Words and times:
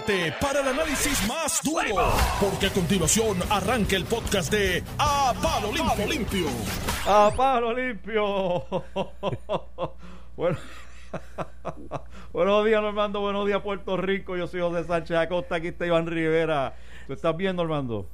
prepárate 0.00 0.32
para 0.40 0.60
el 0.60 0.68
análisis 0.68 1.26
más 1.26 1.60
duro, 1.62 2.12
porque 2.40 2.66
a 2.66 2.70
continuación 2.70 3.38
arranca 3.50 3.96
el 3.96 4.04
podcast 4.04 4.52
de 4.52 4.82
A 4.98 5.32
Palo 5.42 5.72
Limpio. 5.72 6.46
¡A 7.06 7.32
palo 7.34 7.72
limpio! 7.72 8.64
bueno. 10.36 10.58
Buenos 12.32 12.66
días, 12.66 12.82
Normando. 12.82 13.20
Buenos 13.20 13.46
días, 13.46 13.62
Puerto 13.62 13.96
Rico. 13.96 14.36
Yo 14.36 14.46
soy 14.46 14.60
José 14.60 14.84
Sánchez 14.84 15.16
Acosta. 15.16 15.56
Aquí 15.56 15.68
está 15.68 15.86
Iván 15.86 16.06
Rivera. 16.06 16.74
¿Tú 17.06 17.14
estás 17.14 17.36
bien, 17.36 17.56
Normando? 17.56 18.06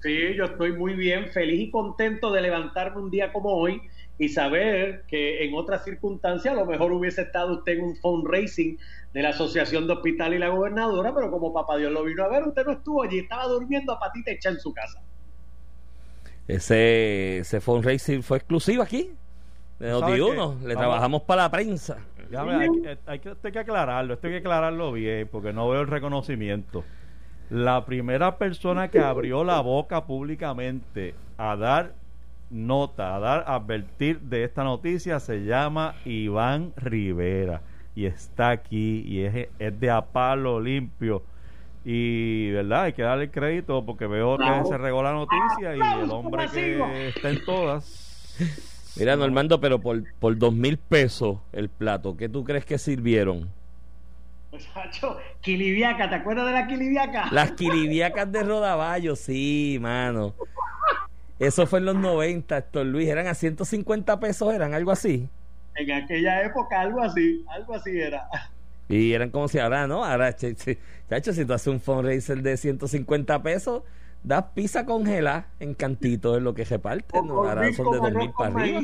Sí, 0.00 0.34
yo 0.34 0.44
estoy 0.44 0.72
muy 0.72 0.94
bien, 0.94 1.28
feliz 1.28 1.60
y 1.60 1.70
contento 1.70 2.32
de 2.32 2.40
levantarme 2.40 3.00
un 3.00 3.10
día 3.10 3.32
como 3.32 3.50
hoy 3.50 3.82
y 4.18 4.28
saber 4.28 5.04
que 5.08 5.44
en 5.44 5.54
otras 5.54 5.84
circunstancias 5.84 6.54
a 6.54 6.56
lo 6.56 6.66
mejor 6.66 6.92
hubiese 6.92 7.22
estado 7.22 7.58
usted 7.58 7.74
en 7.74 7.84
un 7.84 7.96
fundraising 7.96 8.78
de 9.12 9.22
la 9.22 9.30
Asociación 9.30 9.86
de 9.86 9.94
Hospital 9.94 10.34
y 10.34 10.38
la 10.38 10.48
Gobernadora, 10.48 11.14
pero 11.14 11.30
como 11.30 11.52
papá 11.52 11.76
Dios 11.76 11.90
lo 11.92 12.04
vino 12.04 12.24
a 12.24 12.28
ver, 12.28 12.44
usted 12.44 12.64
no 12.66 12.72
estuvo 12.72 13.02
allí, 13.02 13.18
estaba 13.20 13.44
durmiendo 13.46 13.92
a 13.92 13.98
patita 13.98 14.30
hecha 14.30 14.50
en 14.50 14.60
su 14.60 14.72
casa. 14.72 15.00
Ese, 16.46 17.38
ese 17.38 17.60
fundraising 17.60 18.22
fue 18.22 18.38
exclusivo 18.38 18.82
aquí, 18.82 19.10
de 19.78 19.90
¿Tú 19.92 20.00
sabes 20.00 20.20
Noti1. 20.20 20.58
qué? 20.60 20.66
Le 20.66 20.74
Vamos. 20.74 20.76
trabajamos 20.76 21.22
para 21.22 21.42
la 21.42 21.50
prensa. 21.50 21.98
Ya, 22.30 22.42
hay, 22.42 22.68
que- 22.82 22.98
hay 23.06 23.18
que, 23.20 23.30
esto 23.30 23.46
hay 23.48 23.52
que 23.52 23.58
aclararlo, 23.58 24.14
esto 24.14 24.26
hay 24.26 24.34
que 24.34 24.38
aclararlo 24.40 24.92
bien, 24.92 25.28
porque 25.30 25.52
no 25.52 25.68
veo 25.68 25.80
el 25.82 25.86
reconocimiento. 25.86 26.84
La 27.50 27.84
primera 27.86 28.36
persona 28.36 28.88
que 28.88 29.00
abrió 29.00 29.44
la 29.44 29.60
boca 29.60 30.04
públicamente 30.06 31.14
a 31.38 31.56
dar 31.56 31.94
nota, 32.50 33.14
a 33.14 33.18
dar, 33.20 33.44
a 33.46 33.54
advertir 33.56 34.20
de 34.20 34.44
esta 34.44 34.64
noticia 34.64 35.20
se 35.20 35.44
llama 35.44 35.94
Iván 36.04 36.72
Rivera 36.76 37.62
y 37.98 38.06
está 38.06 38.50
aquí 38.50 39.02
y 39.04 39.24
es, 39.24 39.48
es 39.58 39.80
de 39.80 39.90
a 39.90 40.00
palo 40.02 40.60
limpio. 40.60 41.24
Y, 41.84 42.52
¿verdad? 42.52 42.82
Hay 42.82 42.92
que 42.92 43.02
darle 43.02 43.28
crédito 43.28 43.84
porque 43.84 44.06
veo 44.06 44.38
que 44.38 44.68
se 44.68 44.78
regó 44.78 45.02
la 45.02 45.12
noticia 45.12 45.74
y 45.74 46.02
el 46.02 46.08
hombre 46.08 46.46
que 46.52 47.08
está 47.08 47.30
en 47.30 47.44
todas. 47.44 48.36
Mira, 48.96 49.16
Normando, 49.16 49.60
pero 49.60 49.80
por, 49.80 50.04
por 50.20 50.38
dos 50.38 50.54
mil 50.54 50.78
pesos 50.78 51.38
el 51.52 51.68
plato, 51.70 52.16
¿qué 52.16 52.28
tú 52.28 52.44
crees 52.44 52.64
que 52.64 52.78
sirvieron? 52.78 53.48
Muchacho, 54.52 55.16
Quiliviaca, 55.40 56.08
¿te 56.08 56.14
acuerdas 56.14 56.46
de 56.46 56.52
la 56.52 56.68
Quiliviaca? 56.68 57.28
Las 57.32 57.50
quiliviacas 57.52 58.30
de 58.30 58.44
Rodaballo, 58.44 59.16
sí, 59.16 59.78
mano. 59.80 60.34
Eso 61.40 61.66
fue 61.66 61.80
en 61.80 61.86
los 61.86 61.96
90, 61.96 62.58
Héctor 62.58 62.86
Luis. 62.86 63.08
Eran 63.08 63.26
a 63.26 63.34
150 63.34 64.20
pesos, 64.20 64.54
eran 64.54 64.72
algo 64.72 64.92
así. 64.92 65.28
En 65.78 65.92
aquella 65.92 66.42
época, 66.42 66.80
algo 66.80 67.00
así, 67.00 67.44
algo 67.48 67.74
así 67.74 67.98
era. 67.98 68.28
Y 68.88 69.12
eran 69.12 69.30
como 69.30 69.46
si 69.48 69.58
ahora, 69.58 69.86
¿no? 69.86 70.04
Ahora, 70.04 70.34
chacho, 70.34 71.32
si 71.32 71.44
tú 71.44 71.52
haces 71.52 71.68
un 71.68 71.80
fundraiser 71.80 72.42
de 72.42 72.56
150 72.56 73.42
pesos, 73.42 73.82
das 74.24 74.46
pizza 74.54 74.84
congelada 74.84 75.46
en 75.60 75.74
cantitos, 75.74 76.38
es 76.38 76.42
lo 76.42 76.54
que 76.54 76.64
reparte, 76.64 77.22
¿no? 77.22 77.44
Ahora 77.44 77.72
son 77.72 77.92
de 77.92 77.98
con 77.98 78.12
2 78.12 78.12
mil 78.12 78.22
arroz 78.22 78.34
para 78.36 78.50
con 78.50 78.60
arriba. 78.60 78.80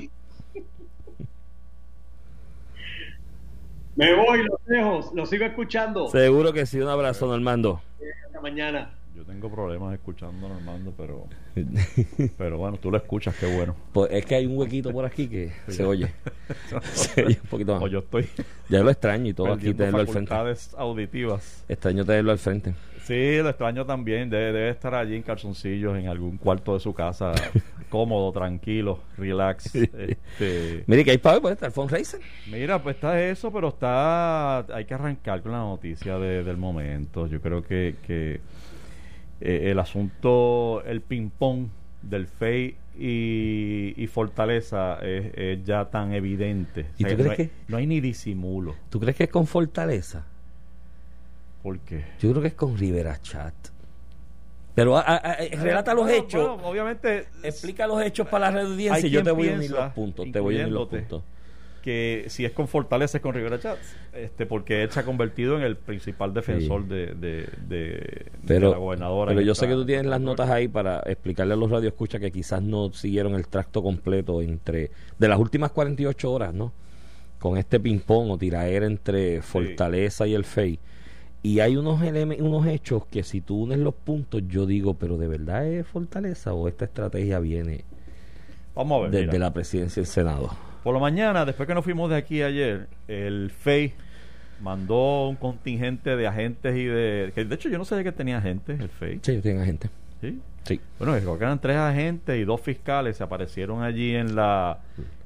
Me 3.96 4.14
voy, 4.14 4.44
los 4.44 4.64
dejo, 4.66 5.12
los 5.14 5.30
sigo 5.30 5.44
escuchando. 5.44 6.08
Seguro 6.08 6.52
que 6.52 6.66
sí, 6.66 6.80
un 6.80 6.88
abrazo, 6.88 7.26
Normando. 7.26 7.80
Hasta 8.26 8.40
mañana. 8.40 8.90
Yo 9.14 9.22
tengo 9.24 9.48
problemas 9.48 9.94
escuchando 9.94 10.46
a 10.46 10.48
Normando, 10.50 10.92
pero, 10.96 11.26
pero 12.36 12.58
bueno, 12.58 12.78
tú 12.78 12.90
lo 12.90 12.96
escuchas, 12.96 13.34
qué 13.38 13.46
bueno. 13.54 13.76
Pues 13.92 14.10
es 14.12 14.26
que 14.26 14.34
hay 14.34 14.46
un 14.46 14.58
huequito 14.58 14.90
por 14.90 15.04
aquí 15.04 15.28
que 15.28 15.52
se 15.68 15.84
oye. 15.84 16.10
Se 16.94 17.24
oye 17.24 17.38
un 17.42 17.48
poquito 17.48 17.76
O 17.76 17.80
más. 17.80 17.90
yo 17.90 18.00
estoy 18.00 18.28
Ya 18.68 18.82
lo 18.82 18.90
extraño 18.90 19.28
y 19.30 19.34
todo 19.34 19.52
aquí 19.52 19.72
tenerlo 19.72 20.00
al 20.00 20.08
frente. 20.08 20.34
auditivas. 20.76 21.64
Extraño 21.68 22.04
tenerlo 22.04 22.32
al 22.32 22.38
frente. 22.38 22.74
Sí, 23.04 23.36
lo 23.38 23.50
extraño 23.50 23.84
también. 23.86 24.30
Debe, 24.30 24.46
debe 24.52 24.70
estar 24.70 24.94
allí 24.94 25.14
en 25.14 25.22
calzoncillos 25.22 25.96
en 25.96 26.08
algún 26.08 26.36
cuarto 26.38 26.74
de 26.74 26.80
su 26.80 26.92
casa, 26.94 27.32
cómodo, 27.90 28.32
tranquilo, 28.32 28.98
relax. 29.18 29.74
Este, 29.74 30.84
Mire 30.86 31.04
que 31.04 31.10
hay 31.12 31.18
para 31.18 31.38
hoy, 31.38 31.52
está 31.52 31.66
el 31.66 31.72
fundraiser. 31.72 32.20
Mira, 32.50 32.82
pues 32.82 32.96
está 32.96 33.22
eso, 33.22 33.52
pero 33.52 33.68
está. 33.68 34.60
Hay 34.74 34.86
que 34.86 34.94
arrancar 34.94 35.42
con 35.42 35.52
la 35.52 35.58
noticia 35.58 36.18
de- 36.18 36.42
del 36.42 36.56
momento. 36.56 37.26
Yo 37.26 37.40
creo 37.42 37.62
que, 37.62 37.94
que 38.06 38.40
eh, 39.44 39.70
el 39.70 39.78
asunto, 39.78 40.82
el 40.84 41.00
ping-pong 41.02 41.68
del 42.02 42.26
FEI 42.26 42.76
y, 42.98 43.94
y 43.96 44.06
Fortaleza 44.08 44.98
es, 45.02 45.32
es 45.34 45.64
ya 45.64 45.84
tan 45.90 46.12
evidente. 46.12 46.86
¿Y 46.98 47.04
tú 47.04 47.22
no, 47.22 47.30
hay, 47.30 47.36
que- 47.36 47.50
no 47.68 47.76
hay 47.76 47.86
ni 47.86 48.00
disimulo. 48.00 48.74
¿Tú 48.90 48.98
crees 49.00 49.16
que 49.16 49.24
es 49.24 49.30
con 49.30 49.46
Fortaleza? 49.46 50.24
¿Por 51.62 51.78
qué? 51.80 52.04
Yo 52.20 52.30
creo 52.30 52.42
que 52.42 52.48
es 52.48 52.54
con 52.54 52.76
Rivera 52.76 53.20
Chat. 53.22 53.54
Pero 54.74 54.96
a- 54.96 55.00
a- 55.02 55.16
a- 55.16 55.36
relata 55.62 55.94
los 55.94 56.04
Bueno, 56.04 56.24
hechos. 56.24 56.48
bueno, 56.56 56.68
obviamente, 56.68 57.26
Explica 57.42 57.86
los 57.86 58.02
hechos 58.02 58.26
para 58.28 58.50
la 58.50 58.58
red 58.58 58.66
audiencia 58.72 59.06
y 59.06 59.10
yo 59.10 59.22
te 59.22 59.30
voy 59.30 59.48
a 59.48 59.54
unir 59.54 59.70
los 59.70 59.92
puntos. 59.92 60.26
Te 60.32 60.40
voy 60.40 60.56
a 60.58 60.62
unir 60.62 60.72
los 60.72 60.88
puntos. 60.88 61.22
Que 61.84 62.24
si 62.28 62.46
es 62.46 62.52
con 62.52 62.66
Fortaleza 62.66 63.18
es 63.18 63.22
con 63.22 63.34
Rivera 63.34 63.60
Chats, 63.60 63.94
este, 64.14 64.46
porque 64.46 64.82
él 64.82 64.90
se 64.90 65.00
ha 65.00 65.02
convertido 65.04 65.54
en 65.58 65.62
el 65.64 65.76
principal 65.76 66.32
defensor 66.32 66.84
Sí. 66.84 66.88
de, 66.88 67.06
de, 67.14 67.48
de- 67.68 68.26
Pero, 68.46 68.68
de 68.68 68.72
la 68.72 68.78
gobernadora. 68.78 69.28
pero 69.28 69.42
yo 69.42 69.52
esta- 69.52 69.66
sé 69.66 69.68
que 69.68 69.74
tú 69.74 69.84
tienes 69.84 70.06
las 70.06 70.18
notas 70.22 70.48
ahí 70.48 70.66
para 70.66 71.00
explicarle 71.04 71.52
a 71.52 71.56
los 71.58 71.70
radioescuchas 71.70 72.22
que 72.22 72.32
quizás 72.32 72.62
no 72.62 72.90
siguieron 72.94 73.34
el 73.34 73.46
tracto 73.48 73.82
completo 73.82 74.40
entre 74.40 74.90
de 75.18 75.28
las 75.28 75.38
últimas 75.38 75.72
48 75.72 76.32
horas, 76.32 76.54
¿no? 76.54 76.72
Con 77.38 77.58
este 77.58 77.78
ping-pong 77.78 78.30
o 78.30 78.38
tiraera 78.38 78.86
entre 78.86 79.42
Fortaleza 79.42 80.26
y 80.26 80.32
el 80.32 80.44
FEI. 80.46 80.78
Y 81.42 81.60
hay 81.60 81.76
unos, 81.76 82.00
unos 82.38 82.66
hechos 82.66 83.04
que 83.10 83.22
si 83.22 83.42
tú 83.42 83.64
unes 83.64 83.78
los 83.78 83.92
puntos, 83.94 84.42
yo 84.48 84.64
digo, 84.64 84.94
pero 84.94 85.18
¿de 85.18 85.28
verdad 85.28 85.66
es 85.66 85.86
Fortaleza 85.86 86.54
o 86.54 86.66
esta 86.66 86.86
estrategia 86.86 87.38
viene 87.40 87.84
Vamos 88.74 88.98
a 88.98 89.02
ver. 89.02 89.10
desde 89.10 89.26
mira. 89.26 89.38
la 89.40 89.52
presidencia 89.52 90.00
del 90.00 90.06
Senado? 90.10 90.56
Por 90.84 90.94
la 90.94 91.00
mañana, 91.00 91.44
después 91.44 91.66
que 91.66 91.74
nos 91.74 91.82
fuimos 91.84 92.10
de 92.10 92.16
aquí 92.16 92.42
ayer, 92.42 92.86
el 93.08 93.50
FEI 93.50 93.94
mandó 94.60 95.28
un 95.28 95.36
contingente 95.36 96.14
de 96.16 96.26
agentes 96.26 96.76
y 96.76 96.84
de... 96.84 97.32
que 97.34 97.44
de 97.44 97.54
hecho 97.54 97.68
yo 97.68 97.78
no 97.78 97.84
sabía 97.84 98.04
que 98.04 98.12
tenía 98.12 98.38
agentes, 98.38 98.78
el 98.78 98.88
FEI. 98.88 99.18
Sí, 99.22 99.40
tienen 99.40 99.64
gente. 99.64 99.90
¿Sí? 100.20 100.40
Sí. 100.64 100.80
Bueno, 100.98 101.14
creo 101.18 101.38
que 101.38 101.44
eran 101.44 101.58
tres 101.60 101.76
agentes 101.76 102.38
y 102.40 102.44
dos 102.44 102.60
fiscales 102.60 103.16
se 103.16 103.24
aparecieron 103.24 103.82
allí 103.82 104.14
en 104.14 104.34
la 104.36 104.78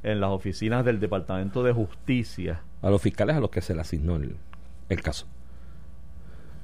en 0.02 0.20
las 0.20 0.30
oficinas 0.30 0.84
del 0.84 0.98
Departamento 1.00 1.62
de 1.62 1.72
Justicia. 1.72 2.60
A 2.82 2.88
los 2.90 3.02
fiscales 3.02 3.36
a 3.36 3.40
los 3.40 3.50
que 3.50 3.60
se 3.60 3.74
le 3.74 3.80
asignó 3.80 4.16
el, 4.16 4.34
el 4.88 5.02
caso. 5.02 5.26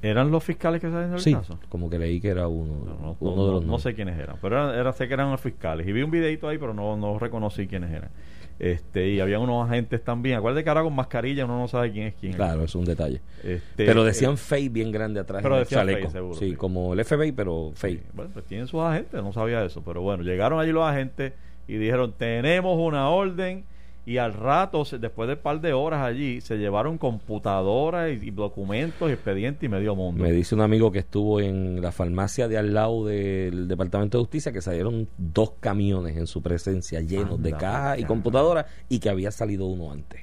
¿Eran 0.02 0.30
los 0.30 0.44
fiscales 0.44 0.80
que 0.80 0.90
salen 0.90 1.10
del 1.12 1.20
Sí, 1.20 1.32
caso? 1.34 1.58
como 1.68 1.88
que 1.88 1.98
leí 1.98 2.20
que 2.20 2.28
era 2.28 2.46
uno, 2.46 2.74
No, 2.84 2.94
no, 3.00 3.16
uno 3.20 3.36
no- 3.36 3.46
de 3.46 3.52
los 3.52 3.64
no 3.64 3.78
sé 3.78 3.94
quiénes 3.94 4.18
eran, 4.18 4.36
pero 4.42 4.56
era, 4.70 4.78
era- 4.78 4.92
sé 4.92 5.08
que 5.08 5.14
eran 5.14 5.30
los 5.30 5.40
fiscales. 5.40 5.86
Y 5.86 5.92
vi 5.92 6.02
un 6.02 6.10
videito 6.10 6.48
ahí, 6.48 6.58
pero 6.58 6.74
no, 6.74 6.96
no 6.96 7.18
reconocí 7.18 7.66
quiénes 7.66 7.90
eran. 7.90 8.10
Este, 8.58 9.08
y 9.08 9.20
había 9.20 9.38
unos 9.38 9.68
agentes 9.68 10.02
también. 10.02 10.38
Acuérdate 10.38 10.62
que 10.62 10.70
ahora 10.70 10.82
con 10.82 10.94
mascarilla 10.94 11.44
uno 11.44 11.58
no 11.58 11.68
sabe 11.68 11.90
quién 11.92 12.06
es 12.06 12.14
quién. 12.14 12.32
Claro, 12.34 12.64
es 12.64 12.74
un 12.74 12.84
detalle. 12.84 13.20
Este, 13.42 13.84
pero 13.84 14.02
eh, 14.02 14.06
decían 14.06 14.38
FEI 14.38 14.68
bien 14.68 14.92
grande 14.92 15.20
atrás 15.20 15.42
pero 15.42 15.56
en 15.56 15.60
el 15.62 15.66
chaleco. 15.66 16.10
Seguro, 16.10 16.34
sí, 16.38 16.50
sí. 16.50 16.56
como 16.56 16.92
el 16.92 17.04
FBI, 17.04 17.32
pero. 17.32 17.72
Sí, 17.74 18.00
Bueno, 18.12 18.30
pues 18.32 18.44
tienen 18.46 18.66
sus 18.66 18.80
agentes, 18.80 19.22
no 19.22 19.32
sabía 19.32 19.64
eso. 19.64 19.82
Pero 19.84 20.02
bueno, 20.02 20.22
llegaron 20.22 20.60
allí 20.60 20.72
los 20.72 20.84
agentes 20.84 21.32
y 21.66 21.76
dijeron, 21.76 22.14
tenemos 22.16 22.78
una 22.78 23.08
orden. 23.08 23.64
Y 24.06 24.18
al 24.18 24.34
rato, 24.34 24.84
se- 24.84 24.98
después 24.98 25.28
de 25.28 25.34
un 25.34 25.40
par 25.40 25.60
de 25.62 25.72
horas 25.72 26.02
allí, 26.02 26.40
se 26.42 26.56
llevaron 26.58 26.98
computadoras 26.98 28.10
y, 28.10 28.26
y 28.28 28.30
documentos, 28.30 29.08
y 29.08 29.12
expedientes 29.12 29.62
y 29.62 29.68
medio 29.68 29.94
mundo. 29.94 30.22
Me 30.22 30.30
dice 30.30 30.54
un 30.54 30.60
amigo 30.60 30.92
que 30.92 30.98
estuvo 30.98 31.40
en 31.40 31.80
la 31.80 31.90
farmacia 31.90 32.46
de 32.46 32.58
al 32.58 32.74
lado 32.74 33.06
del 33.06 33.66
Departamento 33.66 34.18
de 34.18 34.24
Justicia 34.24 34.52
que 34.52 34.60
salieron 34.60 35.08
dos 35.16 35.52
camiones 35.60 36.16
en 36.16 36.26
su 36.26 36.42
presencia 36.42 37.00
llenos 37.00 37.42
de 37.42 37.52
cajas 37.52 37.98
y 37.98 38.04
computadoras 38.04 38.66
y 38.90 38.98
que 38.98 39.08
había 39.08 39.30
salido 39.30 39.64
uno 39.66 39.90
antes. 39.90 40.20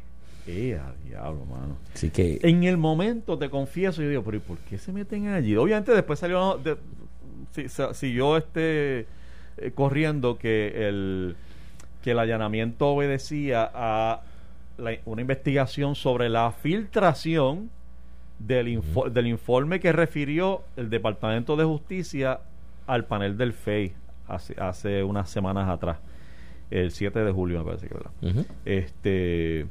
¡Eh, 0.47 0.75
a 0.79 0.93
diablo, 1.07 1.45
mano! 1.45 1.77
Así 1.93 2.09
que 2.09 2.39
En 2.43 2.63
el 2.63 2.77
momento, 2.77 3.37
te 3.37 3.49
confieso, 3.49 4.01
yo 4.01 4.09
digo, 4.09 4.23
pero 4.23 4.37
¿y 4.37 4.39
por 4.41 4.57
qué 4.59 4.77
se 4.77 4.91
meten 4.91 5.27
allí? 5.27 5.55
Obviamente 5.55 5.91
después 5.93 6.19
salió, 6.19 6.57
de- 6.57 6.77
si- 7.51 7.65
siguió 7.93 8.37
este 8.37 9.07
eh, 9.57 9.71
corriendo 9.75 10.37
que 10.37 10.87
el 10.87 11.35
que 12.03 12.11
el 12.11 12.19
allanamiento 12.19 12.87
obedecía 12.89 13.69
a 13.73 14.21
la- 14.77 14.97
una 15.05 15.21
investigación 15.21 15.95
sobre 15.95 16.29
la 16.29 16.51
filtración 16.51 17.69
del, 18.39 18.67
info- 18.69 19.09
del 19.09 19.27
informe 19.27 19.79
que 19.79 19.91
refirió 19.91 20.63
el 20.75 20.89
Departamento 20.89 21.55
de 21.55 21.63
Justicia 21.65 22.39
al 22.87 23.05
panel 23.05 23.37
del 23.37 23.53
FEI 23.53 23.93
hace, 24.27 24.55
hace 24.59 25.03
unas 25.03 25.29
semanas 25.29 25.69
atrás, 25.69 25.97
el 26.71 26.91
7 26.91 27.19
de 27.23 27.31
julio 27.31 27.59
me 27.59 27.65
parece 27.65 27.87
que 27.87 27.95
era. 27.95 28.09
ujú. 28.31 28.45
Este, 28.65 29.67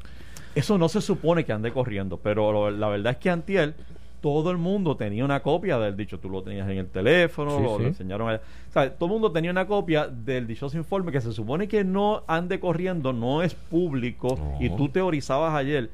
eso 0.55 0.79
no 0.79 0.88
se 0.88 1.00
supone 1.00 1.44
que 1.44 1.53
ande 1.53 1.73
corriendo, 1.73 2.19
pero 2.19 2.53
lo- 2.53 2.71
la 2.71 2.88
verdad 2.88 3.12
es 3.12 3.19
que 3.19 3.31
antier 3.31 3.75
todo 4.20 4.50
el 4.50 4.58
mundo 4.58 4.96
tenía 4.96 5.25
una 5.25 5.40
copia 5.43 5.78
del 5.78 5.96
dicho, 5.96 6.19
tú 6.19 6.28
lo 6.28 6.43
tenías 6.43 6.69
en 6.69 6.78
el 6.78 6.88
teléfono, 6.88 7.56
Sí, 7.56 7.62
lo, 7.62 7.76
sí. 7.76 7.82
lo 7.82 7.88
enseñaron 7.88 8.28
allá. 8.28 8.40
O 8.69 8.72
sea, 8.72 8.93
todo 8.94 9.06
el 9.06 9.12
mundo 9.12 9.32
tenía 9.32 9.50
una 9.50 9.67
copia 9.67 10.06
del 10.08 10.46
dichoso 10.46 10.76
informe 10.76 11.11
que 11.12 11.20
se 11.20 11.32
supone 11.32 11.67
que 11.69 11.84
no 11.84 12.22
ande 12.26 12.61
corriendo, 12.61 13.12
no 13.12 13.43
es 13.43 13.55
público, 13.55 14.37
No. 14.38 14.56
y 14.64 14.70
tú 14.70 14.88
teorizabas 14.88 15.55
ayer 15.55 15.90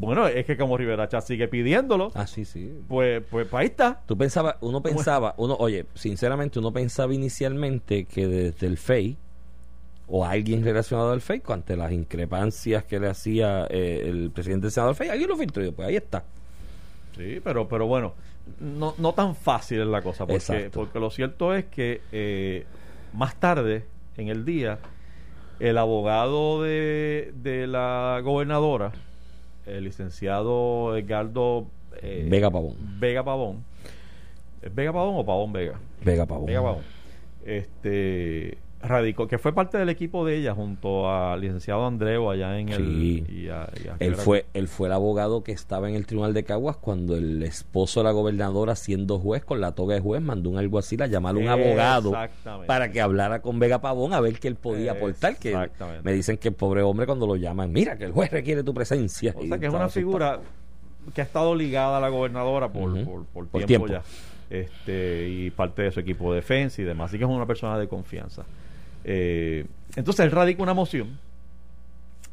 Bueno, 0.00 0.26
es 0.26 0.44
que 0.44 0.56
como 0.56 0.76
Rivera 0.76 1.08
Chat 1.08 1.24
sigue 1.24 1.48
pidiéndolo, 1.48 2.10
Ah, 2.14 2.26
sí, 2.26 2.44
sí. 2.44 2.70
pues, 2.88 3.22
pues 3.30 3.52
ahí 3.54 3.66
está. 3.66 4.00
Tú 4.06 4.18
pensabas, 4.18 4.56
uno 4.60 4.82
pensaba, 4.82 5.34
uno, 5.38 5.56
oye, 5.58 5.86
sinceramente, 5.94 6.58
uno 6.58 6.72
pensaba 6.72 7.14
inicialmente 7.14 8.04
que 8.04 8.26
desde 8.26 8.66
el 8.66 8.76
FEI 8.76 9.16
o 10.08 10.24
alguien 10.26 10.62
relacionado 10.64 11.12
al 11.12 11.20
FEI, 11.20 11.42
ante 11.48 11.76
las 11.76 11.92
increpancias 11.92 12.84
que 12.84 12.98
le 12.98 13.08
hacía 13.08 13.66
eh, 13.70 14.04
el 14.06 14.30
presidente 14.30 14.64
del 14.66 14.72
Senado 14.72 14.90
del 14.90 14.96
FEI, 14.96 15.08
alguien 15.10 15.28
lo 15.30 15.36
filtró 15.36 15.64
y 15.64 15.70
pues 15.70 15.88
ahí 15.88 15.96
está. 15.96 16.24
Sí, 17.18 17.40
pero, 17.42 17.66
pero 17.66 17.88
bueno, 17.88 18.14
no, 18.60 18.94
no 18.96 19.12
tan 19.12 19.34
fácil 19.34 19.80
es 19.80 19.88
la 19.88 20.02
cosa, 20.02 20.24
porque, 20.24 20.36
Exacto. 20.36 20.78
porque 20.78 21.00
lo 21.00 21.10
cierto 21.10 21.52
es 21.52 21.64
que 21.64 22.00
eh, 22.12 22.64
más 23.12 23.34
tarde 23.40 23.84
en 24.16 24.28
el 24.28 24.44
día, 24.44 24.78
el 25.58 25.78
abogado 25.78 26.62
de, 26.62 27.32
de 27.34 27.66
la 27.66 28.20
gobernadora, 28.22 28.92
el 29.66 29.82
licenciado 29.82 30.96
Edgardo 30.96 31.66
eh, 32.00 32.28
Vega 32.30 32.50
Pavón. 32.52 32.76
Vega 33.00 33.24
Pavón, 33.24 33.64
¿es 34.62 34.72
Vega 34.72 34.92
Pavón 34.92 35.16
o 35.16 35.26
Pavón 35.26 35.52
Vega? 35.52 35.74
Vega 36.04 36.24
Pavón. 36.24 36.46
Vega 36.46 36.62
Pavón. 36.62 36.84
Este 37.44 38.58
radicó, 38.80 39.26
que 39.26 39.38
fue 39.38 39.52
parte 39.52 39.76
del 39.76 39.88
equipo 39.88 40.24
de 40.24 40.36
ella 40.36 40.54
junto 40.54 41.10
al 41.10 41.40
licenciado 41.40 41.84
Andreu 41.84 42.30
allá 42.30 42.58
en 42.60 42.68
el 42.68 42.76
Sí. 42.86 43.24
y 43.28 43.48
a- 43.48 43.68
y 43.84 43.88
a 43.88 43.96
Él 43.98 44.14
fue, 44.14 44.46
él 44.54 44.68
fue 44.68 44.86
el 44.86 44.92
abogado 44.92 45.42
que 45.42 45.50
estaba 45.50 45.88
en 45.88 45.96
el 45.96 46.06
tribunal 46.06 46.32
de 46.32 46.44
Caguas 46.44 46.76
cuando 46.76 47.16
el 47.16 47.42
esposo 47.42 48.00
de 48.00 48.04
la 48.04 48.12
gobernadora, 48.12 48.76
siendo 48.76 49.18
juez 49.18 49.44
con 49.44 49.60
la 49.60 49.72
toga 49.72 49.94
de 49.96 50.00
juez, 50.00 50.22
mandó 50.22 50.50
un 50.50 50.58
alguacil 50.58 51.02
a 51.02 51.08
llamar 51.08 51.34
a 51.34 51.38
un 51.38 51.48
abogado 51.48 52.12
para 52.68 52.92
que 52.92 53.00
hablara 53.00 53.42
con 53.42 53.58
Vega 53.58 53.80
Pavón 53.80 54.12
a 54.12 54.20
ver 54.20 54.38
qué 54.38 54.46
él 54.48 54.54
podía 54.54 54.92
aportar. 54.92 55.36
Que 55.38 55.56
me 56.04 56.12
dicen 56.12 56.36
que 56.38 56.48
el 56.48 56.54
pobre 56.54 56.82
hombre 56.82 57.06
cuando 57.06 57.26
lo 57.26 57.34
llaman, 57.36 57.72
mira 57.72 57.96
que 57.98 58.04
el 58.04 58.12
juez 58.12 58.30
requiere 58.30 58.62
tu 58.62 58.72
presencia. 58.74 59.34
O 59.36 59.42
sea 59.44 59.58
que 59.58 59.66
es 59.66 59.74
una 59.74 59.88
figura 59.88 60.40
que 61.14 61.20
ha 61.20 61.24
estado 61.24 61.54
ligada 61.54 61.96
a 61.96 62.00
la 62.00 62.10
gobernadora 62.10 62.68
por, 62.68 62.92
por 63.04 63.24
Por 63.48 63.64
tiempo, 63.64 63.86
tiempo. 63.86 63.86
ya. 63.88 64.02
Este, 64.50 65.28
y 65.28 65.50
parte 65.50 65.82
de 65.82 65.90
su 65.90 66.00
equipo 66.00 66.30
de 66.32 66.36
defensa 66.36 66.80
y 66.80 66.84
demás. 66.84 67.10
Así 67.10 67.18
que 67.18 67.24
es 67.24 67.30
una 67.30 67.44
persona 67.46 67.78
de 67.78 67.86
confianza. 67.88 68.44
Eh, 69.10 69.64
entonces 69.96 70.26
él 70.26 70.32
radica 70.32 70.62
una 70.62 70.74
moción 70.74 71.18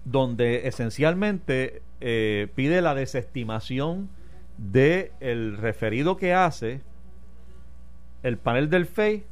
donde 0.04 0.68
esencialmente 0.68 1.82
eh, 2.02 2.50
pide 2.54 2.82
la 2.82 2.94
desestimación 2.94 4.10
de 4.58 5.14
el 5.22 5.56
referido 5.56 6.18
que 6.18 6.34
hace 6.34 6.82
el 8.24 8.36
panel 8.38 8.70
del 8.70 8.88
FEI 8.88 9.24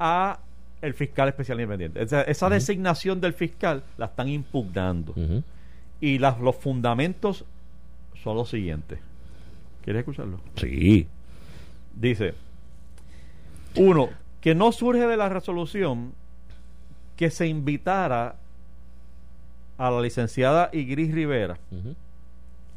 a 0.00 0.40
el 0.82 0.92
fiscal 0.94 1.28
especial 1.28 1.60
independiente. 1.60 2.02
Esa, 2.02 2.22
esa 2.22 2.50
designación 2.50 3.20
del 3.20 3.32
fiscal 3.32 3.84
la 3.96 4.06
están 4.06 4.28
impugnando. 4.28 5.14
Y 6.00 6.18
las, 6.18 6.40
los 6.40 6.56
fundamentos 6.56 7.44
son 8.24 8.36
los 8.36 8.50
siguientes. 8.50 8.98
¿Quieres 9.84 10.00
escucharlo? 10.00 10.40
Sí. 10.56 11.06
Dice, 11.94 12.34
uno, 13.76 14.10
que 14.40 14.56
no 14.56 14.72
surge 14.72 15.06
de 15.06 15.16
la 15.16 15.28
resolución 15.28 16.12
que 17.16 17.30
se 17.30 17.46
invitara 17.46 18.36
a 19.78 19.90
la 19.90 20.00
licenciada 20.00 20.70
Igris 20.72 21.12
Rivera. 21.12 21.58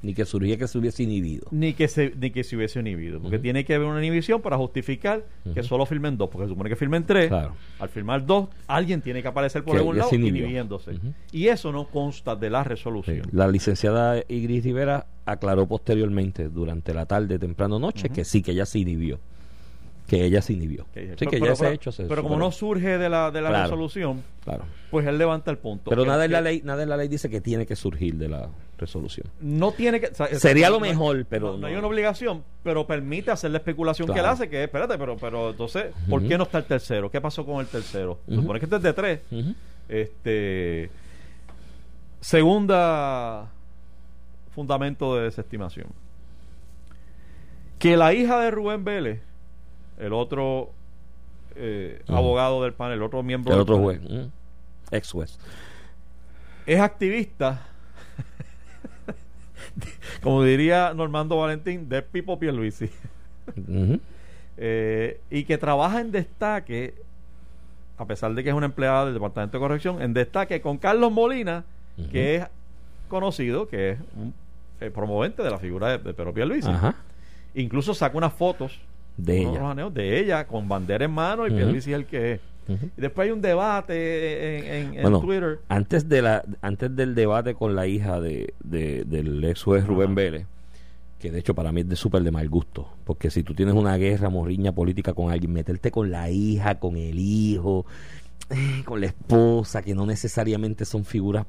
Ni 0.01 0.13
que 0.13 0.23
surgía 0.23 0.57
que 0.57 0.65
se 0.65 0.77
hubiese 0.77 1.03
inhibido. 1.03 1.47
ni 1.51 1.73
que 1.73 1.89
se, 1.89 2.13
ni 2.17 2.31
que 2.31 2.45
se 2.45 2.55
hubiese 2.55 2.79
inhibido, 2.79 3.19
porque 3.19 3.37
tiene 3.37 3.65
que 3.65 3.75
haber 3.75 3.85
una 3.85 3.99
inhibición 3.99 4.41
para 4.41 4.55
justificar 4.55 5.25
que 5.53 5.61
solo 5.61 5.85
firmen 5.85 6.15
dos, 6.15 6.29
porque 6.29 6.45
se 6.45 6.53
supone 6.53 6.69
que 6.69 6.77
firmen 6.77 7.05
tres. 7.05 7.27
Claro. 7.27 7.53
Al 7.79 7.89
firmar 7.89 8.25
dos, 8.25 8.47
alguien 8.67 9.01
tiene 9.01 9.21
que 9.21 9.27
aparecer 9.27 9.61
por 9.63 9.73
Que 9.73 9.79
algún 9.79 9.97
lado 9.97 10.15
inhibiéndose. 10.15 10.91
Ujú. 10.91 11.13
Y 11.33 11.47
eso 11.47 11.73
no 11.73 11.87
consta 11.87 12.37
de 12.37 12.49
la 12.49 12.63
resolución. 12.63 13.27
La 13.33 13.49
licenciada 13.49 14.23
Igris 14.29 14.63
Rivera 14.63 15.05
aclaró 15.25 15.67
posteriormente, 15.67 16.47
durante 16.47 16.93
la 16.93 17.05
tarde, 17.05 17.37
temprano 17.37 17.77
noche, 17.77 18.09
que 18.09 18.23
sí, 18.23 18.41
que 18.41 18.51
ella 18.51 18.65
se 18.65 18.79
inhibió. 18.79 19.19
Que 20.09 20.25
ella 20.25 20.41
se 20.41 20.53
inhibió. 20.53 20.85
Que- 20.93 21.09
Sí, 21.09 21.15
pero- 21.19 21.31
que 21.31 21.39
ya 21.39 21.51
ese 21.53 21.73
hecho 21.73 21.91
se 21.91 22.03
Pero 22.05 22.23
como 22.23 22.35
no 22.37 22.51
surge 22.51 22.97
de 22.97 23.09
la, 23.09 23.29
de 23.31 23.41
la 23.41 23.49
Claro. 23.49 23.63
resolución, 23.65 24.23
Claro. 24.43 24.63
pues 24.89 25.05
él 25.07 25.17
levanta 25.17 25.51
el 25.51 25.57
punto. 25.57 25.89
Pero 25.89 26.03
nada 26.05 26.25
en 26.25 26.31
la 26.31 26.41
ley, 26.41 26.61
nada 26.63 26.83
en 26.83 26.89
la 26.89 26.97
ley 26.97 27.07
dice 27.07 27.29
que 27.29 27.39
tiene 27.41 27.65
que 27.65 27.75
surgir 27.75 28.15
de 28.15 28.27
la 28.27 28.49
resolución. 28.77 29.27
No 29.39 29.71
tiene 29.71 29.99
que. 29.99 30.07
o 30.07 30.15
sea, 30.15 30.27
Sería 30.39 30.69
lo 30.69 30.79
mejor, 30.79 31.25
pero 31.29 31.57
No, 31.57 31.67
hay 31.67 31.75
una 31.75 31.87
obligación, 31.87 32.43
pero 32.63 32.87
permite 32.87 33.29
hacer 33.31 33.51
la 33.51 33.57
especulación 33.59 34.11
que 34.11 34.19
él 34.19 34.25
hace, 34.25 34.49
que 34.49 34.57
es, 34.59 34.65
espérate, 34.65 34.97
pero, 34.97 35.15
pero 35.17 35.51
entonces, 35.51 35.93
¿por 36.09 36.21
qué 36.27 36.37
no 36.37 36.43
está 36.45 36.57
el 36.57 36.65
tercero? 36.65 37.11
¿Qué 37.11 37.21
pasó 37.21 37.45
con 37.45 37.59
el 37.59 37.67
tercero? 37.67 38.19
Se 38.25 38.33
Ujú. 38.33 38.41
supone 38.41 38.59
que 38.59 38.65
este 38.65 38.75
es 38.77 38.81
de 38.83 38.93
tres. 38.93 39.19
Este. 39.87 40.89
Segunda 42.21 43.49
fundamento 44.53 45.15
de 45.15 45.23
desestimación. 45.23 45.87
Que 47.77 47.95
la 47.95 48.13
hija 48.13 48.39
de 48.41 48.51
Rubén 48.51 48.83
Vélez, 48.83 49.21
el 49.99 50.13
otro 50.13 50.71
eh, 51.55 52.01
abogado 52.07 52.63
del 52.63 52.73
panel, 52.73 52.97
el 52.97 53.03
otro 53.03 53.21
miembro 53.23 53.53
El 53.53 53.59
otro 53.61 53.75
panel, 53.83 53.99
juez. 53.99 54.09
mm, 54.11 54.95
Ex 54.95 55.11
juez. 55.11 55.37
es 56.65 56.79
activista, 56.79 57.67
como 60.23 60.43
diría 60.43 60.93
Normando 60.93 61.37
Valentín, 61.37 61.89
de 61.89 62.01
Pipo 62.01 62.39
Pierluisi, 62.39 62.89
eh, 64.57 65.19
y 65.29 65.43
que 65.43 65.57
trabaja 65.57 66.01
en 66.01 66.11
destaque, 66.11 66.93
a 67.97 68.05
pesar 68.05 68.33
de 68.33 68.43
que 68.43 68.49
es 68.49 68.55
una 68.55 68.65
empleada 68.67 69.05
del 69.05 69.13
Departamento 69.13 69.57
de 69.57 69.61
Corrección, 69.61 70.01
en 70.01 70.13
destaque 70.13 70.61
con 70.61 70.77
Carlos 70.77 71.11
Molina, 71.11 71.63
que 72.11 72.35
es 72.35 72.45
conocido, 73.09 73.67
que 73.67 73.91
es 73.91 73.99
un 74.15 74.33
eh, 74.79 74.89
promovente 74.89 75.43
de 75.43 75.51
la 75.51 75.57
figura 75.57 75.89
de, 75.89 75.97
de 75.97 76.13
Pedro 76.13 76.33
Pierluisi. 76.33 76.69
Incluso 77.55 77.93
saca 77.93 78.17
unas 78.17 78.31
fotos 78.33 78.79
De 79.17 79.41
ella. 79.41 79.71
aneos 79.71 79.93
de 79.93 80.19
ella 80.19 80.47
con 80.47 80.67
bandera 80.69 81.05
en 81.05 81.11
mano 81.11 81.45
y 81.45 81.49
Ujú. 81.49 81.57
Pierluisi 81.57 81.91
es 81.91 81.95
el 81.99 82.05
que 82.05 82.31
es. 82.33 82.39
Y 82.95 83.01
después 83.01 83.25
hay 83.25 83.31
un 83.31 83.41
debate 83.41 84.79
en, 84.81 84.93
en- 84.99 85.19
Twitter. 85.21 85.59
antes 85.69 86.07
de 86.07 86.21
la 86.21 86.43
antes 86.61 86.95
del 86.95 87.15
debate 87.15 87.55
con 87.55 87.75
la 87.75 87.87
hija 87.87 88.21
de, 88.21 88.53
de- 88.63 89.05
del 89.05 89.43
ex 89.43 89.63
juez 89.63 89.87
Rubén. 89.87 90.13
Vélez, 90.13 90.45
que 91.17 91.31
de 91.31 91.39
hecho 91.39 91.55
para 91.55 91.71
mí 91.71 91.81
es 91.81 91.89
de 91.89 91.95
súper 91.95 92.21
de 92.21 92.29
mal 92.31 92.47
gusto, 92.47 92.87
porque 93.05 93.31
si 93.31 93.41
tú 93.41 93.55
tienes 93.55 93.73
una 93.73 93.97
guerra, 93.97 94.29
morriña 94.29 94.71
política 94.71 95.13
con 95.13 95.31
alguien, 95.31 95.51
meterte 95.51 95.89
con 95.89 96.11
la 96.11 96.29
hija, 96.29 96.75
con 96.79 96.95
el 96.95 97.17
hijo, 97.17 97.87
eh, 98.51 98.83
con 98.85 98.99
la 99.01 99.07
esposa, 99.07 99.81
que 99.81 99.95
no 99.95 100.05
necesariamente 100.05 100.85
son 100.85 101.05
figuras 101.05 101.47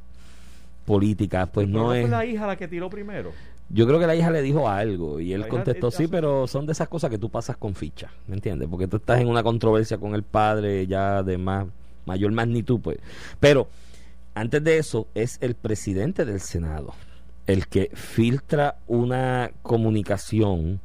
políticas, 0.86 1.50
pues 1.52 1.68
no 1.68 1.86
fue 1.86 2.02
es... 2.04 2.08
la 2.10 2.24
hija 2.24 2.46
la 2.46 2.56
que 2.56 2.66
tiró 2.66 2.88
primero. 2.88 3.30
Yo 3.72 3.86
creo 3.86 4.00
que 4.00 4.06
la 4.06 4.16
hija 4.16 4.30
le 4.30 4.42
dijo 4.42 4.68
algo 4.68 5.20
y 5.20 5.32
él 5.32 5.46
contestó 5.46 5.90
sí, 5.90 6.08
pero 6.08 6.46
son 6.46 6.66
de 6.66 6.72
esas 6.72 6.88
cosas 6.88 7.08
que 7.08 7.18
tú 7.18 7.30
pasas 7.30 7.56
con 7.56 7.74
ficha, 7.74 8.10
¿me 8.26 8.34
entiendes? 8.34 8.68
Porque 8.68 8.88
tú 8.88 8.96
estás 8.96 9.20
en 9.20 9.28
una 9.28 9.42
controversia 9.42 9.98
con 9.98 10.14
el 10.14 10.24
padre 10.24 10.86
ya 10.86 11.22
de 11.22 11.38
más 11.38 11.66
mayor 12.04 12.32
magnitud, 12.32 12.80
pues. 12.80 12.98
Pero 13.38 13.68
antes 14.34 14.62
de 14.64 14.78
eso 14.78 15.06
es 15.14 15.38
el 15.40 15.54
presidente 15.54 16.24
del 16.24 16.40
Senado 16.40 16.94
el 17.50 17.66
que 17.66 17.90
filtra 17.94 18.78
una 18.86 19.50
comunicación 19.62 20.80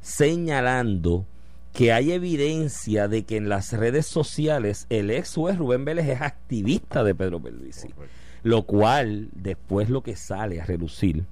señalando 0.00 1.26
que 1.74 1.92
hay 1.92 2.12
evidencia 2.12 3.06
de 3.06 3.24
que 3.24 3.36
en 3.36 3.50
las 3.50 3.74
redes 3.74 4.06
sociales 4.06 4.86
el 4.88 5.10
ex 5.10 5.34
juez 5.34 5.58
Rubén 5.58 5.84
Vélez 5.84 6.08
es 6.08 6.22
activista 6.22 7.04
de 7.04 7.14
Pedro 7.14 7.38
Pierluisi. 7.40 7.88
Lo 8.42 8.62
cual, 8.62 9.28
después 9.34 9.90
lo 9.90 10.02
que 10.02 10.16
sale 10.16 10.58
a 10.58 10.64
relucir 10.64 11.26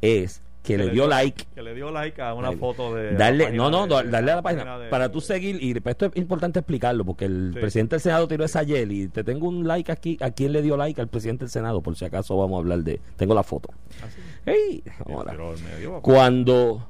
es 0.00 0.40
que, 0.64 0.76
le 0.78 0.90
dio 0.90 1.06
like. 1.06 1.44
Que 1.54 1.62
le 1.62 1.74
dio 1.74 1.90
like 1.92 2.20
a 2.20 2.34
una 2.34 2.48
Like. 2.48 2.58
foto 2.58 2.92
de. 2.94 3.12
Darle, 3.14 3.52
no, 3.52 3.70
no, 3.70 3.86
de- 3.86 4.08
darle 4.10 4.32
a 4.32 4.36
la 4.36 4.42
página. 4.42 4.78
de- 4.78 4.88
para 4.88 5.12
tú 5.12 5.20
seguir, 5.20 5.62
y 5.62 5.76
esto 5.88 6.06
es 6.06 6.16
importante 6.16 6.58
explicarlo, 6.58 7.04
porque 7.04 7.26
el 7.26 7.50
Sí. 7.54 7.60
presidente 7.60 7.94
del 7.96 8.00
Senado 8.00 8.26
tiró 8.26 8.44
esa 8.44 8.60
ayer 8.60 8.90
y 8.90 9.08
te 9.08 9.22
tengo 9.22 9.46
un 9.46 9.68
like 9.68 9.92
aquí. 9.92 10.16
¿A 10.20 10.30
quién 10.30 10.52
le 10.52 10.62
dio 10.62 10.76
like 10.76 11.00
al 11.00 11.08
presidente 11.08 11.44
del 11.44 11.50
Senado? 11.50 11.80
Por 11.82 11.96
si 11.96 12.04
acaso 12.04 12.36
vamos 12.36 12.56
a 12.56 12.58
hablar 12.60 12.78
de. 12.82 13.00
Tengo 13.16 13.34
la 13.34 13.42
foto. 13.44 13.68
Ah, 14.02 14.06
sí. 14.12 14.20
¡Ey! 14.46 14.82
Sí, 14.84 15.12
Ahora. 15.12 15.32
medio. 15.32 16.00
Cuando 16.00 16.88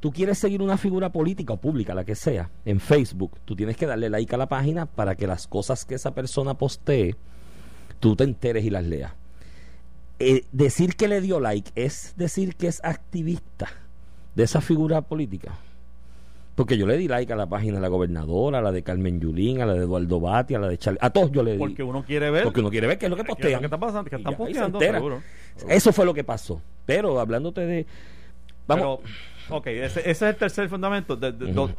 tú 0.00 0.10
quieres 0.10 0.36
seguir 0.38 0.60
una 0.60 0.76
figura 0.76 1.10
política 1.12 1.52
o 1.52 1.56
pública, 1.58 1.94
la 1.94 2.04
que 2.04 2.16
sea, 2.16 2.50
en 2.64 2.80
Facebook, 2.80 3.38
tú 3.44 3.54
tienes 3.54 3.76
que 3.76 3.86
darle 3.86 4.10
like 4.10 4.34
a 4.34 4.38
la 4.38 4.48
página 4.48 4.86
para 4.86 5.14
que 5.14 5.28
las 5.28 5.46
cosas 5.46 5.84
que 5.84 5.94
esa 5.94 6.10
persona 6.12 6.54
postee, 6.54 7.14
tú 8.00 8.16
te 8.16 8.24
enteres 8.24 8.64
y 8.64 8.70
las 8.70 8.82
leas. 8.84 9.12
Eh, 10.24 10.44
decir 10.52 10.94
que 10.96 11.08
le 11.08 11.20
dio 11.20 11.40
like 11.40 11.70
es 11.74 12.14
decir 12.16 12.54
que 12.56 12.68
es 12.68 12.80
activista 12.84 13.68
de 14.34 14.44
esa 14.44 14.60
figura 14.60 15.02
política. 15.02 15.52
Porque 16.54 16.76
yo 16.76 16.86
le 16.86 16.98
di 16.98 17.08
like 17.08 17.32
a 17.32 17.36
la 17.36 17.46
página 17.46 17.76
de 17.76 17.80
la 17.80 17.88
gobernadora, 17.88 18.58
a 18.58 18.62
la 18.62 18.72
de 18.72 18.82
Carmen 18.82 19.18
Yulín, 19.20 19.62
a 19.62 19.66
la 19.66 19.72
de 19.72 19.80
Eduardo 19.80 20.20
Bati, 20.20 20.54
a 20.54 20.58
la 20.58 20.68
de 20.68 20.76
Charlie. 20.76 20.98
A 21.00 21.08
todos 21.10 21.32
yo 21.32 21.42
le 21.42 21.52
di. 21.52 21.58
Porque 21.58 21.82
uno 21.82 22.04
quiere 22.04 22.30
ver. 22.30 22.44
Porque 22.44 22.60
uno 22.60 22.70
quiere 22.70 22.86
ver 22.86 22.98
qué 22.98 23.06
es 23.06 23.10
lo 23.10 23.16
que 23.16 23.24
postean. 23.24 23.60
que 23.60 23.66
está 23.66 23.78
pasando, 23.80 24.08
que 24.10 24.16
están 24.16 24.36
posteando, 24.36 24.78
seguro. 24.78 25.22
Eso 25.68 25.92
fue 25.94 26.04
lo 26.04 26.12
que 26.12 26.24
pasó. 26.24 26.60
Pero 26.84 27.18
hablándote 27.20 27.62
de. 27.62 27.86
Vamos. 28.66 29.00
Pero, 29.48 29.56
ok, 29.56 29.66
ese, 29.68 30.00
ese 30.00 30.10
es 30.10 30.22
el 30.22 30.36
tercer 30.36 30.68
fundamento. 30.68 31.16
De- 31.16 31.32
de- 31.32 31.52
do- 31.52 31.70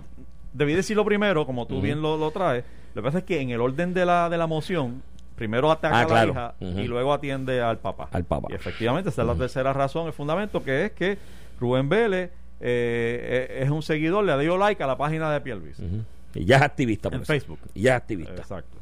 debí 0.53 0.73
decirlo 0.73 1.05
primero, 1.05 1.45
como 1.45 1.67
tú 1.67 1.79
bien 1.79 2.01
lo, 2.01 2.17
lo 2.17 2.31
traes. 2.31 2.65
Lo 2.95 3.01
que 3.01 3.05
pasa 3.05 3.19
es 3.19 3.23
que 3.25 3.41
en 3.41 3.51
el 3.51 3.61
orden 3.61 3.93
de 3.93 4.05
la, 4.07 4.27
de 4.29 4.37
la 4.39 4.47
moción, 4.47 5.03
primero 5.43 5.69
ataca 5.71 5.95
Ah, 5.95 5.99
a 5.99 6.03
la 6.03 6.07
claro. 6.07 6.31
hija 6.31 6.55
y 6.81 6.87
luego 6.87 7.11
atiende 7.13 7.61
al 7.61 7.77
papá. 7.79 8.07
Al 8.11 8.23
papá. 8.23 8.47
Y 8.51 8.53
efectivamente, 8.55 9.09
esa 9.09 9.23
es 9.23 9.27
la 9.27 9.35
tercera 9.35 9.73
razón, 9.73 10.07
el 10.07 10.13
fundamento, 10.13 10.63
que 10.63 10.85
es 10.85 10.91
que 10.93 11.17
Rubén 11.59 11.89
Vélez 11.89 12.31
eh, 12.61 13.47
eh, 13.51 13.63
es 13.63 13.69
un 13.69 13.83
seguidor, 13.83 14.23
le 14.23 14.37
dio 14.39 14.57
like 14.57 14.81
a 14.81 14.87
la 14.87 14.97
página 14.97 15.31
de 15.33 15.41
Pierluis. 15.41 15.79
Ujú. 15.79 16.03
Y 16.35 16.45
ya 16.45 16.55
es 16.57 16.61
activista. 16.61 17.09
por 17.09 17.17
En 17.17 17.21
eso. 17.23 17.33
Facebook. 17.33 17.59
Y 17.73 17.81
ya 17.81 17.91
es 17.95 17.97
activista. 18.01 18.35
Exacto. 18.35 18.77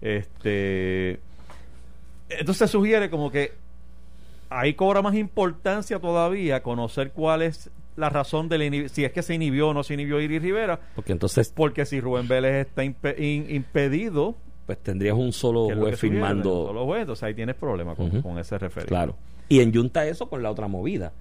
Este, 0.00 1.18
entonces 2.28 2.70
sugiere 2.70 3.10
como 3.10 3.30
que 3.30 3.52
ahí 4.50 4.74
cobra 4.74 5.02
más 5.02 5.14
importancia 5.14 5.98
todavía 5.98 6.62
conocer 6.62 7.10
cuál 7.10 7.42
es 7.42 7.70
la 7.96 8.10
razón 8.10 8.48
de 8.48 8.58
la 8.58 8.88
si 8.88 9.04
es 9.04 9.12
que 9.12 9.22
se 9.22 9.34
inhibió 9.34 9.68
o 9.68 9.74
no 9.74 9.82
se 9.84 9.94
inhibió 9.94 10.20
Iris 10.20 10.42
Rivera, 10.42 10.80
Porque 10.94 11.12
entonces, 11.12 11.52
porque 11.54 11.86
si 11.86 12.00
Rubén 12.00 12.26
Vélez 12.28 12.66
está 12.66 12.82
in- 12.84 12.96
impedido, 13.48 14.34
pues 14.66 14.78
tendrías 14.82 15.14
un 15.16 15.32
solo 15.32 15.68
juez 15.76 15.98
firmando. 15.98 16.66
solo 16.66 16.84
juez, 16.86 17.02
entonces 17.02 17.22
ahí 17.24 17.34
tienes 17.34 17.54
problemas 17.56 17.96
con, 17.96 18.22
con 18.22 18.38
ese 18.38 18.58
referido. 18.58 18.88
Claro. 18.88 19.16
Y 19.48 19.60
enyunta 19.60 20.06
eso 20.06 20.28
con 20.28 20.42
la 20.42 20.50
otra 20.50 20.68
movida. 20.68 21.12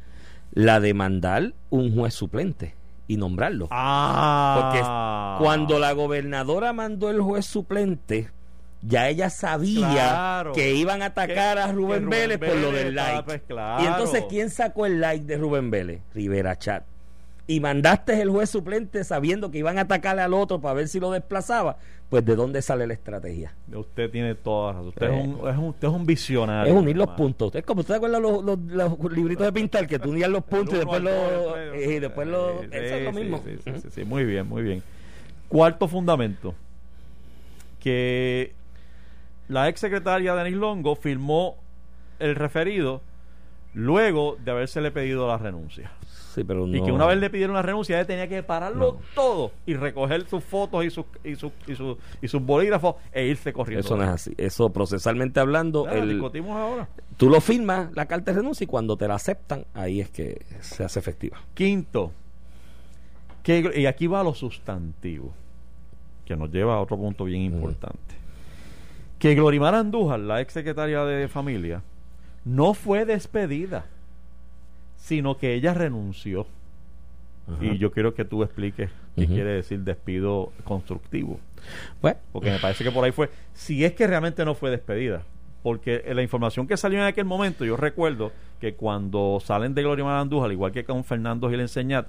La 0.53 0.79
de 0.79 0.93
mandar 0.93 1.53
un 1.69 1.95
juez 1.95 2.13
suplente 2.13 2.75
y 3.07 3.17
nombrarlo. 3.17 3.65
Porque 3.65 4.79
Ah, 4.81 5.37
cuando 5.41 5.79
la 5.79 5.91
gobernadora 5.93 6.71
mandó 6.73 7.09
el 7.09 7.19
juez 7.21 7.45
suplente, 7.45 8.29
ya 8.81 9.09
ella 9.09 9.29
sabía 9.29 9.89
Claro. 9.91 10.53
que 10.53 10.73
iban 10.73 11.01
a 11.01 11.07
atacar 11.07 11.55
Que- 11.57 11.63
a 11.63 11.67
Rubén 11.71 12.05
Rubén 12.05 12.09
Vélez 12.09 12.37
por 12.37 12.55
lo 12.55 12.71
del 12.71 12.95
like. 12.95 13.23
pues, 13.23 13.41
claro. 13.47 13.83
Y 13.83 13.87
entonces, 13.87 14.23
¿quién 14.29 14.49
sacó 14.49 14.85
el 14.85 15.01
like 15.01 15.25
de 15.25 15.37
Rubén 15.37 15.69
Vélez? 15.71 16.01
Rivera 16.13 16.55
Chat. 16.57 16.83
Y 17.45 17.59
mandaste 17.59 18.21
el 18.21 18.29
juez 18.29 18.49
suplente 18.49 19.03
sabiendo 19.03 19.51
que 19.51 19.57
iban 19.57 19.77
a 19.77 19.81
atacarle 19.81 20.21
al 20.21 20.33
otro 20.33 20.61
para 20.61 20.75
ver 20.75 20.87
si 20.87 20.99
lo 21.01 21.11
desplazaba. 21.11 21.75
Pues, 22.09 22.23
¿de 22.23 22.35
dónde 22.35 22.61
sale 22.61 22.87
la 22.87 22.93
estrategia? 22.93 23.53
Usted 23.73 24.09
tiene 24.11 24.33
todas 24.35 24.75
las 24.77 24.85
Usted, 24.85 25.07
Eh. 25.11 25.19
es, 25.19 25.25
un, 25.27 25.49
es, 25.49 25.57
un, 25.57 25.63
usted 25.65 25.87
es 25.89 25.93
un 25.93 26.05
visionario. 26.05 26.73
Es 26.73 26.79
unir 26.79 26.95
los 26.95 27.09
puntos. 27.09 27.53
Es 27.55 27.63
como 27.65 27.81
usted 27.81 27.95
acuerdas 27.95 28.21
los, 28.21 28.43
los, 28.45 28.59
los 28.59 29.11
libritos 29.11 29.45
de 29.45 29.51
pintar 29.51 29.87
que 29.87 29.99
tú 29.99 30.11
unías 30.11 30.29
los 30.29 30.43
puntos 30.43 30.75
y 30.75 30.77
después 30.77 31.01
los. 31.01 31.13
después- 31.13 31.87
Y 31.95 31.99
después 31.99 32.27
los. 32.27 32.61
Sí, 32.61 32.67
Eso 32.71 32.95
es 32.95 33.03
lo 33.03 33.11
mismo. 33.11 33.41
sí, 33.45 33.57
sí, 33.63 33.71
sí, 33.81 33.87
sí, 33.91 34.03
muy 34.05 34.23
bien, 34.23 34.47
muy 34.47 34.61
bien. 34.63 34.81
Cuarto 35.49 35.87
fundamento. 35.89 36.55
Que 37.79 38.53
la 39.49 39.67
ex 39.67 39.79
secretaria 39.81 40.33
Denis 40.35 40.55
Longo 40.55 40.95
firmó 40.95 41.57
el 42.19 42.35
referido 42.35 43.01
luego 43.73 44.37
de 44.43 44.51
habérsele 44.51 44.91
pedido 44.91 45.27
la 45.27 45.37
renuncia. 45.37 45.91
Sí, 46.33 46.43
pero 46.43 46.65
no. 46.65 46.75
Y 46.75 46.81
que 46.83 46.91
una 46.91 47.05
vez 47.05 47.17
le 47.19 47.29
pidieron 47.29 47.55
la 47.55 47.61
renuncia, 47.61 47.97
ella 47.97 48.07
tenía 48.07 48.27
que 48.27 48.41
pararlo 48.43 48.93
No. 48.93 48.99
todo 49.13 49.51
y 49.65 49.75
recoger 49.75 50.27
sus 50.27 50.43
fotos 50.43 50.83
y 50.85 50.89
sus, 50.89 51.05
y 51.23 51.35
sus, 51.35 51.51
y 51.67 51.75
sus, 51.75 51.97
y 52.21 52.27
sus 52.27 52.41
bolígrafos 52.41 52.95
e 53.11 53.25
irse 53.27 53.53
corriendo. 53.53 53.85
Eso 53.85 53.95
no 53.97 54.03
es 54.03 54.09
así. 54.09 54.33
Eso 54.37 54.71
procesalmente 54.71 55.39
hablando, 55.39 55.87
el- 55.89 56.09
discutimos 56.09 56.57
ahora. 56.57 56.87
tú 57.17 57.29
lo 57.29 57.39
firmas, 57.41 57.91
la 57.95 58.05
carta 58.07 58.31
de 58.31 58.37
renuncia, 58.39 58.63
y 58.63 58.67
cuando 58.67 58.97
te 58.97 59.07
la 59.07 59.15
aceptan, 59.15 59.65
ahí 59.73 60.01
es 60.01 60.09
que 60.09 60.41
se 60.61 60.83
hace 60.83 60.99
efectiva. 60.99 61.37
Quinto, 61.53 62.11
que, 63.43 63.71
y 63.75 63.85
aquí 63.85 64.07
va 64.07 64.23
lo 64.23 64.33
sustantivo, 64.33 65.33
que 66.25 66.35
nos 66.35 66.49
lleva 66.51 66.75
a 66.75 66.79
otro 66.79 66.97
punto 66.97 67.25
bien 67.25 67.41
importante. 67.41 68.15
Que 69.19 69.35
Glorimar 69.35 69.75
Andújar, 69.75 70.19
la 70.19 70.41
ex 70.41 70.53
secretaria 70.53 71.03
de 71.05 71.27
familia, 71.27 71.81
no 72.45 72.73
fue 72.73 73.05
despedida, 73.05 73.85
sino 75.03 75.37
que 75.37 75.53
ella 75.53 75.73
renunció. 75.73 76.47
Ajá. 77.45 77.65
Y 77.65 77.77
yo 77.77 77.91
quiero 77.91 78.13
que 78.13 78.23
tú 78.23 78.41
expliques 78.41 78.89
qué 79.17 79.27
quiere 79.27 79.51
decir 79.51 79.79
despido 79.79 80.53
constructivo. 80.63 81.39
Bueno, 82.01 82.17
Porque 82.31 82.49
me 82.49 82.59
parece 82.59 82.85
que 82.85 82.91
por 82.91 83.03
ahí 83.03 83.11
fue, 83.11 83.29
si 83.53 83.83
es 83.83 83.91
que 83.93 84.07
realmente 84.07 84.45
no 84.45 84.55
fue 84.55 84.71
despedida. 84.71 85.23
Porque 85.61 86.03
la 86.13 86.21
información 86.21 86.67
que 86.67 86.77
salió 86.77 86.99
en 86.99 87.05
aquel 87.05 87.25
momento, 87.25 87.65
yo 87.65 87.75
recuerdo 87.75 88.31
que 88.61 88.75
cuando 88.75 89.41
salen 89.43 89.73
de 89.73 89.83
Gloria 89.83 90.19
Andújar, 90.19 90.45
al 90.45 90.53
igual 90.53 90.71
que 90.71 90.85
con 90.85 91.03
Fernando 91.03 91.49
Gil 91.49 91.59
Enseñat, 91.59 92.07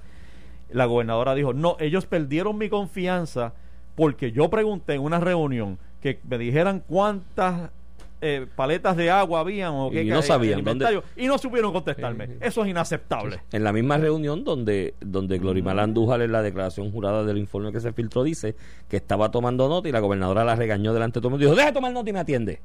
la 0.71 0.87
gobernadora 0.87 1.35
dijo, 1.35 1.53
no, 1.53 1.77
ellos 1.81 2.07
perdieron 2.07 2.59
mi 2.59 2.69
confianza 2.69 3.55
porque 3.97 4.31
yo 4.31 4.51
pregunté 4.51 4.95
en 4.95 5.03
una 5.03 5.19
reunión 5.19 5.79
que 6.01 6.21
me 6.29 6.39
dijeran 6.39 6.83
cuántas 6.87 7.71
eh, 8.27 8.47
paletas 8.57 8.97
de 8.97 9.11
agua 9.11 9.41
habían 9.41 9.73
o 9.75 9.89
Y 9.89 9.93
qué 9.93 10.05
no 10.05 10.17
ca- 10.17 10.23
sabían 10.23 10.61
inventario, 10.61 11.05
y 11.17 11.27
no 11.27 11.37
supieron 11.37 11.73
contestarme. 11.73 12.31
Eso 12.41 12.63
es 12.65 12.71
inaceptable. 12.71 13.41
en 13.53 13.63
la 13.65 13.73
misma 13.73 13.99
reunión 13.99 14.45
donde, 14.45 14.95
donde 15.01 15.39
Glorimar 15.39 15.79
Andújar 15.79 16.23
en 16.23 16.33
la 16.33 16.41
declaración 16.43 16.91
jurada 16.91 17.23
del 17.25 17.37
informe 17.39 17.71
que 17.73 17.81
se 17.81 17.93
filtró 17.93 18.23
dice 18.23 18.57
que 18.89 18.97
estaba 18.97 19.31
tomando 19.31 19.69
nota 19.69 19.89
y 19.89 19.93
la 19.93 20.01
gobernadora 20.01 20.43
la 20.45 20.57
regañó 20.57 20.95
delante 20.95 21.19
de 21.19 21.23
todo 21.23 21.29
el 21.29 21.31
mundo 21.33 21.45
y 21.45 21.47
dijo, 21.49 21.57
deja 21.57 21.69
de 21.69 21.75
tomar 21.75 21.93
nota 21.93 22.09
y 22.09 22.13
me 22.13 22.21
atiende. 22.21 22.61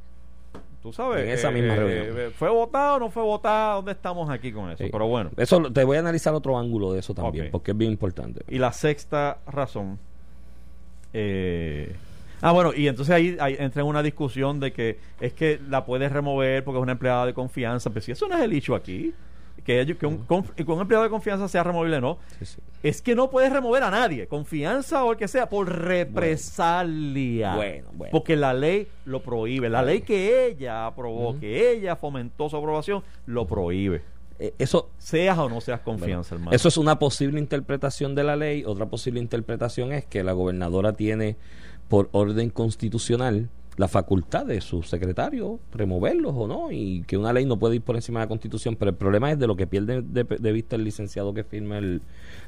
Tú 0.81 0.93
sabes, 0.93 1.23
En 1.25 1.29
esa 1.31 1.51
misma 1.51 1.75
reunión. 1.75 2.05
eh, 2.17 2.31
¿fue 2.33 2.47
votado 2.49 2.95
o 2.95 2.99
no 2.99 3.09
fue 3.09 3.21
votado? 3.21 3.75
¿Dónde 3.77 3.91
estamos 3.91 4.29
aquí 4.29 4.53
con 4.53 4.71
eso? 4.71 4.81
Sí. 4.81 4.89
Pero 4.89 5.07
bueno. 5.07 5.29
Eso 5.35 5.61
te 5.73 5.83
voy 5.83 5.97
a 5.97 5.99
analizar 5.99 6.33
otro 6.33 6.57
ángulo 6.57 6.93
de 6.93 6.99
eso 6.99 7.13
también, 7.13 7.49
porque 7.51 7.71
es 7.71 7.77
bien 7.77 7.91
importante. 7.91 8.43
Y 8.47 8.59
la 8.59 8.71
sexta 8.71 9.39
razón. 9.45 9.99
eh, 11.13 11.95
ah, 12.41 12.51
bueno, 12.51 12.71
y 12.75 12.87
entonces 12.87 13.13
ahí, 13.13 13.37
ahí 13.39 13.55
entra 13.59 13.81
en 13.81 13.87
una 13.87 14.03
discusión 14.03 14.59
de 14.59 14.71
que 14.73 14.97
es 15.19 15.33
que 15.33 15.59
la 15.69 15.85
puedes 15.85 16.11
remover 16.11 16.63
porque 16.63 16.77
es 16.79 16.83
una 16.83 16.93
empleada 16.93 17.25
de 17.25 17.33
confianza. 17.33 17.89
Pero 17.89 18.01
si 18.05 18.11
eso 18.11 18.27
no 18.27 18.35
es 18.37 18.41
el 18.43 18.53
hecho 18.53 18.75
aquí, 18.75 19.13
que, 19.63 19.81
ellos- 19.81 19.97
que, 19.97 20.05
un, 20.05 20.25
que 20.55 20.63
un 20.63 20.79
empleado 20.81 21.03
de 21.03 21.09
confianza 21.09 21.47
sea 21.47 21.63
removible, 21.63 21.99
no. 22.01 22.17
Sí, 22.39 22.45
sí. 22.45 22.57
Es 22.81 23.01
que 23.01 23.13
no 23.13 23.29
puedes 23.29 23.51
remover 23.51 23.83
a 23.83 23.91
nadie, 23.91 24.25
confianza 24.27 25.03
o 25.03 25.11
el 25.11 25.17
que 25.17 25.27
sea, 25.27 25.49
por 25.49 25.67
represalia. 25.69 27.55
Bueno, 27.55 27.89
bueno. 27.93 28.11
Porque 28.11 28.35
la 28.35 28.53
ley 28.53 28.87
lo 29.05 29.21
prohíbe. 29.21 29.69
La 29.69 29.81
ley 29.81 30.01
que 30.01 30.45
ella 30.47 30.85
aprobó, 30.85 31.37
que 31.39 31.71
ella 31.73 31.95
fomentó 31.95 32.49
su 32.49 32.57
aprobación, 32.57 33.03
lo 33.25 33.45
prohíbe. 33.47 34.01
Eh, 34.39 34.53
eso, 34.57 34.89
Seas 34.97 35.37
o 35.37 35.49
no 35.49 35.59
seas 35.59 35.81
confianza, 35.81 36.35
hermano. 36.35 36.51
Eso 36.55 36.69
es 36.69 36.77
una 36.77 36.97
posible 36.97 37.39
interpretación 37.39 38.15
de 38.15 38.23
la 38.23 38.37
ley. 38.37 38.63
Otra 38.65 38.85
posible 38.85 39.19
interpretación 39.19 39.91
es 39.91 40.05
que 40.05 40.23
la 40.23 40.31
gobernadora 40.31 40.93
tiene, 40.93 41.35
por 41.89 42.07
orden 42.13 42.49
constitucional, 42.51 43.49
la 43.77 43.87
facultad 43.87 44.45
de 44.45 44.61
su 44.61 44.83
secretario 44.83 45.59
removerlos 45.71 46.33
o 46.35 46.47
no, 46.47 46.71
y 46.71 47.03
que 47.07 47.17
una 47.17 47.33
ley 47.33 47.45
no 47.45 47.57
puede 47.57 47.75
ir 47.75 47.81
por 47.81 47.95
encima 47.95 48.19
de 48.19 48.25
la 48.25 48.29
constitución. 48.29 48.75
Pero 48.77 48.91
el 48.91 48.97
problema 48.97 49.31
es 49.31 49.39
de 49.39 49.47
lo 49.47 49.55
que 49.55 49.67
pierde 49.67 50.01
de, 50.01 50.23
de 50.23 50.51
vista 50.51 50.75
el 50.75 50.83
licenciado 50.83 51.33
que 51.33 51.43
firma 51.43 51.77
el- 51.77 52.01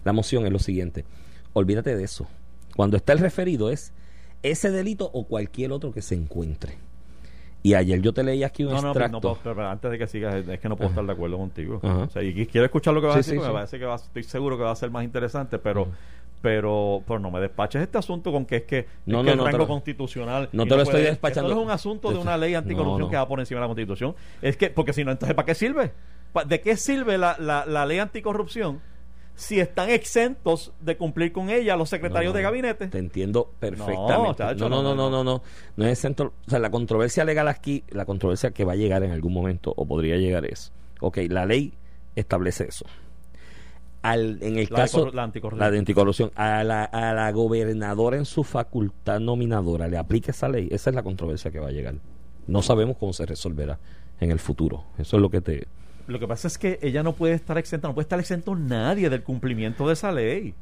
la 0.03 0.13
moción, 0.13 0.45
es 0.45 0.51
lo 0.51 0.59
siguiente. 0.59 1.05
Olvídate 1.53 1.95
de 1.95 2.03
eso. 2.03 2.27
Cuando 2.75 2.95
está 2.97 3.13
el 3.13 3.19
referido 3.19 3.69
es 3.69 3.93
ese 4.43 4.71
delito 4.71 5.09
o 5.13 5.25
cualquier 5.25 5.71
otro 5.71 5.91
que 5.91 6.01
se 6.01 6.15
encuentre. 6.15 6.77
Y 7.63 7.75
ayer 7.75 8.01
yo 8.01 8.11
te 8.11 8.23
leí 8.23 8.43
aquí 8.43 8.63
un 8.63 8.71
No, 8.73 8.81
no, 8.81 8.87
extracto. 8.89 9.17
no 9.17 9.21
puedo- 9.21 9.37
pero, 9.43 9.55
pero 9.55 9.69
antes 9.69 9.91
de 9.91 9.97
que 9.99 10.07
sigas, 10.07 10.33
es 10.47 10.59
que 10.59 10.67
no 10.67 10.75
puedo 10.75 10.89
estar 10.89 11.05
de 11.05 11.11
acuerdo 11.11 11.37
contigo. 11.37 11.79
Ajá. 11.83 11.97
O 12.05 12.09
sea, 12.09 12.23
y 12.23 12.33
qui- 12.33 12.49
quiero 12.49 12.65
escuchar 12.65 12.93
lo 12.93 13.01
que 13.01 13.07
vas 13.07 13.17
a 13.17 13.23
Sí, 13.23 13.29
decir, 13.29 13.33
sí, 13.33 13.37
porque 13.37 13.47
sí. 13.49 13.53
me 13.53 13.57
parece 13.59 13.79
que 13.79 13.85
va, 13.85 13.95
estoy 13.95 14.23
seguro 14.23 14.57
que 14.57 14.63
va 14.63 14.71
a 14.71 14.75
ser 14.75 14.89
más 14.89 15.03
interesante, 15.03 15.59
pero, 15.59 15.87
pero, 16.41 17.03
pero 17.07 17.19
no 17.19 17.29
me 17.31 17.39
despaches 17.39 17.81
este 17.81 17.97
asunto 17.97 18.31
con 18.31 18.45
que 18.45 18.57
es 18.57 18.63
que, 18.63 18.87
No, 19.05 19.19
es 19.19 19.23
no, 19.23 19.23
que 19.25 19.31
el 19.31 19.37
no 19.37 19.45
rango 19.45 19.57
lo- 19.59 19.67
constitucional. 19.67 20.49
no 20.51 20.63
te 20.65 20.75
lo 20.75 20.81
estoy 20.81 20.93
puede- 20.95 21.05
despachando. 21.11 21.49
Esto 21.49 21.55
no 21.55 21.61
es 21.61 21.65
un 21.67 21.71
asunto 21.71 22.11
de 22.11 22.17
una 22.17 22.37
ley 22.37 22.55
anticorrupción 22.55 22.99
no, 22.99 23.05
no. 23.05 23.09
que 23.11 23.17
va 23.17 23.27
por 23.27 23.39
encima 23.39 23.59
de 23.59 23.61
la 23.61 23.67
constitución. 23.67 24.15
Es 24.41 24.57
que, 24.57 24.69
porque 24.69 24.93
si 24.93 25.03
no, 25.03 25.11
entonces, 25.11 25.35
¿para 25.35 25.45
qué 25.45 25.55
sirve? 25.55 25.91
¿De 26.47 26.61
qué 26.61 26.77
sirve 26.77 27.17
la, 27.17 27.35
la, 27.39 27.65
la 27.65 27.85
ley 27.85 27.99
anticorrupción 27.99 28.79
si 29.35 29.59
están 29.59 29.89
exentos 29.89 30.71
de 30.81 30.97
cumplir 30.97 31.31
con 31.31 31.49
ella 31.49 31.75
los 31.75 31.89
secretarios 31.89 32.33
No, 32.33 32.37
de 32.37 32.43
gabinete? 32.43 32.87
Te 32.87 32.97
entiendo 32.99 33.51
perfectamente. 33.59 34.13
No, 34.13 34.23
No, 34.27 34.33
chacho, 34.35 34.69
no, 34.69 34.81
no, 34.81 34.95
no, 34.95 34.95
no, 34.95 35.09
no. 35.09 35.23
no, 35.23 35.23
no, 35.23 35.43
no. 35.77 35.85
es 35.85 35.99
centro, 35.99 36.33
o 36.47 36.49
sea, 36.49 36.59
la 36.59 36.69
controversia 36.71 37.23
legal 37.25 37.47
aquí, 37.47 37.83
la 37.89 38.05
controversia 38.05 38.51
que 38.51 38.65
va 38.65 38.73
a 38.73 38.75
llegar 38.75 39.03
en 39.03 39.11
algún 39.11 39.33
momento 39.33 39.73
o 39.75 39.85
podría 39.85 40.17
llegar 40.17 40.45
es, 40.45 40.71
ok, 41.01 41.17
la 41.29 41.45
ley 41.45 41.73
establece 42.15 42.65
eso. 42.67 42.85
Al, 44.03 44.39
en 44.41 44.57
el 44.57 44.67
La 44.71 44.77
de 44.79 44.83
caso 44.83 45.05
corru- 45.07 45.13
la 45.13 45.23
anticorrupción. 45.23 45.59
la 45.59 45.71
de 45.71 45.77
anticorrupción 45.79 46.31
a 46.35 46.63
la, 46.63 46.83
a 46.85 47.13
la 47.13 47.31
gobernadora 47.31 48.17
en 48.17 48.25
su 48.25 48.43
facultad 48.43 49.19
nominadora 49.19 49.87
le 49.87 49.97
aplica 49.97 50.31
esa 50.31 50.49
ley, 50.49 50.67
esa 50.71 50.89
es 50.89 50.95
la 50.95 51.03
controversia 51.03 51.51
que 51.51 51.59
va 51.59 51.67
a 51.67 51.71
llegar. 51.71 51.95
No 52.47 52.61
sabemos 52.63 52.97
cómo 52.97 53.13
se 53.13 53.25
resolverá 53.27 53.77
en 54.19 54.31
el 54.31 54.39
futuro. 54.39 54.85
Eso 54.97 55.17
es 55.17 55.21
lo 55.21 55.29
que 55.29 55.41
te 55.41 55.67
Lo 56.07 56.19
que 56.19 56.27
pasa 56.27 56.47
es 56.47 56.57
que 56.57 56.79
ella 56.81 57.03
no 57.03 57.13
puede 57.13 57.35
estar 57.35 57.57
exenta, 57.59 57.87
no 57.87 57.93
puede 57.93 58.05
estar 58.05 58.19
exento 58.19 58.55
nadie 58.55 59.09
del 59.11 59.21
cumplimiento 59.21 59.85
de 59.87 59.93
esa 59.93 60.11
ley. 60.11 60.55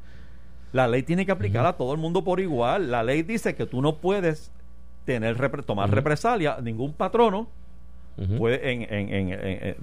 La 0.72 0.86
ley 0.86 1.02
tiene 1.02 1.24
que 1.24 1.32
aplicar 1.32 1.64
a 1.64 1.72
todo 1.78 1.94
el 1.94 1.98
mundo 1.98 2.22
por 2.22 2.40
igual. 2.40 2.90
La 2.90 3.02
ley 3.02 3.22
dice 3.22 3.54
que 3.54 3.64
tú 3.66 3.80
no 3.80 3.96
puedes 3.96 4.52
tener 5.06 5.36
repre- 5.38 5.64
tomar 5.64 5.90
represalia, 5.90 6.58
ningún 6.62 6.92
patrono 6.92 7.48
puede 8.36 8.70
en- 8.70 8.82
en- 8.92 9.32
en- 9.32 9.76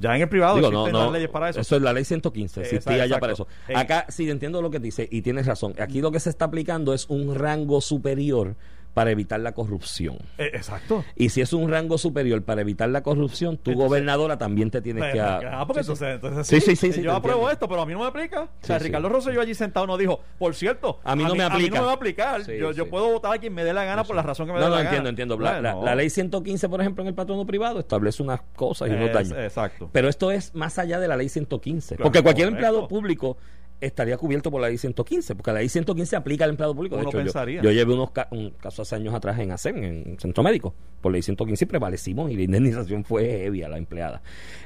ya 0.00 0.16
en 0.16 0.22
el 0.22 0.28
privado 0.28 0.56
Digo, 0.56 0.68
existen 0.68 0.92
las 0.94 1.12
leyes 1.12 1.30
para 1.30 1.48
eso. 1.50 1.60
es 1.60 1.82
la 1.82 1.92
ley 1.92 2.04
115, 2.04 2.60
Eh, 2.60 2.62
existía 2.64 2.92
exacto, 2.94 3.10
ya 3.14 3.20
para 3.20 3.32
eso. 3.32 3.46
Acá 3.74 4.06
sí 4.08 4.28
entiendo 4.30 4.60
lo 4.62 4.70
que 4.70 4.78
dice 4.80 5.08
y 5.10 5.22
tienes 5.22 5.46
razón. 5.46 5.74
Aquí 5.78 6.00
lo 6.00 6.10
que 6.10 6.20
se 6.20 6.30
está 6.30 6.46
aplicando 6.46 6.94
es 6.94 7.06
un 7.08 7.34
rango 7.34 7.80
superior 7.80 8.56
para 8.94 9.10
evitar 9.10 9.40
la 9.40 9.52
corrupción. 9.52 10.18
Eh, 10.38 10.50
exacto. 10.54 11.04
Y 11.16 11.28
si 11.30 11.40
es 11.40 11.52
un 11.52 11.68
rango 11.70 11.98
superior 11.98 12.42
para 12.44 12.60
evitar 12.60 12.88
la 12.88 13.02
corrupción, 13.02 13.56
tu 13.58 13.74
gobernadora 13.74 14.38
también 14.38 14.70
te 14.70 14.80
tienes 14.80 15.12
que... 15.12 15.20
Ah, 15.20 15.64
porque 15.66 15.82
Sí, 15.82 15.94
sí. 15.96 16.04
entonces, 16.04 16.14
entonces 16.14 16.46
Sí, 16.46 16.60
sí, 16.60 16.76
sí, 16.76 16.92
sí, 16.92 17.02
Yo 17.02 17.12
apruebo 17.12 17.40
entiendo. 17.40 17.52
esto, 17.52 17.68
pero 17.68 17.82
a 17.82 17.86
mí 17.86 17.92
no 17.92 17.98
me 18.00 18.06
aplica. 18.06 18.42
o 18.42 18.48
sea. 18.60 18.78
Ricardo 18.78 19.08
Rosselló 19.08 19.40
allí 19.40 19.54
sentado 19.54 19.86
no 19.86 19.96
dijo, 19.96 20.20
por 20.38 20.54
cierto, 20.54 21.00
A 21.04 21.16
mí 21.16 21.24
no 21.24 21.34
me 21.34 21.42
A 21.44 21.48
mí 21.50 21.54
aplica. 21.56 21.74
no 21.76 21.80
me 21.82 21.86
va 21.86 21.92
a 21.92 21.96
aplicar. 21.96 22.42
Yo, 22.46 22.70
yo 22.72 22.88
puedo 22.88 23.10
votar 23.10 23.34
a 23.34 23.38
quien 23.38 23.52
me 23.52 23.64
dé 23.64 23.72
la 23.72 23.84
gana 23.84 24.04
por 24.04 24.14
la 24.16 24.22
razón 24.22 24.46
que 24.46 24.52
me 24.52 24.58
dé 24.60 24.64
No, 24.64 24.70
no, 24.70 24.76
la 24.76 24.82
entiendo, 24.82 24.98
gana. 25.04 25.08
entiendo. 25.10 25.38
La, 25.38 25.60
la- 25.60 25.74
Bueno, 25.74 25.86
la 25.86 25.94
ley 25.96 26.08
115, 26.10 26.68
por 26.68 26.80
ejemplo, 26.80 27.02
en 27.02 27.08
el 27.08 27.14
patrono 27.14 27.44
privado 27.44 27.80
establece 27.80 28.22
unas 28.22 28.40
cosas 28.54 28.88
y 28.88 28.92
unos 28.92 29.12
daños. 29.12 29.32
Exacto. 29.36 29.90
Pero 29.92 30.08
esto 30.08 30.30
es 30.30 30.54
más 30.54 30.78
allá 30.78 31.00
de 31.00 31.08
la 31.08 31.16
ley 31.16 31.28
115. 31.28 31.96
Claro, 31.96 32.04
porque 32.04 32.22
cualquier 32.22 32.48
correcto. 32.50 32.66
empleado 32.68 32.88
público 32.88 33.36
estaría 33.84 34.16
cubierto 34.16 34.50
por 34.50 34.60
la 34.60 34.68
ley 34.68 34.78
115, 34.78 35.34
porque 35.34 35.52
la 35.52 35.58
ley 35.60 35.68
115 35.68 36.16
aplica 36.16 36.44
al 36.44 36.50
empleado 36.50 36.74
público. 36.74 36.96
De 36.96 37.02
Uno 37.02 37.10
hecho, 37.10 37.18
yo- 37.18 37.24
pensaría. 37.24 37.62
yo, 37.62 37.70
llevé 37.70 37.92
unos 37.94 38.10
ca- 38.10 38.28
un 38.30 38.50
caso 38.50 38.82
hace 38.82 38.94
años 38.96 39.14
atrás 39.14 39.38
en 39.38 39.50
ASEM, 39.52 39.76
en 39.84 40.18
Centro 40.20 40.42
Médico, 40.42 40.74
por 41.00 41.12
ley 41.12 41.22
115 41.22 41.64
y 41.64 41.68
prevalecimos 41.68 42.30
y 42.30 42.36
la 42.36 42.42
indemnización 42.42 43.04
fue 43.04 43.24
heavy 43.24 43.62
a 43.62 43.68
la 43.68 43.78
empleada. 43.78 44.22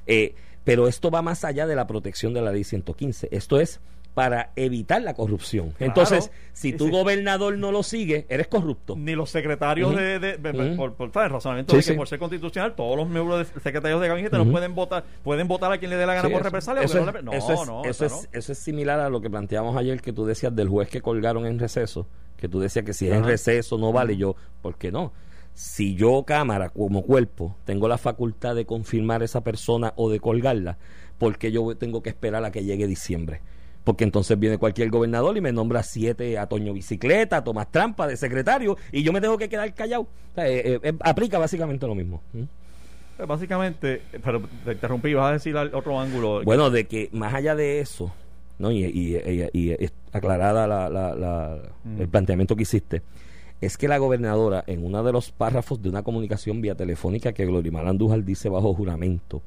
Eh, 0.07 0.35
pero 0.65 0.87
esto 0.89 1.11
va 1.11 1.23
más 1.23 1.45
allá 1.45 1.67
de 1.67 1.75
la 1.77 1.87
protección 1.87 2.35
de 2.35 2.43
la 2.43 2.53
ley 2.53 2.65
115. 2.65 3.29
Esto 3.31 3.59
es 3.61 3.81
para 4.19 4.51
evitar 4.57 5.01
la 5.01 5.15
corrupción. 5.15 5.71
Claro. 5.71 5.87
Entonces, 5.93 6.33
si 6.53 6.73
tu 6.73 6.91
gobernador 6.91 7.57
no 7.57 7.71
lo 7.71 7.85
sigue, 7.85 8.27
eres 8.29 8.49
corrupto. 8.49 8.97
Ni 8.97 9.15
los 9.15 9.31
secretarios 9.31 9.95
de, 9.95 10.19
de- 10.19 10.75
por, 10.77 10.95
por 10.95 11.13
¿sabes? 11.13 11.31
razonamiento 11.31 11.73
Sí, 11.73 11.79
de 11.87 11.93
que 11.93 11.97
por 11.97 12.09
ser 12.09 12.19
constitucional 12.19 12.75
todos 12.75 12.97
los 12.97 13.09
miembros 13.09 13.39
de 13.55 13.61
secretarios 13.61 14.01
de 14.01 14.09
gabinete 14.09 14.37
no 14.37 14.51
pueden 14.51 14.75
votar 14.75 15.05
pueden 15.23 15.47
votar 15.47 15.71
a 15.71 15.79
quien 15.79 15.93
le 15.93 15.97
dé 15.97 16.05
la 16.05 16.15
gana 16.15 16.29
por 16.31 16.43
represalia 16.43 16.83
eso, 16.83 16.99
porque 17.05 17.19
es, 17.21 17.25
no, 17.25 17.33
eso 17.33 17.47
no, 17.55 17.63
es- 17.63 17.69
no, 17.69 17.85
eso 17.85 18.07
es- 18.07 18.13
no. 18.13 18.19
eso 18.33 18.53
es 18.53 18.59
similar 18.59 18.99
a 18.99 19.09
lo 19.09 19.21
que 19.21 19.31
planteamos 19.31 19.77
ayer 19.77 20.01
que 20.01 20.13
tú 20.13 20.27
decías 20.27 20.53
del 20.57 20.69
juez 20.69 20.89
que 20.89 21.01
colgaron 21.01 21.47
en 21.47 21.61
receso, 21.61 22.09
que 22.37 22.49
tú 22.49 22.59
decías 22.59 22.85
que 22.85 22.93
si 22.93 23.07
es 23.07 23.15
en 23.15 23.23
receso 23.25 23.79
no 23.79 23.93
vale 23.93 24.17
yo, 24.17 24.35
¿por 24.63 24.77
qué 24.79 24.91
no? 24.91 25.13
Si 25.55 25.95
yo, 25.95 26.25
cámara, 26.25 26.71
como 26.71 27.03
cuerpo, 27.03 27.57
tengo 27.65 27.87
la 27.87 27.99
facultad 27.99 28.57
de 28.57 28.67
confirmar 28.67 29.23
esa 29.23 29.43
persona 29.43 29.93
o 29.97 30.11
de 30.11 30.19
colgarla, 30.21 30.77
¿por 31.19 31.39
qué 31.39 31.51
yo 31.53 31.77
tengo 31.77 32.03
que 32.03 32.11
esperar 32.11 32.45
a 32.45 32.51
que 32.51 32.65
llegue 32.65 32.87
diciembre? 32.89 33.43
Porque 33.89 34.05
entonces 34.05 34.39
viene 34.39 34.59
cualquier 34.59 34.91
gobernador 34.91 35.35
y 35.39 35.41
me 35.41 35.51
nombra 35.51 35.83
siete 35.83 36.37
a 36.37 36.47
Toño 36.47 36.75
Bicicleta, 36.75 37.39
a 37.39 37.43
Tomás 37.43 37.73
Trampa 37.73 38.07
de 38.07 38.19
secretario, 38.19 38.77
y 38.93 39.03
yo 39.03 39.15
me 39.15 39.21
tengo 39.23 39.39
que 39.39 39.49
quedar 39.49 39.73
callado. 39.73 40.03
O 40.03 40.35
sea, 40.35 40.47
eh, 40.47 40.75
eh, 40.75 40.81
eh, 40.83 40.93
aplica 41.01 41.39
básicamente 41.39 41.87
lo 41.87 41.95
mismo. 41.95 42.21
¿Mm? 42.35 42.41
Eh, 42.43 43.25
básicamente 43.27 44.03
pero 44.23 44.43
te 44.67 44.73
interrumpí 44.73 45.15
vas 45.15 45.31
a 45.31 45.33
decir 45.33 45.57
al- 45.57 45.75
otro 45.75 45.99
ángulo 45.99 46.43
Bueno, 46.45 46.69
de 46.69 46.87
que 46.87 47.09
más 47.13 47.33
allá 47.33 47.57
de 47.57 47.81
eso, 47.81 48.13
¿no? 48.59 48.71
y, 48.71 48.85
y- 48.85 49.17
y- 49.17 49.49
y- 49.55 49.73
y 49.73 49.89
aclarada 50.13 50.67
la- 50.67 50.91
la- 50.91 51.15
la- 51.15 51.59
Mm. 51.85 52.03
el 52.03 52.09
planteamiento 52.09 52.57
que 52.57 52.65
hiciste, 52.65 53.01
es 53.63 53.79
que 53.79 53.89
la 53.89 53.97
gobernadora, 53.97 54.65
en 54.67 54.85
uno 54.85 55.03
de 55.03 55.13
los 55.13 55.31
párrafos 55.33 55.81
de 55.81 55.89
una 55.89 56.03
comunicación 56.03 56.61
vía 56.61 56.75
telefónica 56.75 57.33
que 57.33 57.47
Glorimar 57.47 57.89
Andújar 57.89 58.23
dice 58.23 58.51
bajo 58.51 58.75
juramento, 58.75 59.41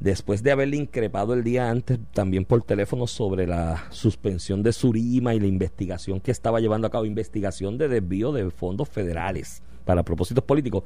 después 0.00 0.42
de 0.42 0.52
haberle 0.52 0.76
increpado 0.76 1.34
el 1.34 1.42
día 1.44 1.70
antes 1.70 1.98
también 2.12 2.44
por 2.44 2.62
teléfono 2.62 3.06
sobre 3.06 3.46
la 3.46 3.86
suspensión 3.90 4.62
de 4.62 4.72
Surima 4.72 5.34
y 5.34 5.40
la 5.40 5.46
investigación 5.46 6.20
que 6.20 6.30
estaba 6.30 6.60
llevando 6.60 6.86
a 6.86 6.90
cabo, 6.90 7.04
investigación 7.04 7.78
de 7.78 7.88
desvío 7.88 8.32
de 8.32 8.50
fondos 8.50 8.88
federales 8.88 9.62
para 9.84 10.02
propósitos 10.02 10.44
políticos. 10.44 10.84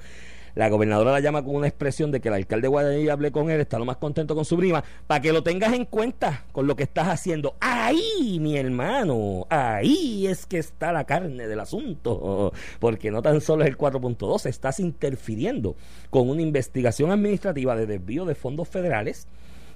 La 0.54 0.68
gobernadora 0.68 1.12
la 1.12 1.20
llama 1.20 1.42
con 1.42 1.56
una 1.56 1.66
expresión 1.66 2.10
de 2.10 2.20
que 2.20 2.28
el 2.28 2.34
alcalde 2.34 2.62
de 2.62 2.68
Guadalupe 2.68 3.10
hablé 3.10 3.32
con 3.32 3.50
él, 3.50 3.60
está 3.60 3.78
lo 3.78 3.84
más 3.84 3.96
contento 3.96 4.34
con 4.34 4.44
su 4.44 4.56
prima, 4.56 4.84
para 5.06 5.20
que 5.20 5.32
lo 5.32 5.42
tengas 5.42 5.72
en 5.72 5.86
cuenta 5.86 6.44
con 6.52 6.66
lo 6.66 6.76
que 6.76 6.82
estás 6.82 7.08
haciendo. 7.08 7.56
Ahí, 7.60 8.38
mi 8.40 8.56
hermano, 8.56 9.46
ahí 9.48 10.26
es 10.26 10.44
que 10.46 10.58
está 10.58 10.92
la 10.92 11.04
carne 11.04 11.46
del 11.48 11.60
asunto, 11.60 12.52
porque 12.80 13.10
no 13.10 13.22
tan 13.22 13.40
solo 13.40 13.64
es 13.64 13.70
el 13.70 13.78
4.2, 13.78 14.46
estás 14.46 14.80
interfiriendo 14.80 15.76
con 16.10 16.28
una 16.28 16.42
investigación 16.42 17.10
administrativa 17.10 17.74
de 17.74 17.86
desvío 17.86 18.24
de 18.24 18.34
fondos 18.34 18.68
federales 18.68 19.26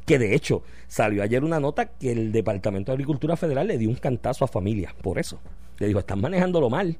que 0.06 0.18
de 0.20 0.34
hecho 0.34 0.62
salió 0.86 1.22
ayer 1.22 1.42
una 1.42 1.58
nota 1.58 1.86
que 1.86 2.12
el 2.12 2.30
Departamento 2.30 2.92
de 2.92 2.94
Agricultura 2.94 3.36
Federal 3.36 3.66
le 3.66 3.76
dio 3.76 3.90
un 3.90 3.96
cantazo 3.96 4.44
a 4.44 4.48
familia, 4.48 4.94
por 5.02 5.18
eso. 5.18 5.40
Le 5.78 5.88
dijo, 5.88 5.98
están 5.98 6.20
manejándolo 6.20 6.70
mal. 6.70 6.96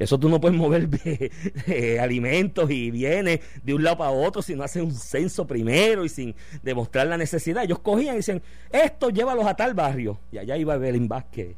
Eso 0.00 0.18
tú 0.18 0.30
no 0.30 0.40
puedes 0.40 0.56
mover 0.56 0.88
eh, 1.66 2.00
alimentos 2.00 2.70
y 2.70 2.90
bienes 2.90 3.40
de 3.62 3.74
un 3.74 3.84
lado 3.84 3.98
para 3.98 4.10
otro 4.10 4.40
si 4.40 4.56
no 4.56 4.64
haces 4.64 4.82
un 4.82 4.92
censo 4.92 5.46
primero 5.46 6.06
y 6.06 6.08
sin 6.08 6.34
demostrar 6.62 7.06
la 7.06 7.18
necesidad. 7.18 7.64
Ellos 7.64 7.80
cogían 7.80 8.14
y 8.14 8.18
decían, 8.18 8.40
esto 8.72 9.10
llévalos 9.10 9.46
a 9.46 9.54
tal 9.54 9.74
barrio. 9.74 10.18
Y 10.32 10.38
allá 10.38 10.56
iba 10.56 10.74
Evelyn 10.74 11.06
Vázquez. 11.06 11.54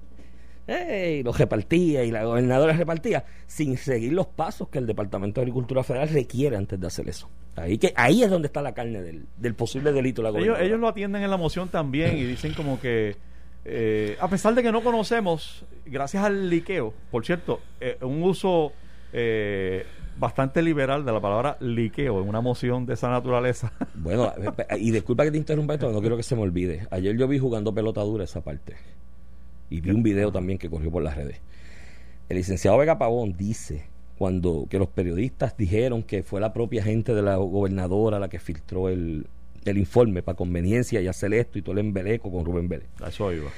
¡Ey! 0.66 1.22
los 1.22 1.38
repartía 1.38 2.04
y 2.04 2.10
la 2.10 2.24
gobernadora 2.24 2.72
repartía 2.72 3.24
sin 3.46 3.76
seguir 3.76 4.12
los 4.12 4.26
pasos 4.26 4.68
que 4.68 4.78
el 4.78 4.86
Departamento 4.86 5.40
de 5.40 5.44
Agricultura 5.44 5.84
Federal 5.84 6.08
requiere 6.08 6.56
antes 6.56 6.80
de 6.80 6.86
hacer 6.86 7.08
eso. 7.08 7.28
Ahí, 7.54 7.78
que, 7.78 7.92
ahí 7.96 8.22
es 8.22 8.30
donde 8.30 8.46
está 8.46 8.60
la 8.60 8.72
carne 8.72 9.02
del, 9.02 9.26
del 9.36 9.54
posible 9.54 9.92
delito 9.92 10.22
de 10.22 10.32
la 10.32 10.38
ellos, 10.38 10.58
ellos 10.60 10.80
lo 10.80 10.88
atienden 10.88 11.22
en 11.22 11.30
la 11.30 11.36
moción 11.36 11.68
también 11.68 12.16
y 12.16 12.24
dicen 12.24 12.54
como 12.54 12.80
que 12.80 13.16
eh, 13.64 14.16
a 14.20 14.28
pesar 14.28 14.54
de 14.54 14.62
que 14.62 14.72
no 14.72 14.82
conocemos 14.82 15.64
gracias 15.86 16.24
al 16.24 16.50
liqueo 16.50 16.94
por 17.10 17.24
cierto 17.24 17.60
eh, 17.80 17.96
un 18.00 18.22
uso 18.22 18.72
eh, 19.12 19.84
bastante 20.18 20.62
liberal 20.62 21.04
de 21.04 21.12
la 21.12 21.20
palabra 21.20 21.56
liqueo 21.60 22.20
en 22.22 22.28
una 22.28 22.40
moción 22.40 22.86
de 22.86 22.94
esa 22.94 23.08
naturaleza 23.08 23.72
Bueno, 23.94 24.32
eh, 24.36 24.78
y 24.78 24.90
disculpa 24.90 25.24
que 25.24 25.30
te 25.30 25.38
interrumpa 25.38 25.74
esto, 25.74 25.90
no 25.90 26.00
quiero 26.00 26.16
que 26.16 26.22
se 26.22 26.36
me 26.36 26.42
olvide. 26.42 26.86
Ayer 26.90 27.16
yo 27.16 27.28
vi 27.28 27.38
jugando 27.38 27.74
pelota 27.74 28.00
dura 28.02 28.24
esa 28.24 28.42
parte. 28.42 28.76
Y 29.70 29.80
vi 29.80 29.90
un 29.90 30.02
video 30.02 30.30
también 30.32 30.58
que 30.58 30.68
corrió 30.68 30.90
por 30.90 31.02
las 31.02 31.16
redes. 31.16 31.40
El 32.28 32.36
licenciado 32.36 32.78
Vega 32.78 32.98
Pavón 32.98 33.36
dice 33.36 33.86
cuando 34.18 34.66
que 34.68 34.78
los 34.78 34.88
periodistas 34.88 35.56
dijeron 35.56 36.02
que 36.02 36.22
fue 36.22 36.40
la 36.40 36.52
propia 36.52 36.82
gente 36.82 37.14
de 37.14 37.22
la 37.22 37.36
gobernadora 37.36 38.18
la 38.18 38.28
que 38.28 38.38
filtró 38.38 38.88
el, 38.88 39.26
el 39.64 39.78
informe 39.78 40.22
para 40.22 40.36
conveniencia 40.36 41.00
y 41.00 41.08
hacer 41.08 41.32
esto 41.34 41.58
y 41.58 41.62
todo 41.62 41.72
el 41.72 41.78
embeleco 41.78 42.30
con 42.30 42.44
Rubén 42.44 42.68
Vélez. 42.68 42.88
a 43.00 43.08
eso 43.08 43.32
iba 43.32 43.50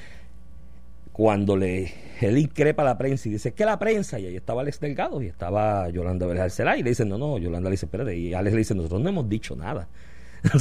Cuando 1.13 1.57
le 1.57 1.93
él 2.21 2.39
increpa 2.39 2.83
a 2.83 2.87
la 2.87 2.99
prensa 2.99 3.29
y 3.29 3.33
dice 3.33 3.53
que 3.53 3.65
la 3.65 3.79
prensa, 3.79 4.19
y 4.19 4.27
ahí 4.27 4.37
estaba 4.37 4.63
Alex 4.63 4.81
Delgado 4.81 5.21
y 5.21 5.27
estaba 5.27 5.89
Yolanda 5.91 6.27
Vélez 6.27 6.43
Arcelá, 6.43 6.77
y 6.77 6.83
le 6.83 6.91
dicen, 6.91 7.09
no, 7.09 7.19
no, 7.19 7.39
Yolanda 7.39 7.69
le 7.69 7.75
dice, 7.75 7.87
espérate, 7.87 8.17
y 8.17 8.35
Alex 8.35 8.55
le 8.55 8.59
dice, 8.59 8.75
nosotros 8.75 9.01
no 9.01 9.09
hemos 9.09 9.29
dicho 9.29 9.57
nada. 9.57 9.89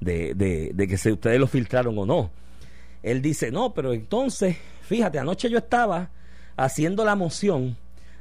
De, 0.00 0.34
de, 0.34 0.70
de 0.74 0.86
que 0.86 0.98
si 0.98 1.10
ustedes 1.10 1.40
lo 1.40 1.46
filtraron 1.46 1.98
o 1.98 2.04
no. 2.04 2.30
Él 3.02 3.22
dice, 3.22 3.50
no, 3.50 3.72
pero 3.72 3.94
entonces, 3.94 4.56
fíjate, 4.82 5.18
anoche 5.18 5.48
yo 5.48 5.56
estaba 5.56 6.10
haciendo 6.56 7.06
la 7.06 7.16
moción 7.16 7.78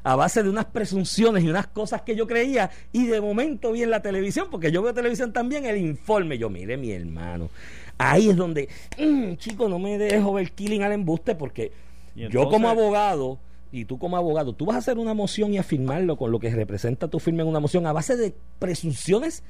a 0.08 0.16
base 0.16 0.42
de 0.42 0.50
unas 0.50 0.64
presunciones 0.64 1.44
y 1.44 1.50
unas 1.50 1.68
cosas 1.68 2.02
que 2.04 2.16
yo 2.16 2.28
creía 2.28 2.72
y 2.94 3.08
de 3.08 3.20
momento 3.20 3.74
vi 3.74 3.84
en 3.84 3.90
la 3.90 4.02
televisión, 4.02 4.48
porque 4.50 4.72
yo 4.72 4.82
veo 4.82 4.94
televisión 4.94 5.34
también, 5.34 5.66
el 5.66 5.76
informe, 5.76 6.38
yo 6.38 6.50
mire 6.50 6.78
mi 6.78 6.92
hermano, 6.92 7.50
ahí 7.98 8.30
es 8.30 8.38
donde, 8.38 8.70
mm, 8.98 9.34
chico, 9.36 9.68
no 9.68 9.80
me 9.80 9.98
dejo 9.98 10.32
ver 10.32 10.54
killing 10.54 10.82
al 10.84 10.94
embuste 10.94 11.36
porque 11.36 11.74
yo 12.16 12.48
como 12.48 12.70
abogado 12.70 13.38
y 13.70 13.84
tú 13.84 14.00
como 14.00 14.16
abogado, 14.16 14.54
tú 14.54 14.66
vas 14.66 14.78
a 14.78 14.80
hacer 14.80 14.98
una 14.98 15.14
moción 15.14 15.54
y 15.54 15.58
a 15.58 15.64
firmarlo 15.64 16.16
con 16.16 16.32
lo 16.32 16.40
que 16.40 16.52
representa 16.52 17.10
tu 17.10 17.20
firma 17.20 17.42
en 17.42 17.50
una 17.50 17.60
moción 17.60 17.86
a 17.86 17.92
base 17.92 18.16
de 18.16 18.34
presunciones 18.60 19.44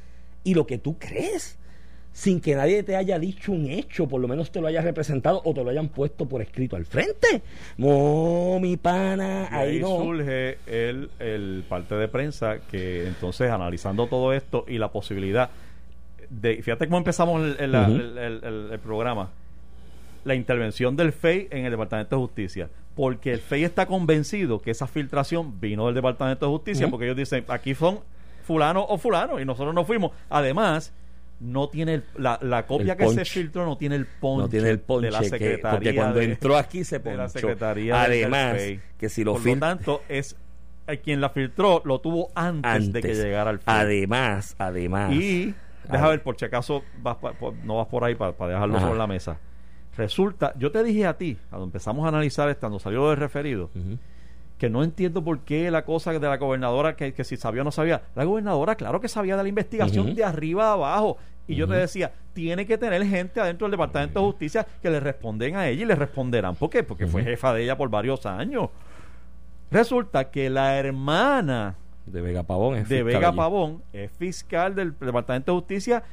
y 0.44 0.56
lo 0.56 0.66
que 0.66 0.80
tú 0.80 0.98
crees, 0.98 1.60
sin 2.18 2.42
que 2.42 2.56
nadie 2.56 2.82
te 2.82 2.96
haya 2.96 3.20
dicho 3.20 3.52
un 3.52 3.70
hecho, 3.70 4.08
por 4.08 4.20
lo 4.20 4.28
menos 4.28 4.50
te 4.50 4.60
lo 4.60 4.66
haya 4.66 4.82
representado 4.82 5.40
o 5.46 5.54
te 5.54 5.64
lo 5.64 5.70
hayan 5.70 5.88
puesto 5.90 6.26
por 6.28 6.42
escrito 6.42 6.76
al 6.76 6.84
frente. 6.86 7.44
No, 7.78 8.58
mi 8.60 8.76
pana, 8.76 9.48
Y 9.52 9.54
ahí, 9.56 9.70
ahí 9.76 9.80
no. 9.80 9.98
surge 10.00 10.58
el, 10.66 11.12
el 11.20 11.64
parte 11.70 11.94
de 11.94 12.08
prensa 12.08 12.58
que 12.72 13.06
entonces 13.08 13.52
analizando 13.52 14.08
todo 14.08 14.34
esto 14.34 14.66
y 14.68 14.80
la 14.80 14.88
posibilidad 14.92 15.52
de 16.32 16.56
fíjate 16.64 16.88
cómo 16.88 16.98
empezamos 16.98 17.40
el, 17.44 17.56
el- 17.60 17.76
el- 17.76 18.18
el- 18.18 18.44
el- 18.44 18.70
el 18.72 18.80
programa. 18.80 19.30
La 20.24 20.34
intervención 20.34 20.96
del 20.96 21.14
FEI 21.14 21.50
en 21.52 21.66
el 21.66 21.72
Departamento 21.72 22.16
de 22.16 22.22
Justicia. 22.24 22.70
Porque 22.96 23.32
el 23.34 23.42
FEI 23.42 23.64
está 23.64 23.86
convencido 23.86 24.60
que 24.60 24.72
esa 24.72 24.88
filtración 24.88 25.60
vino 25.62 25.86
del 25.86 25.94
Departamento 25.94 26.48
de 26.48 26.52
Justicia 26.52 26.88
porque 26.90 27.06
ellos 27.06 27.18
dicen 27.18 27.46
aquí 27.48 27.76
son 27.76 28.00
fulano 28.44 28.84
o 28.90 28.98
fulano 28.98 29.40
y 29.40 29.46
nosotros 29.46 29.76
no 29.76 29.86
fuimos. 29.86 30.12
Además 30.32 30.92
no 31.40 31.70
tiene 31.70 31.96
el- 31.96 32.04
la, 32.18 32.40
la 32.42 32.66
copia 32.66 32.94
El 32.94 32.98
que 33.00 33.10
se 33.10 33.26
filtró 33.26 33.66
no 33.66 33.78
tiene 33.78 33.96
el 33.96 34.06
ponche 34.08 34.42
no 34.44 34.50
tiene 34.50 34.70
el 34.70 34.80
ponche 34.80 35.06
de 35.08 35.12
la 35.12 35.20
que- 35.20 35.30
secretaría 35.30 35.72
porque 35.72 35.96
cuando 35.96 36.20
de- 36.20 36.26
entró 36.26 36.58
aquí 36.58 36.84
se 36.84 37.00
de 37.00 37.16
la 37.16 37.24
ponchó. 37.26 37.40
Secretaría 37.40 38.02
Además, 38.02 38.58
que 38.98 39.10
si 39.10 39.24
lo 39.24 39.34
Por 39.34 39.46
lo 39.46 39.58
tanto, 39.60 40.02
es 40.10 40.36
eh, 40.88 40.98
quien 41.00 41.22
la 41.22 41.30
filtró 41.30 41.82
lo 41.86 42.00
tuvo 42.00 42.32
antes, 42.34 42.92
de 42.94 43.02
que 43.02 43.14
llegara 43.14 43.50
al. 43.52 43.60
Además, 43.66 44.56
además. 44.58 45.14
Y, 45.14 45.54
deja 45.92 46.08
ver, 46.10 46.24
por 46.24 46.38
si 46.40 46.46
acaso 46.46 46.84
vas 47.02 47.18
pa- 47.18 47.34
por- 47.34 47.54
no 47.64 47.78
vas 47.78 47.88
por 47.88 48.04
ahí 48.04 48.16
para 48.16 48.32
dejarlo 48.48 48.78
Ajá. 48.78 48.86
sobre 48.88 48.98
la 48.98 49.08
mesa. 49.08 49.38
Resulta, 49.96 50.54
yo 50.58 50.72
te 50.72 50.84
dije 50.84 51.06
a 51.08 51.18
ti, 51.18 51.38
cuando 51.50 51.66
empezamos 51.66 52.06
a 52.06 52.10
analizar 52.10 52.48
esto, 52.50 52.62
cuando 52.62 52.80
salió 52.80 53.00
lo 53.02 53.10
del 53.10 53.18
referido. 53.18 53.70
Que 54.58 54.70
no 54.70 54.84
entiendo 54.84 55.24
por 55.24 55.40
qué 55.42 55.70
la 55.70 55.86
cosa 55.86 56.12
de 56.14 56.20
la 56.20 56.38
gobernadora, 56.38 56.96
que, 56.96 57.14
que 57.14 57.24
si 57.24 57.38
sabía 57.38 57.62
o 57.62 57.64
no 57.66 57.72
sabía. 57.72 58.02
La 58.16 58.24
gobernadora, 58.24 58.76
claro 58.76 59.00
que 59.00 59.08
sabía 59.08 59.38
de 59.38 59.44
la 59.44 59.50
investigación 59.50 60.16
de 60.16 60.24
arriba 60.24 60.70
a 60.70 60.74
abajo. 60.74 61.18
Y 61.48 61.56
yo 61.56 61.68
te 61.68 61.76
decía, 61.76 62.12
tiene 62.34 62.66
que 62.66 62.78
tener 62.78 63.06
gente 63.06 63.40
adentro 63.40 63.66
del 63.68 63.72
Departamento 63.72 64.20
de 64.20 64.26
Justicia 64.26 64.68
que 64.82 64.90
le 64.90 65.00
responden 65.00 65.56
a 65.56 65.68
ella 65.68 65.84
y 65.84 65.86
le 65.86 65.96
responderán. 65.96 66.56
¿Por 66.56 66.70
qué? 66.70 66.84
Porque 66.84 67.08
fue 67.08 67.24
jefa 67.24 67.54
de 67.54 67.64
ella 67.64 67.78
por 67.78 67.90
varios 67.90 68.26
años. 68.26 68.70
Resulta 69.70 70.30
que 70.32 70.50
la 70.50 70.78
hermana 70.78 71.76
de 72.06 72.22
Vega 72.22 72.44
Pavón 72.44 72.78
es 72.78 72.90
de 72.90 73.04
Vega. 73.04 73.32
Pavón 73.34 73.84
es 73.92 74.12
fiscal 74.12 74.74
del 74.76 74.94
Departamento 74.98 75.52
de 75.54 75.60
Justicia 75.60 76.04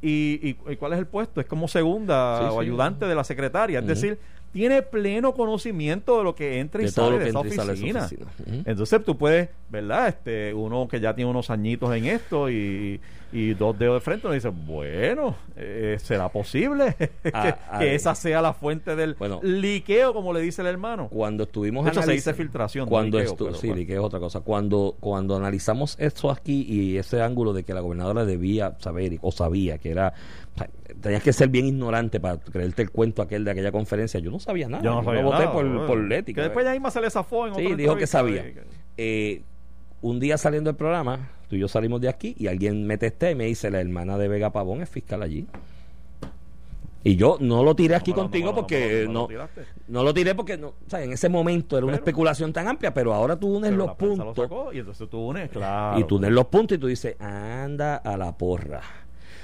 y, 0.00 0.40
y- 0.42 0.56
y 0.72 0.76
¿cuál 0.76 0.92
es 0.92 0.98
el 1.00 1.06
puesto? 1.06 1.40
Es 1.40 1.46
como 1.46 1.66
segunda 1.68 2.38
Sí, 2.38 2.44
o 2.48 2.52
sí. 2.52 2.58
ayudante 2.66 3.06
de 3.06 3.14
la 3.14 3.24
secretaria. 3.24 3.80
Es 3.80 3.86
decir, 3.86 4.18
tiene 4.52 4.82
pleno 4.82 5.32
conocimiento 5.34 6.18
de 6.18 6.24
lo 6.24 6.34
que 6.34 6.58
entra 6.58 6.82
y 6.82 6.86
de 6.86 6.90
sale 6.90 7.18
de 7.18 7.28
esa 7.28 7.38
entra 7.40 7.52
y 7.52 7.56
sale 7.56 7.74
de 7.74 7.88
esa 7.88 8.04
oficina. 8.06 8.62
Entonces 8.66 9.04
tú 9.04 9.16
puedes, 9.16 9.48
¿verdad? 9.68 10.08
Este, 10.08 10.52
uno 10.54 10.88
que 10.88 11.00
ya 11.00 11.14
tiene 11.14 11.30
unos 11.30 11.50
añitos 11.50 11.94
en 11.94 12.06
esto 12.06 12.50
y, 12.50 13.00
y 13.32 13.54
dos 13.54 13.78
dedos 13.78 13.94
de 13.96 14.00
frente, 14.00 14.26
uno 14.26 14.34
dice, 14.34 14.48
bueno, 14.48 15.36
eh, 15.56 15.96
¿será 16.02 16.28
posible 16.28 16.94
que, 17.22 17.30
Ah, 17.32 17.76
que 17.78 17.94
esa 17.94 18.14
sea 18.16 18.42
la 18.42 18.52
fuente 18.52 18.96
del 18.96 19.14
Bueno. 19.14 19.38
liqueo, 19.42 20.12
como 20.12 20.32
le 20.32 20.40
dice 20.40 20.62
el 20.62 20.68
hermano? 20.68 21.08
Cuando 21.08 21.44
estuvimos 21.44 21.84
De 21.84 21.92
hecho, 21.92 22.02
se 22.02 22.12
dice 22.12 22.34
filtración, 22.34 22.88
Cuando 22.88 23.18
liqueo, 23.20 23.36
pero 23.36 23.54
sí, 23.54 23.68
bueno. 23.68 23.80
liqueo 23.80 24.00
es 24.00 24.06
otra 24.06 24.18
cosa. 24.18 24.40
Cuando, 24.40 24.96
cuando 24.98 25.36
analizamos 25.36 25.94
esto 26.00 26.28
aquí 26.30 26.66
y 26.68 26.96
ese 26.98 27.22
ángulo 27.22 27.52
de 27.52 27.62
que 27.62 27.72
la 27.72 27.80
gobernadora 27.82 28.24
debía 28.24 28.76
saber 28.80 29.16
o 29.22 29.30
sabía 29.30 29.78
que 29.78 29.90
era. 29.92 30.12
o 30.54 30.58
sea, 30.58 30.68
Tenías 31.00 31.22
que 31.22 31.32
ser 31.32 31.48
bien 31.48 31.66
ignorante 31.66 32.18
para 32.18 32.38
creerte 32.40 32.82
el 32.82 32.90
cuento 32.90 33.22
aquel 33.22 33.44
de 33.44 33.52
aquella 33.52 33.70
conferencia. 33.70 34.18
Yo 34.18 34.32
no 34.32 34.39
sabía 34.40 34.68
nada. 34.68 34.82
Yo 34.82 34.94
no 34.94 35.04
sabía 35.04 35.22
voté 35.22 35.38
nada, 35.38 35.52
por, 35.52 35.86
por 35.86 36.12
ética. 36.12 36.40
Que 36.40 36.48
después 36.48 36.64
ya 36.64 36.72
misma 36.72 36.90
se 36.90 37.00
le 37.00 37.10
zafó 37.10 37.46
en 37.46 37.54
Sí, 37.54 37.74
dijo 37.74 37.96
que 37.96 38.06
sabía. 38.06 38.44
Eh, 38.96 39.42
un 40.02 40.18
día 40.18 40.36
saliendo 40.38 40.68
del 40.70 40.76
programa, 40.76 41.30
tú 41.48 41.56
y 41.56 41.60
yo 41.60 41.68
salimos 41.68 42.00
de 42.00 42.08
aquí 42.08 42.34
y 42.38 42.46
alguien 42.46 42.86
me 42.86 42.98
testé 42.98 43.32
y 43.32 43.34
me 43.34 43.44
dice: 43.44 43.70
La 43.70 43.80
hermana 43.80 44.18
de 44.18 44.28
Vega 44.28 44.50
Pavón 44.50 44.82
es 44.82 44.88
fiscal 44.88 45.22
allí. 45.22 45.46
Y 47.02 47.16
yo 47.16 47.38
no 47.40 47.64
lo 47.64 47.74
tiré 47.74 47.94
aquí 47.94 48.10
No 48.10 48.16
contigo 48.18 48.46
no 48.46 48.52
lo- 48.52 48.56
porque 48.56 49.06
no 49.08 49.26
no, 49.26 49.48
no 49.88 50.02
lo 50.04 50.12
tiré 50.12 50.34
porque 50.34 50.58
no, 50.58 50.68
o 50.68 50.74
sea, 50.86 51.02
en 51.02 51.12
ese 51.12 51.30
momento 51.30 51.78
era 51.78 51.86
una 51.86 51.94
especulación 51.96 52.52
tan 52.52 52.68
amplia, 52.68 52.92
pero 52.92 53.14
ahora 53.14 53.36
tú 53.36 53.56
unes 53.56 53.72
los 53.72 53.86
lo 53.88 53.96
puntos 53.96 54.36
sacó, 54.36 54.70
y 54.72 54.80
entonces 54.80 55.08
tú 55.08 55.18
unes, 55.18 55.48
claro. 55.48 55.98
y 55.98 56.04
tú 56.04 56.16
unes 56.16 56.30
los 56.30 56.44
puntos 56.46 56.76
y 56.76 56.78
tú 56.80 56.88
dices, 56.88 57.16
anda 57.18 57.96
a 57.96 58.18
la 58.18 58.36
porra. 58.36 58.82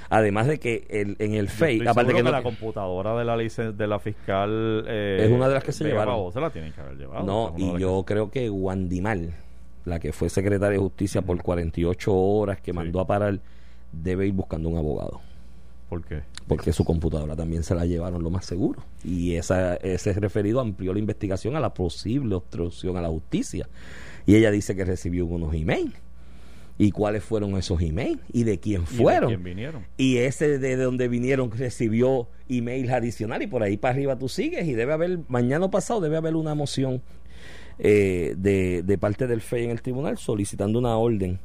Además 0.09 0.47
de 0.47 0.59
que 0.59 0.85
el, 0.89 1.15
en 1.19 1.33
el 1.33 1.49
FEI, 1.49 1.85
aparte 1.87 2.13
que, 2.13 2.23
la 2.23 2.41
computadora 2.43 3.17
de 3.17 3.25
la 3.25 3.35
licen- 3.35 3.73
de 3.75 3.87
la 3.87 3.99
fiscal 3.99 4.85
eh, 4.87 5.23
Es 5.25 5.31
una 5.31 5.47
de 5.47 5.53
las 5.55 5.63
que 5.63 5.71
se 5.71 5.83
llevaron. 5.83 6.31
Se 6.31 6.39
la 6.39 6.49
tienen 6.49 6.71
que 6.73 6.81
haber 6.81 6.95
llevado. 6.97 7.25
no, 7.25 7.53
y 7.57 7.79
yo 7.79 8.03
creo 8.05 8.31
que 8.31 8.47
Guandimal, 8.49 9.33
la 9.85 9.99
que 9.99 10.13
fue 10.13 10.29
secretaria 10.29 10.77
de 10.77 10.83
justicia 10.83 11.21
por 11.21 11.41
48 11.41 12.13
horas, 12.13 12.61
que 12.61 12.71
Sí. 12.71 12.75
mandó 12.77 12.99
a 13.01 13.07
parar, 13.07 13.39
debe 13.91 14.27
ir 14.27 14.33
buscando 14.33 14.69
un 14.69 14.77
abogado. 14.77 15.19
¿Por 15.89 16.03
qué? 16.03 16.21
Porque 16.47 16.73
su 16.73 16.83
computadora 16.83 17.35
también 17.35 17.63
se 17.63 17.73
la 17.73 17.85
llevaron 17.85 18.21
lo 18.21 18.29
más 18.29 18.45
seguro. 18.45 18.81
Y 19.05 19.35
esa, 19.35 19.75
ese 19.75 20.11
referido 20.13 20.59
amplió 20.59 20.91
la 20.93 20.99
investigación 20.99 21.55
a 21.55 21.61
la 21.61 21.73
posible 21.73 22.35
obstrucción 22.35 22.97
a 22.97 23.01
la 23.01 23.07
justicia. 23.07 23.67
Y 24.25 24.35
ella 24.35 24.51
dice 24.51 24.75
que 24.75 24.83
recibió 24.83 25.25
unos 25.25 25.53
emails. 25.53 25.93
¿Y 26.79 26.91
cuáles 26.91 27.23
fueron 27.23 27.57
esos 27.57 27.81
emails? 27.81 28.19
¿Y 28.31 28.43
de 28.43 28.59
quién 28.59 28.83
¿Y 28.83 28.97
de 28.97 29.03
fueron? 29.03 29.29
quién 29.29 29.43
vinieron? 29.43 29.85
Y 29.97 30.17
ese 30.17 30.59
de 30.59 30.75
donde 30.75 31.07
vinieron 31.07 31.49
recibió 31.51 32.27
emails 32.49 32.91
adicionales 32.91 33.47
y 33.47 33.49
por 33.49 33.63
ahí 33.63 33.77
para 33.77 33.93
arriba 33.95 34.17
tú 34.19 34.29
sigues 34.29 34.67
y 34.67 34.73
debe 34.73 34.93
haber, 34.93 35.19
mañana 35.27 35.65
o 35.65 35.71
pasado 35.71 36.01
debe 36.01 36.17
haber 36.17 36.35
una 36.35 36.53
moción 36.53 37.01
eh, 37.79 38.35
de, 38.37 38.83
de 38.83 38.97
parte 38.97 39.27
del 39.27 39.41
FEI 39.41 39.65
en 39.65 39.71
el 39.71 39.81
tribunal 39.81 40.17
solicitando 40.17 40.77
una 40.79 40.97
orden 40.97 41.39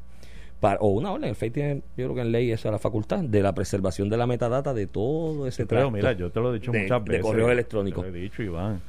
para, 0.60 0.78
o 0.80 0.88
una 0.90 1.10
orden, 1.12 1.30
el 1.30 1.34
FEI 1.34 1.50
tiene, 1.50 1.74
yo 1.96 2.04
creo 2.04 2.14
que 2.14 2.20
en 2.20 2.30
ley 2.30 2.52
esa 2.52 2.68
es 2.68 2.72
la 2.72 2.78
facultad, 2.78 3.20
de 3.24 3.42
la 3.42 3.52
preservación 3.54 4.08
de 4.08 4.16
la 4.16 4.26
metadata 4.28 4.72
de 4.72 4.86
todo 4.86 5.46
ese 5.48 5.66
Pero 5.66 5.80
tracto. 5.80 5.90
mira, 5.96 6.12
yo 6.12 6.30
te 6.30 6.38
lo 6.40 6.50
he 6.54 6.58
dicho 6.60 6.70
de- 6.70 6.82
muchas 6.82 7.04
de 7.04 7.10
veces. 7.10 7.22
correos 7.26 7.50
electrónicos. 7.50 8.04
Te 8.04 8.10
lo 8.10 8.16
he 8.16 8.20
dicho, 8.20 8.42
Iván. 8.42 8.80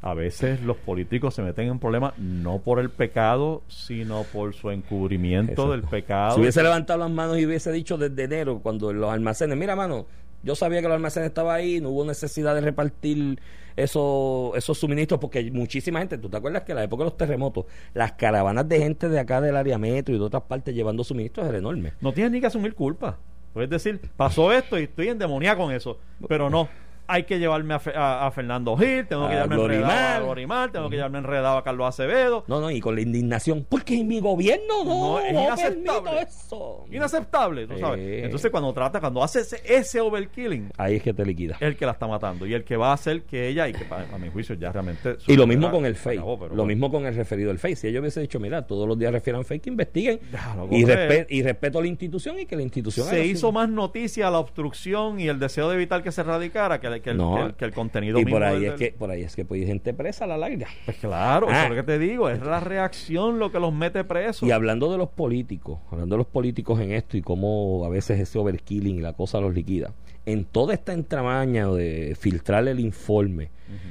A 0.00 0.14
veces 0.14 0.62
los 0.62 0.76
políticos 0.76 1.34
se 1.34 1.42
meten 1.42 1.68
en 1.68 1.78
problemas 1.78 2.16
no 2.18 2.58
por 2.58 2.78
el 2.78 2.90
pecado, 2.90 3.62
sino 3.68 4.22
por 4.24 4.54
su 4.54 4.70
encubrimiento 4.70 5.52
Exacto. 5.52 5.72
del 5.72 5.82
pecado. 5.82 6.34
Si 6.34 6.40
hubiese 6.40 6.62
levantado 6.62 7.00
las 7.00 7.10
manos 7.10 7.38
y 7.38 7.46
hubiese 7.46 7.72
dicho 7.72 7.98
desde 7.98 8.24
enero, 8.24 8.60
cuando 8.60 8.92
los 8.92 9.10
almacenes, 9.10 9.56
mira, 9.58 9.74
mano, 9.74 10.06
yo 10.42 10.54
sabía 10.54 10.80
que 10.80 10.86
los 10.86 10.94
almacenes 10.94 11.28
estaban 11.28 11.56
ahí, 11.56 11.80
no 11.80 11.90
hubo 11.90 12.04
necesidad 12.04 12.54
de 12.54 12.60
repartir 12.60 13.40
esos, 13.76 14.56
esos 14.56 14.78
suministros, 14.78 15.20
porque 15.20 15.50
muchísima 15.50 15.98
gente, 16.00 16.18
¿tú 16.18 16.28
te 16.28 16.36
acuerdas 16.36 16.62
que 16.62 16.72
en 16.72 16.76
la 16.76 16.84
época 16.84 17.04
de 17.04 17.10
los 17.10 17.16
terremotos, 17.16 17.66
las 17.94 18.12
caravanas 18.12 18.68
de 18.68 18.78
gente 18.78 19.08
de 19.08 19.18
acá 19.18 19.40
del 19.40 19.56
área 19.56 19.78
metro 19.78 20.14
y 20.14 20.18
de 20.18 20.24
otras 20.24 20.44
partes 20.44 20.74
llevando 20.74 21.02
suministros 21.04 21.48
era 21.48 21.58
enorme? 21.58 21.92
No 22.00 22.12
tienes 22.12 22.32
ni 22.32 22.40
que 22.40 22.46
asumir 22.46 22.74
culpa. 22.74 23.18
Puedes 23.52 23.70
decir, 23.70 24.00
pasó 24.16 24.52
esto 24.52 24.78
y 24.78 24.84
estoy 24.84 25.08
endemoniado 25.08 25.58
con 25.58 25.72
eso. 25.72 25.98
Pero 26.28 26.50
no. 26.50 26.68
Hay 27.10 27.24
que 27.24 27.38
llevarme 27.38 27.74
a, 27.74 27.78
Fe- 27.78 27.94
a- 27.96 28.26
a 28.26 28.30
Fernando 28.30 28.76
Gil, 28.76 29.06
tengo 29.06 29.22
que 29.26 29.32
A 29.34 29.44
llevarme 29.44 29.56
Glorimar. 29.56 29.90
enredado 29.90 30.14
a 30.16 30.20
Glorimar, 30.24 30.72
tengo 30.72 30.90
que 30.90 30.96
llevarme 30.96 31.18
enredado 31.18 31.56
a 31.58 31.64
Carlos 31.64 31.88
Acevedo. 31.88 32.44
No, 32.46 32.60
no, 32.60 32.70
y 32.70 32.80
con 32.80 32.94
la 32.94 33.00
indignación, 33.00 33.66
porque 33.68 33.94
en 33.98 34.06
mi 34.08 34.20
gobierno 34.20 34.84
no, 34.84 35.18
No, 35.18 35.20
es 35.20 35.32
inaceptable. 35.32 36.20
eso. 36.22 36.84
Inaceptable, 36.92 37.66
tú 37.66 37.78
sabes. 37.78 38.00
Eh. 38.00 38.24
Entonces, 38.24 38.50
cuando 38.50 38.72
trata, 38.72 39.00
cuando 39.00 39.22
hace 39.22 39.40
ese, 39.40 39.60
ese 39.64 40.00
overkilling, 40.00 40.70
Ahí 40.76 40.96
es 40.96 41.02
que 41.02 41.14
te 41.14 41.24
liquida. 41.24 41.56
el 41.60 41.76
que 41.76 41.86
la 41.86 41.92
está 41.92 42.06
matando 42.06 42.46
y 42.46 42.54
el 42.54 42.64
que 42.64 42.76
va 42.76 42.90
a 42.90 42.92
hacer 42.94 43.22
que 43.22 43.48
ella, 43.48 43.68
y 43.68 43.72
que 43.72 43.86
a 43.90 44.18
mi 44.18 44.28
juicio 44.28 44.54
ya 44.56 44.70
realmente. 44.70 45.16
Y 45.26 45.36
lo 45.36 45.46
mismo 45.46 45.70
con 45.70 45.86
el 45.86 45.96
acabó, 45.96 46.38
pero 46.38 46.50
Lo 46.50 46.56
bueno. 46.62 46.66
mismo 46.66 46.90
con 46.90 47.06
el 47.06 47.14
referido 47.14 47.48
del 47.48 47.58
FEI. 47.58 47.76
Si 47.76 47.88
ellos 47.88 48.00
hubiesen 48.00 48.22
dicho, 48.24 48.38
mira, 48.38 48.66
todos 48.66 48.86
los 48.86 48.98
días 48.98 49.12
refieran 49.12 49.42
que 49.44 49.70
investiguen. 49.70 50.20
Déjalo 50.30 50.68
Y, 50.70 50.82
correr. 50.82 51.10
respe- 51.10 51.26
y 51.30 51.42
respeto 51.42 51.78
a 51.78 51.82
la 51.82 51.88
institución 51.88 52.38
y 52.38 52.44
que 52.46 52.54
la 52.54 52.62
institución 52.62 53.06
Se 53.06 53.24
hizo 53.24 53.50
más 53.50 53.68
noticia 53.68 54.30
la 54.30 54.38
obstrucción 54.38 55.18
y 55.20 55.28
el 55.28 55.38
deseo 55.38 55.68
de 55.70 55.76
evitar 55.76 56.02
que 56.02 56.12
se 56.12 56.22
radicara 56.22 56.80
que, 56.80 56.97
que 57.00 57.10
el, 57.10 57.16
No. 57.16 57.34
que 57.36 57.42
el- 57.42 57.54
que 57.54 57.64
el 57.66 57.72
contenido 57.72 58.18
Y 58.18 58.24
mismo 58.24 58.36
por 58.38 58.44
ahí 58.44 58.60
del- 58.60 58.72
es 58.72 58.78
que 58.78 58.92
por 58.92 59.10
ahí 59.10 59.22
es 59.22 59.34
que 59.36 59.44
pues, 59.44 59.60
hay 59.60 59.66
gente 59.66 59.92
presa 59.94 60.24
a 60.24 60.26
la 60.28 60.36
larga. 60.38 60.66
Pues 60.84 60.96
claro, 60.98 61.46
Ah. 61.48 61.52
eso 61.52 61.62
es 61.64 61.70
lo 61.70 61.76
que 61.76 61.82
te 61.82 61.98
digo, 61.98 62.28
es 62.28 62.40
la 62.40 62.60
reacción 62.60 63.38
lo 63.38 63.50
que 63.52 63.60
los 63.60 63.72
mete 63.72 64.04
presos. 64.04 64.48
Y 64.48 64.52
hablando 64.52 64.90
de 64.92 64.98
los 64.98 65.08
políticos, 65.08 65.78
hablando 65.90 66.14
de 66.14 66.18
los 66.18 66.26
políticos 66.26 66.80
en 66.80 66.92
esto 66.92 67.16
y 67.16 67.22
cómo 67.22 67.82
a 67.84 67.88
veces 67.88 68.18
ese 68.20 68.38
overkilling 68.38 68.96
y 68.96 69.00
la 69.00 69.12
cosa 69.12 69.40
los 69.40 69.54
liquida. 69.54 69.92
En 70.26 70.44
toda 70.44 70.74
esta 70.74 70.92
entramaña 70.92 71.68
de 71.68 72.14
filtrar 72.18 72.68
el 72.68 72.80
informe 72.80 73.50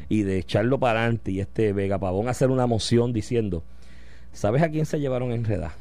y 0.10 0.22
de 0.24 0.38
echarlo 0.38 0.78
para 0.80 1.00
adelante 1.02 1.32
y 1.32 1.40
este 1.40 1.74
Vega 1.74 1.98
Pavón 1.98 2.28
hacer 2.30 2.50
una 2.52 2.68
moción 2.68 3.12
diciendo, 3.14 3.64
¿sabes 4.34 4.62
a 4.62 4.70
quién 4.70 4.86
se 4.86 5.00
llevaron 5.00 5.32
enredar? 5.32 5.72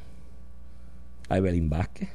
A 1.28 1.36
Evelyn 1.38 1.68
Vázquez. 1.68 2.08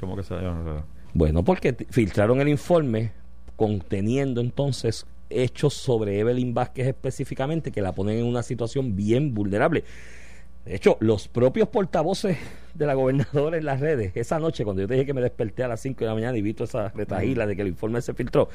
¿Cómo 0.00 0.16
que 0.16 0.22
se 0.22 0.34
llama? 0.34 0.84
Bueno, 1.12 1.42
porque 1.44 1.74
filtraron 1.90 2.40
el 2.40 2.48
informe 2.48 3.12
conteniendo 3.56 4.40
entonces 4.40 5.06
hechos 5.30 5.74
sobre 5.74 6.18
Evelyn 6.20 6.54
Vázquez 6.54 6.86
específicamente 6.86 7.72
que 7.72 7.80
la 7.80 7.92
ponen 7.92 8.18
en 8.18 8.24
una 8.26 8.42
situación 8.42 8.94
bien 8.96 9.34
vulnerable. 9.34 9.84
De 10.64 10.74
hecho, 10.74 10.96
los 11.00 11.28
propios 11.28 11.68
portavoces 11.68 12.36
de 12.74 12.86
la 12.86 12.94
gobernadora 12.94 13.56
en 13.56 13.64
las 13.64 13.80
redes, 13.80 14.12
esa 14.16 14.38
noche 14.38 14.64
cuando 14.64 14.82
yo 14.82 14.88
te 14.88 14.94
dije 14.94 15.06
que 15.06 15.14
me 15.14 15.20
desperté 15.20 15.62
a 15.62 15.68
las 15.68 15.80
5 15.80 16.00
de 16.00 16.06
la 16.06 16.14
mañana 16.14 16.36
y 16.36 16.42
vi 16.42 16.54
toda 16.54 16.66
esa 16.66 16.88
retajila 16.88 17.46
de 17.46 17.54
que 17.54 17.62
el 17.62 17.68
informe 17.68 18.02
se 18.02 18.14
filtró, 18.14 18.48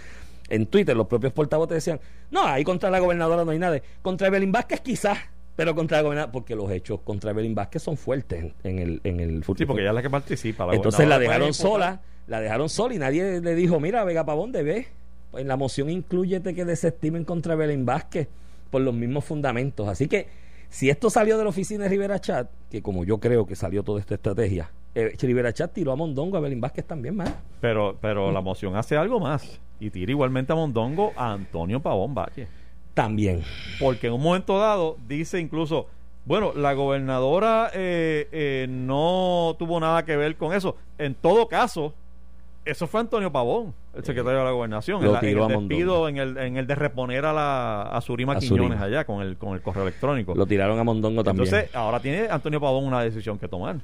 en 0.50 0.66
Twitter 0.66 0.96
los 0.96 1.08
propios 1.08 1.32
portavoces 1.32 1.76
decían, 1.76 2.00
no, 2.30 2.46
ahí 2.46 2.64
contra 2.66 2.90
la 2.90 3.00
gobernadora 3.00 3.46
no 3.46 3.52
hay 3.52 3.60
nada. 3.60 3.82
Contra 4.02 4.28
Evelyn 4.28 4.52
Vázquez 4.52 4.82
quizás, 4.82 5.18
pero 5.56 5.74
contra 5.74 5.98
la 5.98 6.04
gobernadora, 6.04 6.32
porque 6.34 6.56
los 6.56 6.70
hechos 6.70 7.00
contra 7.02 7.32
Evelyn 7.32 7.56
Vázquez 7.56 7.82
son 7.82 7.96
fuertes 7.96 8.54
en, 8.64 8.80
el, 8.80 9.00
en 9.06 9.22
el 9.22 9.44
Sí, 9.46 9.66
porque 9.66 9.82
ella 9.82 9.92
es 9.92 9.96
la 9.96 10.02
que 10.02 10.10
participa. 10.10 10.66
la 10.66 10.76
entonces 10.76 11.08
la 11.08 11.18
dejaron 11.18 11.54
sola, 11.54 12.02
la 12.28 12.40
dejaron 12.40 12.70
sola 12.70 12.94
y 12.94 13.00
nadie 13.00 13.42
le 13.42 13.56
dijo, 13.56 13.80
mira, 13.80 14.04
Vega 14.04 14.26
Pavón, 14.26 14.52
debe. 14.52 14.88
En 15.34 15.48
la 15.48 15.56
moción 15.56 15.90
incluyete 15.90 16.54
que 16.54 16.66
desestimen 16.66 17.24
contra 17.24 17.56
Belén 17.56 17.86
Vázquez 17.86 18.28
por 18.70 18.82
los 18.82 18.94
mismos 18.94 19.24
fundamentos. 19.24 19.88
Así 19.88 20.08
que 20.08 20.28
si 20.70 20.90
esto 20.90 21.10
salió 21.10 21.38
de 21.38 21.44
la 21.44 21.50
oficina 21.50 21.84
de 21.84 21.90
Rivera 21.90 22.20
Chat, 22.20 22.50
que 22.70 22.82
como 22.82 23.04
yo 23.04 23.20
creo 23.20 23.46
que 23.46 23.56
salió 23.56 23.84
toda 23.84 24.00
esta 24.00 24.16
estrategia, 24.16 24.72
eh, 24.94 25.16
Rivera 25.22 25.54
Chat 25.54 25.74
tiró 25.74 25.92
a 25.92 25.96
Mondongo, 25.96 26.38
a 26.38 26.40
Belén 26.42 26.60
Vázquez 26.60 26.86
también 26.86 27.16
más. 27.16 27.34
Pero, 27.62 27.98
pero 28.02 28.32
la 28.32 28.42
moción 28.42 28.76
hace 28.76 28.98
algo 28.98 29.20
más 29.20 29.60
y 29.80 29.90
tira 29.90 30.12
igualmente 30.12 30.54
a 30.54 30.56
Mondongo 30.56 31.12
a 31.16 31.34
Antonio 31.34 31.80
Pavón 31.82 32.14
Valle. 32.14 32.48
También. 32.94 33.42
Porque 33.80 34.08
en 34.08 34.14
un 34.14 34.22
momento 34.22 34.60
dado 34.60 34.98
dice 35.08 35.40
incluso, 35.40 35.88
bueno, 36.26 36.54
la 36.54 36.74
gobernadora 36.74 37.72
eh, 37.74 38.28
eh, 38.32 38.68
no 38.70 39.56
tuvo 39.58 39.80
nada 39.80 40.06
que 40.06 40.16
ver 40.16 40.36
con 40.36 40.54
eso. 40.54 40.76
En 40.98 41.16
todo 41.16 41.48
caso, 41.48 41.94
eso 42.66 42.88
fue 42.88 43.00
Antonio 43.02 43.32
Pavón, 43.32 43.74
el 43.96 44.04
secretario 44.04 44.40
de 44.40 44.46
la 44.46 44.52
gobernación, 44.52 45.02
Lo 45.04 45.08
en, 45.08 45.14
la- 45.14 45.20
en 45.20 45.38
el 45.38 45.44
a 45.44 45.48
despido, 45.48 46.08
en 46.08 46.18
el, 46.18 46.38
en 46.38 46.58
el 46.58 46.68
de 46.68 46.76
reponer 46.76 47.26
a 47.26 47.34
la 47.34 47.82
a 47.84 48.02
Surima 48.02 48.34
A 48.34 48.40
Quiñones 48.40 48.66
Surima. 48.68 48.84
allá 48.84 49.06
con 49.06 49.22
el, 49.22 49.38
con 49.38 49.54
el 49.54 49.62
correo 49.62 49.84
electrónico. 49.84 50.36
Lo 50.36 50.46
tiraron 50.46 50.78
a 50.80 50.84
Mondongo 50.84 51.24
también. 51.24 51.48
Entonces, 51.48 51.76
ahora 51.76 52.00
tiene 52.00 52.28
Antonio 52.30 52.60
Pavón 52.62 52.86
una 52.86 53.02
decisión 53.02 53.38
que 53.40 53.48
tomar. 53.48 53.78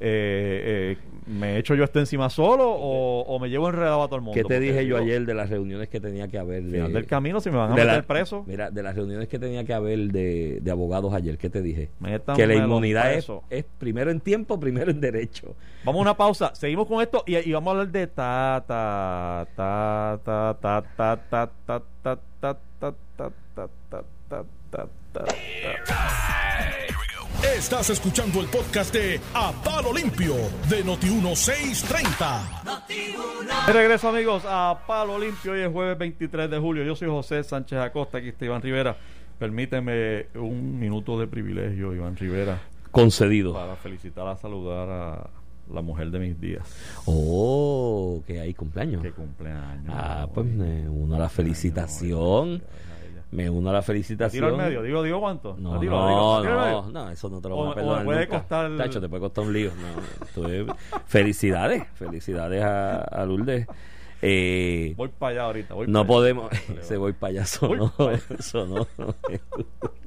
Eh, 0.00 0.96
eh, 0.96 0.98
¿Me 1.26 1.58
echo 1.58 1.74
yo 1.74 1.82
esto 1.84 1.98
encima 1.98 2.30
solo 2.30 2.70
o, 2.70 3.20
o 3.22 3.38
me 3.40 3.50
llevo 3.50 3.68
enredado 3.68 4.02
a 4.02 4.06
todo 4.06 4.16
el 4.16 4.22
mundo? 4.22 4.34
¿Qué 4.40 4.44
te 4.44 4.58
dije 4.60 4.86
yo 4.86 4.96
ayer 4.96 5.26
de 5.26 5.34
las 5.34 5.50
reuniones 5.50 5.88
que 5.88 6.00
tenía 6.00 6.28
que 6.28 6.38
haber? 6.38 6.62
De, 6.62 6.70
final 6.70 6.92
del 6.92 7.06
camino, 7.06 7.40
si 7.40 7.50
me 7.50 7.56
van 7.56 7.72
a 7.72 7.74
meter 7.74 7.86
la- 7.86 8.02
preso, 8.02 8.44
Mira, 8.46 8.70
de 8.70 8.82
las 8.82 8.94
reuniones 8.94 9.28
que 9.28 9.38
tenía 9.38 9.64
que 9.64 9.74
haber 9.74 9.98
de, 10.12 10.60
de 10.62 10.70
abogados 10.70 11.12
ayer, 11.12 11.36
¿qué 11.36 11.50
te 11.50 11.60
dije? 11.60 11.90
métanme 11.98 12.36
que 12.38 12.46
la 12.46 12.54
inmunidad 12.54 13.12
es, 13.12 13.64
primero 13.78 14.10
en 14.10 14.20
tiempo, 14.20 14.58
primero 14.58 14.90
en 14.90 15.00
derecho. 15.00 15.54
Vamos 15.84 15.98
a 15.98 16.02
una 16.02 16.16
pausa, 16.16 16.54
seguimos 16.54 16.86
con 16.86 17.02
esto 17.02 17.24
y, 17.26 17.36
y 17.36 17.52
vamos 17.52 17.68
a 17.68 17.70
hablar 17.72 17.88
de 17.92 18.06
ta 18.06 18.64
ta 18.66 19.46
ta 19.56 20.18
ta 20.24 20.56
ta 20.62 20.84
ta 20.96 21.20
ta 21.28 21.50
ta 21.66 21.80
ta 22.00 22.16
ta 22.40 22.56
ta 22.56 22.56
ta 22.78 22.92
ta 23.16 23.32
ta 23.90 24.02
ta 24.30 24.44
ta 24.70 24.86
ta 25.12 25.24
ta 25.24 26.77
Estás 27.42 27.88
escuchando 27.90 28.40
el 28.40 28.46
podcast 28.46 28.92
de 28.92 29.20
A 29.34 29.52
Palo 29.64 29.92
Limpio 29.92 30.34
de 30.68 30.84
Noti1630. 30.84 32.64
De 33.66 33.72
regreso 33.72 34.08
amigos 34.08 34.42
a 34.46 34.78
Palo 34.86 35.18
Limpio 35.18 35.52
hoy 35.52 35.60
es 35.60 35.70
jueves 35.72 35.96
23 35.98 36.50
de 36.50 36.58
julio. 36.58 36.84
Yo 36.84 36.96
soy 36.96 37.08
José 37.08 37.44
Sánchez 37.44 37.78
Acosta, 37.78 38.18
aquí 38.18 38.28
está 38.28 38.44
Iván 38.44 38.60
Rivera. 38.62 38.96
Permíteme 39.38 40.26
un 40.34 40.78
minuto 40.80 41.18
de 41.18 41.26
privilegio, 41.28 41.94
Iván 41.94 42.16
Rivera, 42.16 42.60
Concedido. 42.90 43.52
para 43.54 43.76
felicitar 43.76 44.26
a 44.26 44.36
saludar 44.36 44.88
a 44.90 45.30
la 45.72 45.80
mujer 45.82 46.10
de 46.10 46.18
mis 46.18 46.40
días, 46.40 46.66
Oh, 47.06 48.20
que 48.26 48.40
hay 48.40 48.52
cumpleaños. 48.54 49.00
que 49.02 49.12
cumpleaños. 49.12 49.94
Ah, 49.94 50.26
pues 50.32 50.44
me 50.46 50.88
uno 50.88 51.14
a 51.14 51.18
la 51.20 51.28
felicitación. 51.28 52.62
Me 53.30 53.50
uno 53.50 53.68
a 53.68 53.72
la 53.74 53.78
¿La 53.78 53.82
tiro 53.82 53.86
felicitación. 53.92 54.44
al 54.46 54.56
medio? 54.56 54.82
¿Digo, 54.82 55.02
digo 55.02 55.20
cuánto? 55.20 55.54
No, 55.58 55.74
¿La 55.74 55.80
tiro, 55.80 55.92
no, 55.92 56.02
la 56.04 56.08
digo? 56.08 56.34
¿La 56.36 56.40
tiro 56.42 56.60
al 56.60 56.92
no, 56.92 57.04
no, 57.04 57.10
eso 57.10 57.28
no 57.28 57.40
te 57.42 57.48
lo 57.50 57.54
O- 57.56 57.58
voy 57.58 57.66
a 57.66 57.70
o 57.70 57.74
perdonar 57.74 57.98
me 57.98 58.04
puede 58.06 58.20
nunca. 58.26 58.38
costar- 58.38 58.76
Tacho, 58.78 59.00
te 59.02 59.08
puede 59.08 59.20
costar 59.20 59.44
un 59.44 59.52
lío. 59.52 59.70
No, 59.70 60.02
felicidades, 61.06 61.84
felicidades 61.94 62.62
a, 62.62 63.00
a 63.02 63.24
Lourdes. 63.26 63.66
Eh, 64.20 64.94
Voy 64.96 65.08
para 65.16 65.30
allá 65.32 65.42
ahorita. 65.44 65.74
voy 65.74 65.86
no 65.86 65.92
para 65.92 66.00
allá. 66.00 66.08
podemos, 66.08 66.50
Vale, 66.50 66.80
vale. 66.82 66.96
voy 66.96 67.12
payaso, 67.12 67.68
Voy 67.68 67.78
no, 67.78 67.92
pa' 67.96 68.10
allá. 68.10 68.20
eso 68.38 68.66
no. 68.66 68.86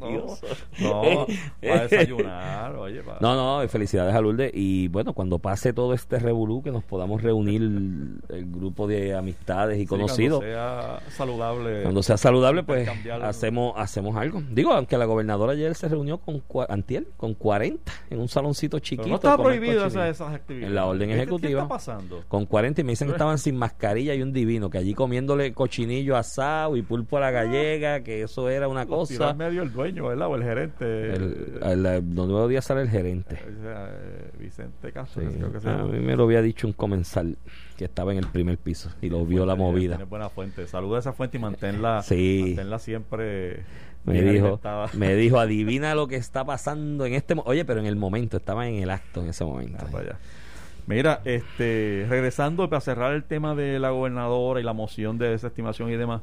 No, 0.02 1.04
no, 1.04 1.28
para 1.62 1.88
desayunar, 1.88 2.76
oye, 2.76 3.04
para... 3.04 3.20
No, 3.20 3.36
no, 3.62 3.68
felicidades 3.70 4.16
a 4.16 4.20
Lourdes. 4.20 4.52
Y 4.52 4.88
bueno, 4.88 5.14
cuando 5.14 5.38
pase 5.38 5.74
todo 5.74 5.94
este 5.94 6.18
revolú, 6.18 6.64
que 6.64 6.72
nos 6.72 6.84
podamos 6.84 7.22
reunir 7.22 7.62
el, 7.62 8.20
grupo 8.52 8.88
de 8.88 9.14
amistades 9.16 9.78
y 9.78 9.82
Sí, 9.82 9.86
conocidos. 9.88 10.40
Cuando 10.40 10.56
sea 10.56 11.00
saludable. 11.12 11.84
Cuando 11.84 12.02
sea 12.04 12.18
saludable, 12.18 12.64
pues 12.64 12.90
hacemos 13.22 13.74
hacemos 13.78 14.16
algo. 14.18 14.42
Digo, 14.52 14.74
aunque 14.74 14.98
la 14.98 15.06
gobernadora 15.06 15.54
ayer 15.54 15.76
se 15.76 15.88
reunió 15.88 16.18
con 16.18 16.42
antier, 16.68 17.06
con 17.18 17.36
40 17.36 17.92
en 18.10 18.20
un 18.20 18.28
saloncito 18.28 18.78
Pero 18.78 18.84
chiquito. 18.84 19.08
no 19.08 19.16
está 19.16 19.38
prohibido 19.38 19.86
esas, 19.86 20.20
actividades. 20.22 20.68
En 20.70 20.76
la 20.76 20.86
orden 20.88 21.10
¿Qué- 21.10 21.16
qué- 21.16 21.22
ejecutiva. 21.22 21.50
¿Qué 21.62 21.64
está 21.66 21.68
pasando? 21.68 22.24
Con 22.28 22.48
40 22.48 22.82
y 22.82 22.84
me 22.84 22.94
dicen 22.94 23.08
que 23.08 23.14
estaban 23.14 23.38
sin 23.38 23.56
mascarilla 23.56 24.01
y 24.16 24.22
un 24.22 24.34
divino, 24.34 24.70
que 24.70 24.78
allí 24.78 24.94
comiéndole 24.94 25.54
cochinillo 25.54 26.18
asado 26.18 26.76
y 26.78 26.82
pulpo 26.82 27.18
a 27.18 27.22
la 27.22 27.32
gallega, 27.32 28.02
que 28.02 28.24
eso 28.24 28.50
era 28.50 28.68
una 28.68 28.86
Los 28.86 29.10
cosa. 29.10 29.30
al 29.30 29.38
medio 29.38 29.62
el 29.64 29.72
dueño, 29.72 30.08
¿verdad? 30.08 30.28
O 30.28 30.36
el 30.36 30.44
gerente. 30.44 31.14
El, 31.14 31.60
el- 31.64 31.86
el- 31.86 32.50
días 32.50 32.66
sale 32.66 32.82
el 32.82 32.90
gerente. 32.90 33.38
Eh, 33.46 34.32
Vicente 34.40 34.92
Castro, 34.92 35.22
Sí. 35.30 35.36
creo 35.38 35.52
que 35.52 35.60
se 35.60 35.70
A 35.70 35.78
llama. 35.78 35.92
mí 35.94 36.00
me 36.00 36.16
lo 36.16 36.24
había 36.24 36.42
dicho 36.42 36.68
un 36.68 36.74
comensal 36.74 37.38
que 37.78 37.86
estaba 37.86 38.12
en 38.12 38.18
el 38.20 38.28
primer 38.28 38.58
piso 38.58 38.90
y 39.02 39.10
lo 39.10 39.26
vio 39.26 39.46
la 39.46 39.56
movida. 39.56 39.96
Tiene 39.98 40.10
buena 40.10 40.30
fuente. 40.30 40.68
Saluda 40.68 40.98
a 40.98 41.00
esa 41.00 41.14
fuente 41.14 41.38
y 41.38 41.40
manténla, 41.40 42.02
Sí. 42.04 42.44
manténla 42.48 42.80
siempre 42.80 43.64
Me 44.04 44.22
dijo, 44.22 44.60
me 44.98 45.16
dijo, 45.16 45.40
adivina 45.40 45.94
lo 45.96 46.08
que 46.08 46.16
está 46.16 46.44
pasando 46.44 47.06
en 47.06 47.14
este 47.14 47.36
mo-". 47.36 47.44
Oye, 47.46 47.66
pero 47.66 47.80
en 47.80 47.86
el 47.86 47.96
momento, 47.96 48.38
estaba 48.38 48.68
en 48.68 48.76
el 48.82 48.90
acto 48.90 49.22
en 49.22 49.30
ese 49.30 49.46
momento. 49.46 49.86
Ah. 49.88 50.16
Mira, 50.88 51.22
este, 51.26 52.06
regresando 52.10 52.70
para 52.70 52.82
cerrar 52.82 53.14
el 53.14 53.24
tema 53.24 53.56
de 53.56 53.80
la 53.80 53.92
gobernadora 53.92 54.60
y 54.60 54.64
la 54.64 54.74
moción 54.74 55.18
de 55.18 55.30
desestimación 55.30 55.92
y 55.92 55.96
demás, 55.96 56.22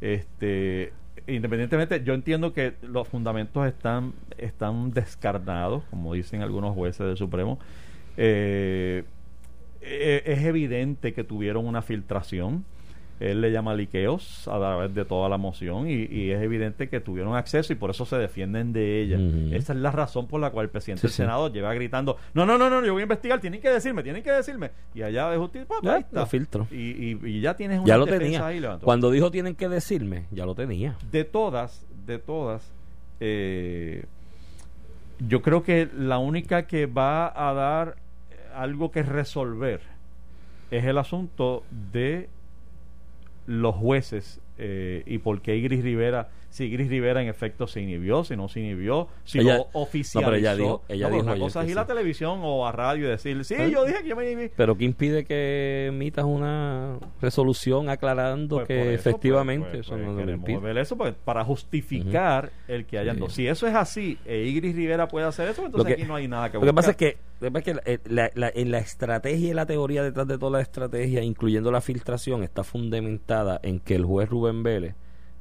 este, 0.00 0.92
independientemente, 1.26 2.02
yo 2.04 2.14
entiendo 2.14 2.52
que 2.52 2.74
los 2.82 3.08
fundamentos 3.08 3.66
están, 3.66 4.12
están 4.38 4.92
descarnados, 4.92 5.82
como 5.90 6.14
dicen 6.14 6.42
algunos 6.42 6.74
jueces 6.74 7.06
del 7.06 7.16
Supremo. 7.16 7.58
Eh, 8.16 9.04
eh, 9.82 10.22
es 10.24 10.44
evidente 10.44 11.12
que 11.12 11.24
tuvieron 11.24 11.66
una 11.66 11.82
filtración. 11.82 12.64
Él 13.18 13.40
le 13.40 13.50
llama 13.50 13.74
liqueos 13.74 14.46
a 14.46 14.58
través 14.58 14.94
de 14.94 15.04
toda 15.06 15.28
la 15.30 15.38
moción 15.38 15.88
y, 15.88 16.04
y 16.04 16.32
es 16.32 16.42
evidente 16.42 16.88
que 16.90 17.00
tuvieron 17.00 17.34
acceso 17.34 17.72
y 17.72 17.76
por 17.76 17.88
eso 17.90 18.04
se 18.04 18.16
defienden 18.16 18.74
de 18.74 19.00
ella. 19.00 19.16
Ujú. 19.16 19.54
Esa 19.54 19.72
es 19.72 19.78
la 19.78 19.90
razón 19.90 20.26
por 20.26 20.38
la 20.40 20.50
cual 20.50 20.64
el 20.64 20.70
presidente 20.70 21.00
Sí, 21.00 21.06
del 21.06 21.12
sí. 21.12 21.16
Senado 21.22 21.50
lleva 21.50 21.72
gritando, 21.72 22.18
no, 22.34 22.44
no, 22.44 22.58
no, 22.58 22.68
no, 22.68 22.84
yo 22.84 22.92
voy 22.92 23.00
a 23.00 23.04
investigar, 23.04 23.40
tienen 23.40 23.62
que 23.62 23.70
decirme, 23.70 24.02
tienen 24.02 24.22
que 24.22 24.30
decirme. 24.32 24.70
Y 24.94 25.00
allá 25.00 25.30
de 25.30 25.38
justicia, 25.38 25.66
pues, 25.66 25.80
Ya, 25.82 25.94
ahí 25.94 26.00
está. 26.02 26.20
lo 26.20 26.26
filtro. 26.26 26.66
Y, 26.70 26.76
y- 26.76 27.18
y 27.24 27.40
ya 27.40 27.54
tienes 27.56 27.78
una 27.78 27.88
Ya 27.88 27.96
lo 27.96 28.06
tenía. 28.06 28.46
ahí. 28.46 28.62
Cuando 28.82 29.10
dijo 29.10 29.30
tienen 29.30 29.54
que 29.54 29.68
decirme, 29.70 30.26
ya 30.30 30.44
lo 30.44 30.54
tenía. 30.54 30.96
De 31.10 31.24
todas, 31.24 31.86
de 32.04 32.18
todas, 32.18 32.70
eh, 33.20 34.04
yo 35.26 35.40
creo 35.40 35.62
que 35.62 35.88
la 35.96 36.18
única 36.18 36.66
que 36.66 36.84
va 36.84 37.32
a 37.34 37.54
dar 37.54 37.96
algo 38.54 38.90
que 38.90 39.02
resolver 39.02 39.80
es 40.70 40.84
el 40.84 40.98
asunto 40.98 41.64
de 41.92 42.28
los 43.46 43.74
jueces 43.74 44.40
eh, 44.58 45.02
y 45.06 45.18
por 45.18 45.40
qué 45.40 45.56
Igris 45.56 45.82
Rivera, 45.82 46.28
si 46.56 46.64
Igris 46.64 46.88
Rivera 46.88 47.20
en 47.20 47.28
efecto 47.28 47.66
se 47.66 47.82
inhibió, 47.82 48.24
si 48.24 48.34
no 48.34 48.48
se 48.48 48.60
inhibió, 48.60 49.08
si 49.24 49.40
Ella- 49.40 49.58
lo 49.58 49.68
oficializó. 49.74 50.20
no, 50.20 50.26
pero 50.26 50.36
ella 50.38 50.56
dijo- 50.56 50.82
ella 50.88 51.08
No, 51.10 51.14
dijo 51.16 51.26
una 51.26 51.38
cosa 51.38 51.60
es 51.60 51.66
ir 51.66 51.72
sí. 51.74 51.78
a 51.78 51.82
la 51.82 51.86
televisión 51.86 52.40
o 52.42 52.66
a 52.66 52.72
radio 52.72 53.06
y 53.06 53.10
decir, 53.10 53.44
sí, 53.44 53.54
¿Eh? 53.58 53.70
yo 53.70 53.84
dije 53.84 54.02
que 54.02 54.08
yo 54.08 54.16
me 54.16 54.30
inhibí. 54.30 54.50
Pero 54.56 54.76
¿qué 54.78 54.84
impide 54.84 55.24
que 55.26 55.86
emitas 55.88 56.24
una 56.24 56.98
resolución 57.20 57.88
aclarando 57.90 58.56
Pues 58.56 58.68
que 58.68 58.78
por 58.78 58.86
eso, 58.86 58.94
efectivamente 58.94 59.68
pues, 59.70 59.86
pues, 59.86 59.86
eso 59.86 60.04
pues, 60.04 60.16
no 60.16 60.24
lo 60.24 60.32
impide? 60.32 60.58
ver 60.58 60.78
eso 60.78 60.96
para 61.24 61.44
justificar 61.44 62.50
el 62.68 62.86
que 62.86 62.98
hayan 62.98 63.16
Sí. 63.16 63.20
dos. 63.20 63.32
Si 63.34 63.46
eso 63.46 63.66
es 63.66 63.74
así, 63.74 64.18
e 64.24 64.44
Igris 64.44 64.74
Rivera 64.74 65.08
puede 65.08 65.26
hacer 65.26 65.48
eso, 65.48 65.64
entonces 65.64 65.86
que- 65.94 66.02
aquí 66.02 66.08
no 66.08 66.14
hay 66.14 66.26
nada 66.28 66.50
que 66.50 66.58
Lo 66.58 66.64
que 66.64 66.72
pasa 66.72 66.90
es 66.92 66.96
buscar. 66.96 67.14
que, 67.40 67.50
pasa 67.50 67.58
es 67.58 67.64
que 67.84 67.92
eh, 67.92 67.98
la, 68.08 68.30
la- 68.34 68.52
en 68.54 68.70
la 68.70 68.78
estrategia 68.78 69.50
y 69.50 69.54
la 69.54 69.66
teoría 69.66 70.02
detrás 70.02 70.26
de 70.26 70.38
toda 70.38 70.52
la 70.52 70.60
estrategia, 70.62 71.22
incluyendo 71.22 71.70
la 71.70 71.80
filtración, 71.80 72.42
está 72.42 72.64
fundamentada 72.64 73.60
en 73.62 73.78
que 73.80 73.94
el 73.94 74.04
juez 74.04 74.28
Rubén 74.28 74.62
Vélez, 74.62 74.94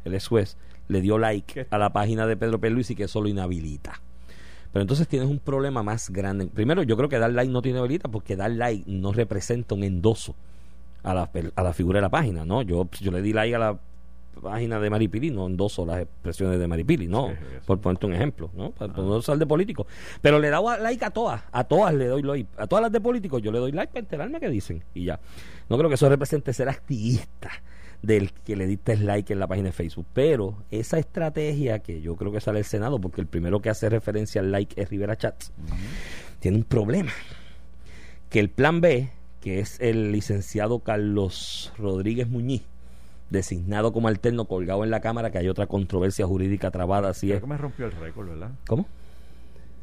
el 0.04 0.14
ex 0.14 0.28
juez, 0.28 0.58
le 0.88 1.02
dio 1.02 1.18
like 1.18 1.68
a 1.70 1.78
la 1.78 1.92
página 1.92 2.28
de 2.28 2.38
Pedro 2.38 2.60
Pierluisi 2.60 2.94
y 2.94 2.96
que 2.96 3.04
eso 3.04 3.22
lo 3.22 3.28
inhabilita. 3.28 4.02
Pero 4.72 4.82
entonces 4.82 5.08
tienes 5.08 5.30
un 5.30 5.40
problema 5.40 5.84
más 5.84 6.10
grande. 6.10 6.48
Primero, 6.48 6.84
yo 6.84 6.98
creo 6.98 7.08
que 7.08 7.18
dar 7.18 7.32
like 7.32 7.52
no 7.52 7.62
tiene 7.62 7.80
habilita 7.80 8.10
porque 8.10 8.36
dar 8.36 8.52
like 8.52 8.84
no 8.88 9.14
representa 9.14 9.74
un 9.74 9.84
endoso 9.84 10.36
a 11.02 11.14
la, 11.14 11.30
a 11.56 11.64
la 11.64 11.74
figura 11.74 12.00
de 12.00 12.02
la 12.02 12.10
página, 12.10 12.44
¿no? 12.44 12.62
Yo, 12.62 12.88
yo 13.00 13.12
le 13.12 13.22
di 13.22 13.32
like 13.32 13.56
a 13.56 13.60
la 13.60 13.80
página 14.42 14.80
de 14.80 14.90
Maripili, 14.90 15.32
no 15.32 15.48
endoso 15.48 15.86
las 15.86 16.02
expresiones 16.02 16.60
de 16.60 16.68
Maripili, 16.68 17.08
¿no? 17.08 17.30
Sí. 17.30 17.36
Por 17.66 17.80
ponerte 17.80 18.06
un 18.06 18.14
ejemplo, 18.16 18.50
¿no? 18.54 18.72
Para 18.72 18.92
para 18.92 19.08
no 19.08 19.16
usar 19.16 19.38
de 19.38 19.46
político. 19.46 19.88
Pero 20.22 20.40
le 20.40 20.48
he 20.48 20.52
dado 20.52 20.78
like 20.78 21.06
a 21.06 21.10
todas, 21.10 21.42
a 21.52 21.64
todas 21.64 21.94
le 21.94 22.08
doy 22.08 22.22
like. 22.22 22.50
A 22.58 22.68
todas 22.68 22.84
las 22.84 22.92
de 22.92 23.00
políticos 23.00 23.42
yo 23.42 23.52
le 23.52 23.60
doy 23.60 23.72
like 23.72 23.94
para 23.94 24.02
enterarme 24.02 24.40
qué 24.40 24.50
dicen. 24.50 24.84
Y 24.94 25.06
ya. 25.06 25.20
No 25.70 25.78
creo 25.78 25.90
que 25.90 25.96
eso 25.96 26.10
represente 26.10 26.52
ser 26.54 26.68
activista 26.68 27.50
del 28.06 28.32
que 28.32 28.56
le 28.56 28.68
diste 28.68 28.98
like 28.98 29.32
en 29.34 29.40
la 29.40 29.48
página 29.48 29.68
de 29.68 29.72
Facebook. 29.74 30.06
Pero 30.14 30.56
esa 30.72 30.98
estrategia 31.00 31.80
que 31.80 32.02
yo 32.02 32.16
creo 32.16 32.32
que 32.32 32.42
sale 32.42 32.60
del 32.60 32.66
Senado, 32.66 33.00
porque 33.00 33.22
el 33.22 33.28
primero 33.28 33.62
que 33.62 33.70
hace 33.70 33.90
referencia 33.90 34.42
al 34.42 34.52
like 34.52 34.80
es 34.82 34.90
Rivera 34.90 35.16
Chats, 35.18 35.52
tiene 36.40 36.58
un 36.58 36.64
problema. 36.64 37.12
Que 38.30 38.40
el 38.40 38.50
plan 38.50 38.82
B, 38.82 39.10
que 39.42 39.60
es 39.60 39.80
el 39.80 40.12
licenciado 40.12 40.80
Carlos 40.80 41.72
Rodríguez 41.78 42.28
Muñiz, 42.28 42.64
designado 43.30 43.92
como 43.94 44.08
alterno, 44.08 44.46
colgado 44.46 44.84
en 44.84 44.92
la 44.92 45.00
Cámara, 45.02 45.32
que 45.32 45.38
hay 45.40 45.48
otra 45.50 45.68
controversia 45.68 46.28
jurídica 46.28 46.70
trabada, 46.72 47.10
así 47.10 47.28
Creo 47.28 47.38
es. 47.38 47.42
que 47.44 47.50
me 47.50 47.58
rompió 47.58 47.86
el 47.86 47.92
récord, 47.92 48.28
¿verdad? 48.30 48.52
¿Cómo? 48.68 48.86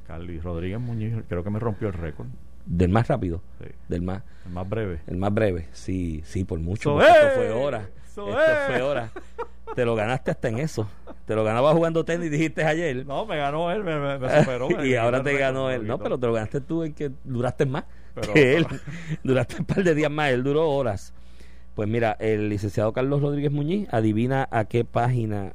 Carly 0.07 0.39
Rodríguez 0.41 0.81
Muñiz, 0.81 1.15
creo 1.29 1.43
que 1.43 1.51
me 1.51 1.59
rompió 1.59 1.89
el 1.89 1.95
récord. 1.95 2.27
Del 2.67 2.91
más 2.91 3.09
rápido, 3.09 3.43
Sí, 3.61 3.69
del 3.89 4.03
más, 4.03 4.23
el 4.47 4.53
más 4.53 4.69
breve. 4.69 5.01
el 5.09 5.17
más 5.17 5.35
breve. 5.35 5.67
Sí, 5.73 6.23
sí, 6.25 6.45
por 6.45 6.61
mucho. 6.61 7.01
Es, 7.03 7.35
fue 7.35 7.51
hora. 7.51 7.89
Eso 8.13 8.29
Esto 8.29 8.41
es. 8.53 8.67
fue 8.67 8.83
hora. 8.83 9.11
Te 9.75 9.85
lo 9.85 9.95
ganaste 9.95 10.31
hasta 10.31 10.49
en 10.49 10.59
eso. 10.59 10.87
Te 11.27 11.35
lo 11.35 11.45
ganaba 11.45 11.73
jugando 11.73 12.05
tenis, 12.05 12.31
dijiste 12.31 12.65
ayer. 12.65 13.07
No, 13.07 13.25
me 13.25 13.37
ganó 13.37 13.71
él, 13.71 13.83
me, 13.85 13.99
me- 13.99 14.19
me 14.19 14.39
superó. 14.41 14.69
me 14.69 14.87
y 14.89 14.95
ahora 14.97 15.23
te 15.23 15.37
ganó 15.37 15.71
él. 15.71 15.87
No, 15.87 15.99
pero 15.99 16.19
te 16.19 16.27
lo 16.27 16.33
ganaste 16.35 16.61
tú 16.61 16.83
en 16.83 16.93
que 16.93 17.11
duraste 17.25 17.65
más 17.65 17.85
Pero- 18.15 18.35
que 18.35 18.57
él. 18.57 18.67
duraste 19.25 19.57
un 19.61 19.65
par 19.65 19.83
de 19.83 19.95
días 19.95 20.11
más, 20.11 20.31
él 20.31 20.43
duró 20.43 20.69
horas. 20.71 21.15
Pues 21.75 21.89
mira, 21.89 22.17
el 22.21 22.51
licenciado 22.51 22.93
Carlos 22.93 23.23
Rodríguez 23.23 23.51
Muñiz, 23.51 23.89
adivina 23.93 24.47
a 24.51 24.67
qué 24.67 24.85
página 24.85 25.55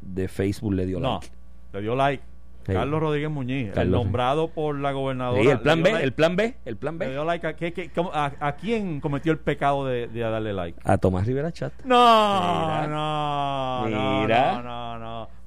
de 0.00 0.28
Facebook 0.28 0.74
le 0.74 0.86
dio 0.86 1.00
No, 1.00 1.14
like. 1.14 1.28
le 1.72 1.80
dio 1.80 1.96
like. 1.96 2.22
Carlos 2.64 3.00
Rodríguez 3.00 3.30
Muñiz, 3.30 3.68
el 3.68 3.72
Carlos. 3.74 4.04
nombrado 4.04 4.48
por 4.48 4.78
la 4.78 4.92
gobernadora. 4.92 5.42
Sí, 5.42 5.48
el 5.48 5.60
plan 5.60 5.82
B, 5.82 5.90
like- 5.92 6.04
el 6.04 6.12
plan 6.12 6.36
B, 6.36 6.54
el 6.64 6.76
plan 6.76 6.98
le 6.98 7.06
B. 7.06 7.12
dio 7.12 7.24
like 7.24 7.46
a, 7.46 7.56
¿qué- 7.56 7.72
qué- 7.72 7.90
cómo- 7.90 8.10
a- 8.12 8.32
a 8.40 8.52
quién 8.56 9.00
cometió 9.00 9.32
el 9.32 9.38
pecado 9.38 9.84
de, 9.86 10.06
de 10.08 10.20
darle 10.20 10.52
like? 10.52 10.78
A 10.84 10.98
Tomás 10.98 11.26
Rivera 11.26 11.50
Chat. 11.52 11.72
No, 11.84 11.96
Mira. 11.96 12.86
no, 12.88 13.88
no, 13.88 14.20
Mira. 14.22 14.52
no, 14.62 14.98
no, 14.98 14.98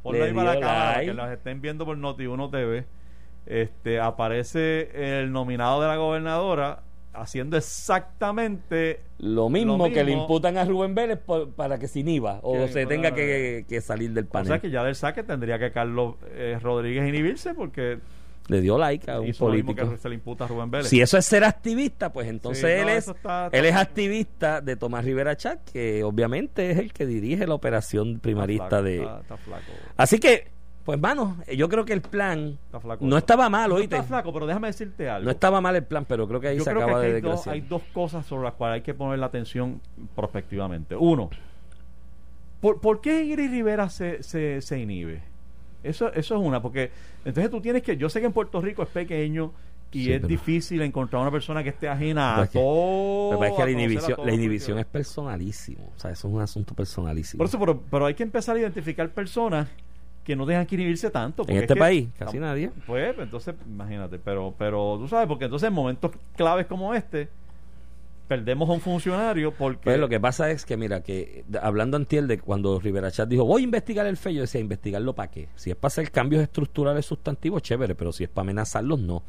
no. 0.03 0.11
Le 0.11 0.23
ahí 0.23 0.33
para 0.33 0.53
la 0.55 0.59
cámara, 0.59 0.91
like. 0.97 1.05
que 1.07 1.13
los 1.13 1.29
estén 1.31 1.61
viendo 1.61 1.85
por 1.85 1.97
Noti1 1.97 2.51
TV. 2.51 2.85
Este, 3.47 3.99
aparece 3.99 5.21
el 5.21 5.31
nominado 5.31 5.81
de 5.81 5.87
la 5.87 5.95
gobernadora 5.97 6.79
haciendo 7.15 7.57
exactamente 7.57 9.01
Lo 9.19 9.49
mismo, 9.49 9.77
Lo 9.77 9.91
que 9.93 10.03
le 10.03 10.11
imputan 10.11 10.57
a 10.57 10.65
Rubén 10.65 10.93
Vélez 10.95 11.19
por- 11.19 11.49
para 11.51 11.77
que 11.79 11.87
se 11.87 11.99
inhiba 12.01 12.39
o 12.43 12.53
Que- 12.53 12.67
se 12.73 12.85
tenga 12.85 13.13
que, 13.13 13.65
que 13.67 13.81
salir 13.81 14.11
del 14.11 14.25
o 14.25 14.29
panel. 14.29 14.47
sea 14.47 14.59
que 14.59 14.69
ya 14.69 14.83
del 14.83 14.95
saque 14.95 15.23
tendría 15.23 15.57
que 15.57 15.71
Carlos 15.71 16.15
eh, 16.31 16.59
Rodríguez 16.61 17.07
inhibirse 17.07 17.53
porque 17.53 17.99
Le 18.47 18.61
dio 18.61 18.77
like 18.77 19.09
a 19.09 19.19
un 19.21 19.31
político. 19.33 19.89
que 19.89 19.97
se 19.97 20.07
le 20.09 20.15
imputa 20.15 20.43
a 20.43 20.47
Rubén 20.47 20.69
Vélez. 20.69 20.87
Si 20.89 21.01
eso 21.01 21.17
es 21.17 21.25
ser 21.25 21.43
activista, 21.43 22.11
pues 22.13 22.27
entonces 22.27 22.61
Sí, 22.63 22.67
él 22.67 22.83
no, 22.85 22.89
es 22.89 22.97
eso 22.99 23.11
está- 23.15 23.45
está- 23.47 23.57
él 23.57 23.65
es 23.65 23.75
activista 23.75 24.61
de 24.61 24.75
Tomás 24.75 25.03
Rivera 25.05 25.35
Chat, 25.35 25.63
que 25.71 26.03
obviamente 26.03 26.69
es 26.71 26.77
el 26.77 26.93
que 26.93 27.05
dirige 27.05 27.47
la 27.47 27.55
operación 27.55 28.09
Está 28.09 28.21
primarista 28.21 28.67
flaco, 28.67 28.83
de. 28.83 28.97
flaco. 28.97 29.71
Así 29.97 30.19
que 30.19 30.53
Pues, 30.85 30.99
mano, 30.99 31.35
yo 31.57 31.67
creo 31.67 31.83
que 31.83 31.93
el 31.93 32.01
plan 32.01 32.59
no 33.01 33.17
estaba 33.17 33.49
mal, 33.49 33.69
No 33.69 33.75
oíste. 33.75 33.95
está 33.95 34.07
flaco, 34.07 34.31
pero 34.31 34.45
déjame 34.45 34.67
decirte 34.67 35.09
algo. 35.09 35.25
No 35.25 35.31
estaba 35.31 35.59
mal 35.59 35.75
el 35.75 35.83
plan, 35.83 36.05
pero 36.05 36.27
creo 36.27 36.39
que 36.39 36.49
ahí 36.49 36.57
Yo 36.57 36.63
se 36.63 36.69
creo 36.69 36.81
que 36.85 36.91
acaba 36.91 36.99
aquí 37.01 37.09
de 37.09 37.15
hay 37.15 37.21
dos, 37.21 37.47
hay 37.47 37.61
dos 37.61 37.81
cosas 37.91 38.23
sobre 38.25 38.43
las 38.43 38.53
cuales 38.53 38.75
hay 38.75 38.81
que 38.81 38.93
poner 38.93 39.17
la 39.17 39.25
atención 39.25 39.81
prospectivamente. 40.15 40.95
Uno, 40.95 41.31
¿por, 42.61 42.79
por 42.81 43.01
qué 43.01 43.23
Ingrid 43.23 43.49
Rivera 43.49 43.89
se, 43.89 44.21
se, 44.23 44.61
se 44.61 44.79
inhibe? 44.79 45.21
Eso, 45.83 46.11
eso 46.13 46.35
es 46.35 46.41
una, 46.41 46.61
porque 46.61 46.91
entonces 47.25 47.49
tú 47.51 47.61
tienes 47.61 47.81
que, 47.83 47.97
yo 47.97 48.09
sé 48.09 48.19
que 48.19 48.25
en 48.27 48.33
Puerto 48.33 48.61
Rico 48.61 48.83
es 48.83 48.89
pequeño 48.89 49.53
y 49.91 50.05
Sí, 50.05 50.11
es 50.13 50.27
difícil 50.27 50.81
encontrar 50.81 51.21
una 51.21 51.31
persona 51.31 51.63
que 51.63 51.69
esté 51.69 51.87
ajena 51.87 52.41
a 52.41 52.47
que- 52.47 52.59
todo. 52.59 53.31
Que 53.31 53.37
pasa 53.37 53.49
es 53.51 53.55
que 53.57 53.63
la 53.65 53.71
inhibición, 53.71 54.19
la 54.25 54.33
inhibición 54.33 54.77
es 54.79 54.85
personalísimo. 54.85 55.91
O 55.95 55.99
sea, 55.99 56.11
eso 56.11 56.27
es 56.27 56.33
un 56.33 56.41
asunto 56.41 56.73
personalísimo. 56.75 57.37
Por 57.37 57.47
eso, 57.47 57.57
pero, 57.59 57.81
pero 57.89 58.05
hay 58.07 58.13
que 58.13 58.23
empezar 58.23 58.55
a 58.55 58.59
identificar 58.59 59.09
personas 59.09 59.67
que 60.25 60.35
no 60.35 60.45
dejan 60.45 60.65
que 60.65 60.75
inhibirse 60.75 61.09
tanto. 61.11 61.43
en 61.47 61.55
es 61.55 61.61
este 61.61 61.75
que- 61.75 61.79
país, 61.79 62.09
casi 62.19 62.39
nadie. 62.39 62.71
Pues, 62.85 63.15
entonces, 63.17 63.55
imagínate, 63.65 64.19
pero, 64.19 64.53
pero 64.57 64.97
tú 64.99 65.07
sabes, 65.07 65.27
porque 65.27 65.45
entonces 65.45 65.67
en 65.67 65.73
momentos 65.73 66.11
claves 66.35 66.65
como 66.65 66.93
este, 66.93 67.29
perdemos 68.27 68.67
a 68.69 68.73
un 68.73 68.81
funcionario 68.81 69.53
porque... 69.53 69.83
Pues 69.83 69.99
lo 69.99 70.09
que 70.09 70.19
pasa 70.19 70.49
es 70.49 70.65
que, 70.65 70.75
mira, 70.77 71.01
que 71.03 71.45
hablando 71.61 71.95
antier 71.95 72.25
de 72.25 72.39
cuando 72.39 72.79
Rivera 72.79 73.11
Chat 73.11 73.29
dijo, 73.29 73.45
voy 73.45 73.61
a 73.61 73.63
investigar 73.65 74.07
el 74.07 74.17
FEI, 74.17 74.35
yo 74.35 74.41
decía, 74.41 74.59
¿investigarlo 74.59 75.13
para 75.13 75.29
qué? 75.29 75.47
Si 75.55 75.69
es 75.69 75.75
para 75.75 75.87
hacer 75.89 76.09
cambios 76.11 76.41
estructurales 76.41 77.05
sustantivos, 77.05 77.61
chévere, 77.61 77.93
pero 77.93 78.11
si 78.11 78.23
es 78.23 78.29
para 78.29 78.43
amenazarlos, 78.45 78.99
no. 78.99 79.21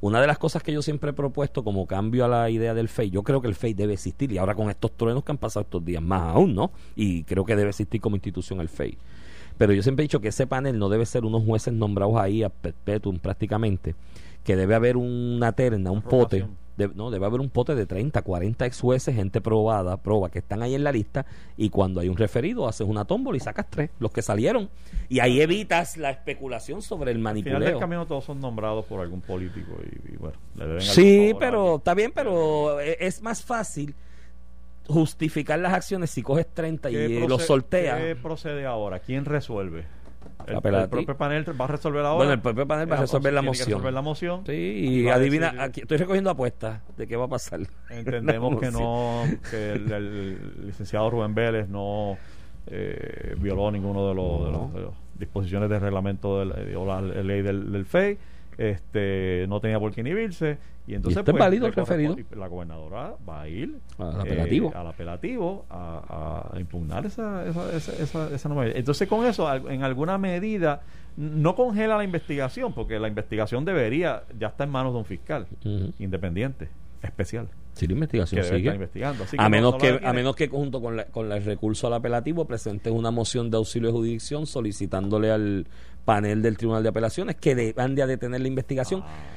Una 0.00 0.20
de 0.20 0.28
las 0.28 0.38
cosas 0.38 0.62
que 0.62 0.72
yo 0.72 0.80
siempre 0.80 1.10
he 1.10 1.12
propuesto 1.12 1.62
como 1.64 1.86
cambio 1.86 2.24
a 2.24 2.28
la 2.28 2.48
idea 2.48 2.72
del 2.72 2.88
FEI, 2.88 3.10
yo 3.10 3.22
creo 3.22 3.42
que 3.42 3.48
el 3.48 3.56
FEI 3.56 3.74
debe 3.74 3.94
existir, 3.94 4.30
y 4.32 4.38
ahora 4.38 4.54
con 4.54 4.70
estos 4.70 4.92
truenos 4.96 5.24
que 5.24 5.32
han 5.32 5.38
pasado 5.38 5.64
estos 5.64 5.84
días, 5.84 6.00
más 6.00 6.34
aún, 6.36 6.54
¿no? 6.54 6.70
Y 6.96 7.24
creo 7.24 7.44
que 7.44 7.54
debe 7.56 7.70
existir 7.70 8.00
como 8.00 8.16
institución 8.16 8.60
el 8.60 8.68
FEI. 8.68 8.96
Pero 9.58 9.72
yo 9.72 9.82
siempre 9.82 10.04
he 10.04 10.06
dicho 10.06 10.20
que 10.20 10.28
ese 10.28 10.46
panel 10.46 10.78
no 10.78 10.88
debe 10.88 11.04
ser 11.04 11.24
unos 11.24 11.44
jueces 11.44 11.74
nombrados 11.74 12.16
ahí 12.16 12.42
a 12.42 12.48
perpetuum 12.48 13.18
prácticamente, 13.18 13.94
que 14.44 14.56
debe 14.56 14.74
haber 14.74 14.96
una 14.96 15.52
terna, 15.52 15.90
un 15.90 16.00
pote, 16.02 16.46
de- 16.76 16.88
no, 16.94 17.10
debe 17.10 17.26
haber 17.26 17.40
un 17.40 17.50
pote 17.50 17.74
de 17.74 17.86
30, 17.86 18.22
40 18.22 18.64
ex 18.66 18.80
jueces, 18.80 19.12
gente 19.16 19.40
probada, 19.40 19.96
proba, 19.96 20.30
que 20.30 20.38
están 20.38 20.62
ahí 20.62 20.76
en 20.76 20.84
la 20.84 20.92
lista, 20.92 21.26
y 21.56 21.70
cuando 21.70 22.00
hay 22.00 22.08
un 22.08 22.16
referido, 22.16 22.68
haces 22.68 22.86
una 22.86 23.04
tómbola 23.04 23.36
y 23.36 23.40
sacas 23.40 23.66
tres, 23.68 23.90
los 23.98 24.12
que 24.12 24.22
salieron, 24.22 24.70
y 25.08 25.18
ahí 25.18 25.40
evitas 25.40 25.96
la 25.96 26.10
especulación 26.10 26.80
sobre 26.80 27.10
el 27.10 27.16
Al 27.16 27.22
final 27.42 27.60
del 27.72 27.80
camino 27.80 28.06
todos 28.06 28.24
son 28.24 28.40
nombrados 28.40 28.84
por 28.84 29.00
algún 29.00 29.20
político 29.22 29.72
y, 29.82 30.14
y 30.14 30.16
bueno, 30.18 30.36
le 30.54 30.66
deben 30.66 30.80
Sí, 30.82 31.34
pero 31.38 31.76
está 31.78 31.94
bien, 31.94 32.12
pero 32.14 32.80
e- 32.80 32.96
es 33.00 33.20
más 33.22 33.42
fácil 33.42 33.92
justificar 34.88 35.58
las 35.58 35.72
acciones 35.74 36.10
si 36.10 36.22
coges 36.22 36.46
30 36.52 36.90
y 36.90 36.94
¿Qué 36.94 37.24
eh, 37.24 37.28
los 37.28 37.44
sorteas. 37.44 37.98
¿Qué 38.00 38.16
procede 38.16 38.66
ahora? 38.66 38.98
¿Quién 39.00 39.24
resuelve? 39.24 39.84
El, 40.46 40.62
propio 40.88 41.14
panel 41.16 41.44
va 41.60 41.66
a 41.66 41.68
resolver 41.68 42.00
ahora. 42.04 42.16
Bueno, 42.16 42.32
el 42.32 42.40
propio 42.40 42.66
panel 42.66 42.90
va 42.90 42.94
a 42.94 42.98
Eh, 42.98 43.00
resolver 43.02 43.32
la 43.34 43.42
moción. 43.42 43.66
resolver 43.68 43.92
la 43.92 44.00
moción. 44.00 44.46
Sí, 44.46 44.52
Y 45.02 45.08
adivina, 45.08 45.54
aquí 45.58 45.82
estoy 45.82 45.98
recogiendo 45.98 46.30
apuestas 46.30 46.80
de 46.96 47.06
qué 47.06 47.16
va 47.16 47.26
a 47.26 47.28
pasar. 47.28 47.60
Entendemos 47.90 48.58
que 48.60 48.70
no, 48.70 49.24
que 49.50 49.72
el, 49.72 49.92
el 49.92 50.66
licenciado 50.66 51.10
Rubén 51.10 51.34
Vélez 51.34 51.68
no 51.68 52.16
eh, 52.66 53.34
violó 53.38 53.70
ninguno 53.70 54.08
de 54.08 54.14
los, 54.14 54.44
de 54.46 54.50
los- 54.52 54.72
de 54.74 54.80
las 54.82 54.92
disposiciones 55.18 55.68
del 55.68 55.80
reglamento 55.80 56.44
la, 56.44 56.54
la 57.00 57.22
ley 57.22 57.42
del, 57.42 57.70
del 57.72 57.84
FEI, 57.84 58.16
este, 58.58 59.46
no 59.48 59.60
tenía 59.60 59.78
por 59.80 59.92
qué 59.94 60.00
inhibirse 60.02 60.58
y 60.86 60.94
entonces 60.94 61.22
pues, 61.22 61.36
válido 61.36 61.66
el 61.66 61.72
referido. 61.72 62.16
la 62.36 62.48
gobernadora 62.48 63.14
va 63.28 63.42
a 63.42 63.48
ir 63.48 63.78
Al 63.98 64.16
eh, 64.16 64.20
apelativo. 64.20 64.72
al 64.74 64.86
apelativo 64.88 65.64
a, 65.70 66.50
a 66.52 66.58
impugnar 66.60 67.06
esa, 67.06 67.46
esa, 67.46 67.72
esa, 67.76 67.92
esa, 68.02 68.34
esa 68.34 68.48
norma. 68.48 68.66
Entonces 68.66 69.06
con 69.08 69.24
eso 69.24 69.52
en 69.70 69.82
alguna 69.84 70.18
medida 70.18 70.82
no 71.16 71.54
congela 71.54 71.96
la 71.96 72.04
investigación 72.04 72.72
porque 72.72 72.98
la 72.98 73.08
investigación 73.08 73.64
debería 73.64 74.22
ya 74.38 74.48
está 74.48 74.64
en 74.64 74.70
manos 74.70 74.92
de 74.92 74.98
un 74.98 75.04
fiscal 75.04 75.46
independiente 75.98 76.68
especial 77.02 77.48
Sí, 77.74 77.86
la 77.86 77.92
investigación 77.92 78.42
sigue. 78.44 78.74
investigando. 78.74 79.22
Así 79.22 79.36
a 79.38 79.44
no- 79.44 79.50
menos 79.50 79.72
no 79.74 79.78
que 79.78 80.00
a 80.04 80.12
menos 80.12 80.34
que 80.34 80.48
junto 80.48 80.80
con, 80.80 80.96
la, 80.96 81.04
con 81.04 81.30
el 81.30 81.44
recurso 81.44 81.86
al 81.86 81.92
apelativo 81.94 82.44
presentes 82.44 82.92
una 82.92 83.12
moción 83.12 83.50
de 83.52 83.56
auxilio 83.56 83.90
de 83.90 83.92
jurisdicción 83.92 84.46
solicitándole 84.48 85.30
al 85.30 85.66
panel 86.08 86.40
del 86.40 86.56
Tribunal 86.56 86.82
de 86.82 86.88
Apelaciones 86.88 87.36
que 87.36 87.54
demande 87.54 88.00
a 88.02 88.06
detener 88.06 88.40
la 88.40 88.48
investigación 88.48 89.02
Ah, 89.04 89.34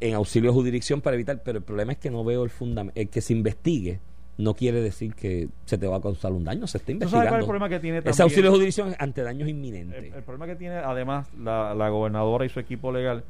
en 0.00 0.12
auxilio 0.14 0.50
de 0.50 0.54
jurisdicción 0.54 1.00
para 1.00 1.14
evitar, 1.14 1.40
pero 1.42 1.56
el 1.58 1.64
problema 1.64 1.92
es 1.92 1.98
que 1.98 2.10
no 2.10 2.22
veo 2.24 2.44
el 2.44 2.50
fundamento, 2.50 3.00
el 3.00 3.08
que 3.08 3.22
se 3.22 3.32
investigue 3.32 4.00
no 4.36 4.52
quiere 4.54 4.82
decir 4.82 5.14
que 5.14 5.48
se 5.64 5.78
te 5.78 5.86
va 5.86 5.96
a 5.96 6.00
causar 6.02 6.32
un 6.32 6.44
daño, 6.44 6.66
se 6.66 6.76
está 6.78 6.92
¿Tú 6.92 6.98
sabes 6.98 7.10
cuál 7.10 7.22
es 7.24 7.24
investigando. 7.24 7.38
el 7.38 7.46
problema 7.46 7.68
que 7.70 7.80
tiene 7.80 8.02
Ese 8.04 8.22
auxilio 8.22 8.50
de 8.50 8.56
jurisdicción 8.56 8.94
ante 8.98 9.22
daños 9.22 9.48
inminentes. 9.48 9.96
el, 10.04 10.12
el 10.12 10.22
problema 10.22 10.46
que 10.46 10.56
tiene 10.56 10.74
además 10.76 11.28
la, 11.40 11.74
la 11.74 11.88
gobernadora 11.88 12.44
y 12.44 12.50
su 12.50 12.60
equipo 12.60 12.92
legal 12.92 13.24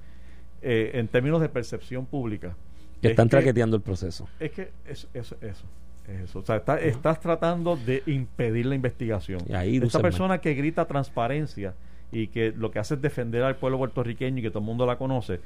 eh, 0.63 0.91
en 0.95 1.07
términos 1.07 1.41
de 1.41 1.49
percepción 1.49 2.07
pública 2.07 2.57
que 3.01 3.09
es 3.09 3.11
están 3.13 3.27
que- 3.29 3.33
traqueteando 3.37 3.77
el 3.77 3.83
proceso. 3.83 4.27
es 4.41 4.51
que 4.51 4.71
eso 4.87 5.07
eso 5.15 5.37
eso 5.43 5.67
es 6.09 6.21
eso. 6.23 6.39
O 6.41 6.45
sea, 6.45 6.57
está- 6.57 6.81
estás 6.81 7.21
tratando 7.21 7.77
de 7.77 8.03
impedir 8.07 8.67
la 8.67 8.75
investigación. 8.75 9.41
Y 9.49 9.53
ahí 9.55 9.77
Esta 9.77 10.01
persona 10.01 10.39
que 10.41 10.53
grita 10.55 10.87
transparencia 10.87 11.75
y 12.13 12.29
que 12.29 12.53
lo 12.57 12.71
que 12.71 12.79
hace 12.79 12.95
es 12.95 13.03
defender 13.03 13.43
al 13.43 13.57
pueblo 13.57 13.79
puertorriqueño 13.79 14.39
y 14.39 14.43
que 14.43 14.51
todo 14.51 14.61
el 14.61 14.65
mundo 14.67 14.87
la 14.87 14.97
conoce, 14.97 15.41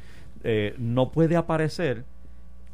eh, 0.44 0.74
no 0.78 1.10
puede 1.10 1.36
aparecer 1.36 2.04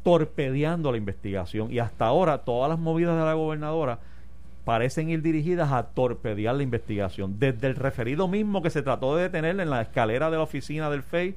torpedeando 0.03 0.91
la 0.91 0.97
investigación. 0.97 1.71
Y 1.71 1.79
hasta 1.79 2.05
ahora 2.05 2.39
todas 2.39 2.69
las 2.69 2.79
movidas 2.79 3.17
de 3.17 3.25
la 3.25 3.33
gobernadora 3.33 3.99
parecen 4.65 5.09
ir 5.09 5.21
dirigidas 5.21 5.71
a 5.71 5.83
torpedear 5.83 6.55
la 6.55 6.63
investigación. 6.63 7.37
Desde 7.39 7.67
el 7.67 7.75
referido 7.75 8.27
mismo 8.27 8.61
que 8.61 8.69
se 8.69 8.81
trató 8.81 9.15
de 9.15 9.23
detener 9.23 9.59
en 9.59 9.69
la 9.69 9.81
escalera 9.81 10.29
de 10.29 10.37
la 10.37 10.43
oficina 10.43 10.89
del 10.89 11.03
FEI 11.03 11.35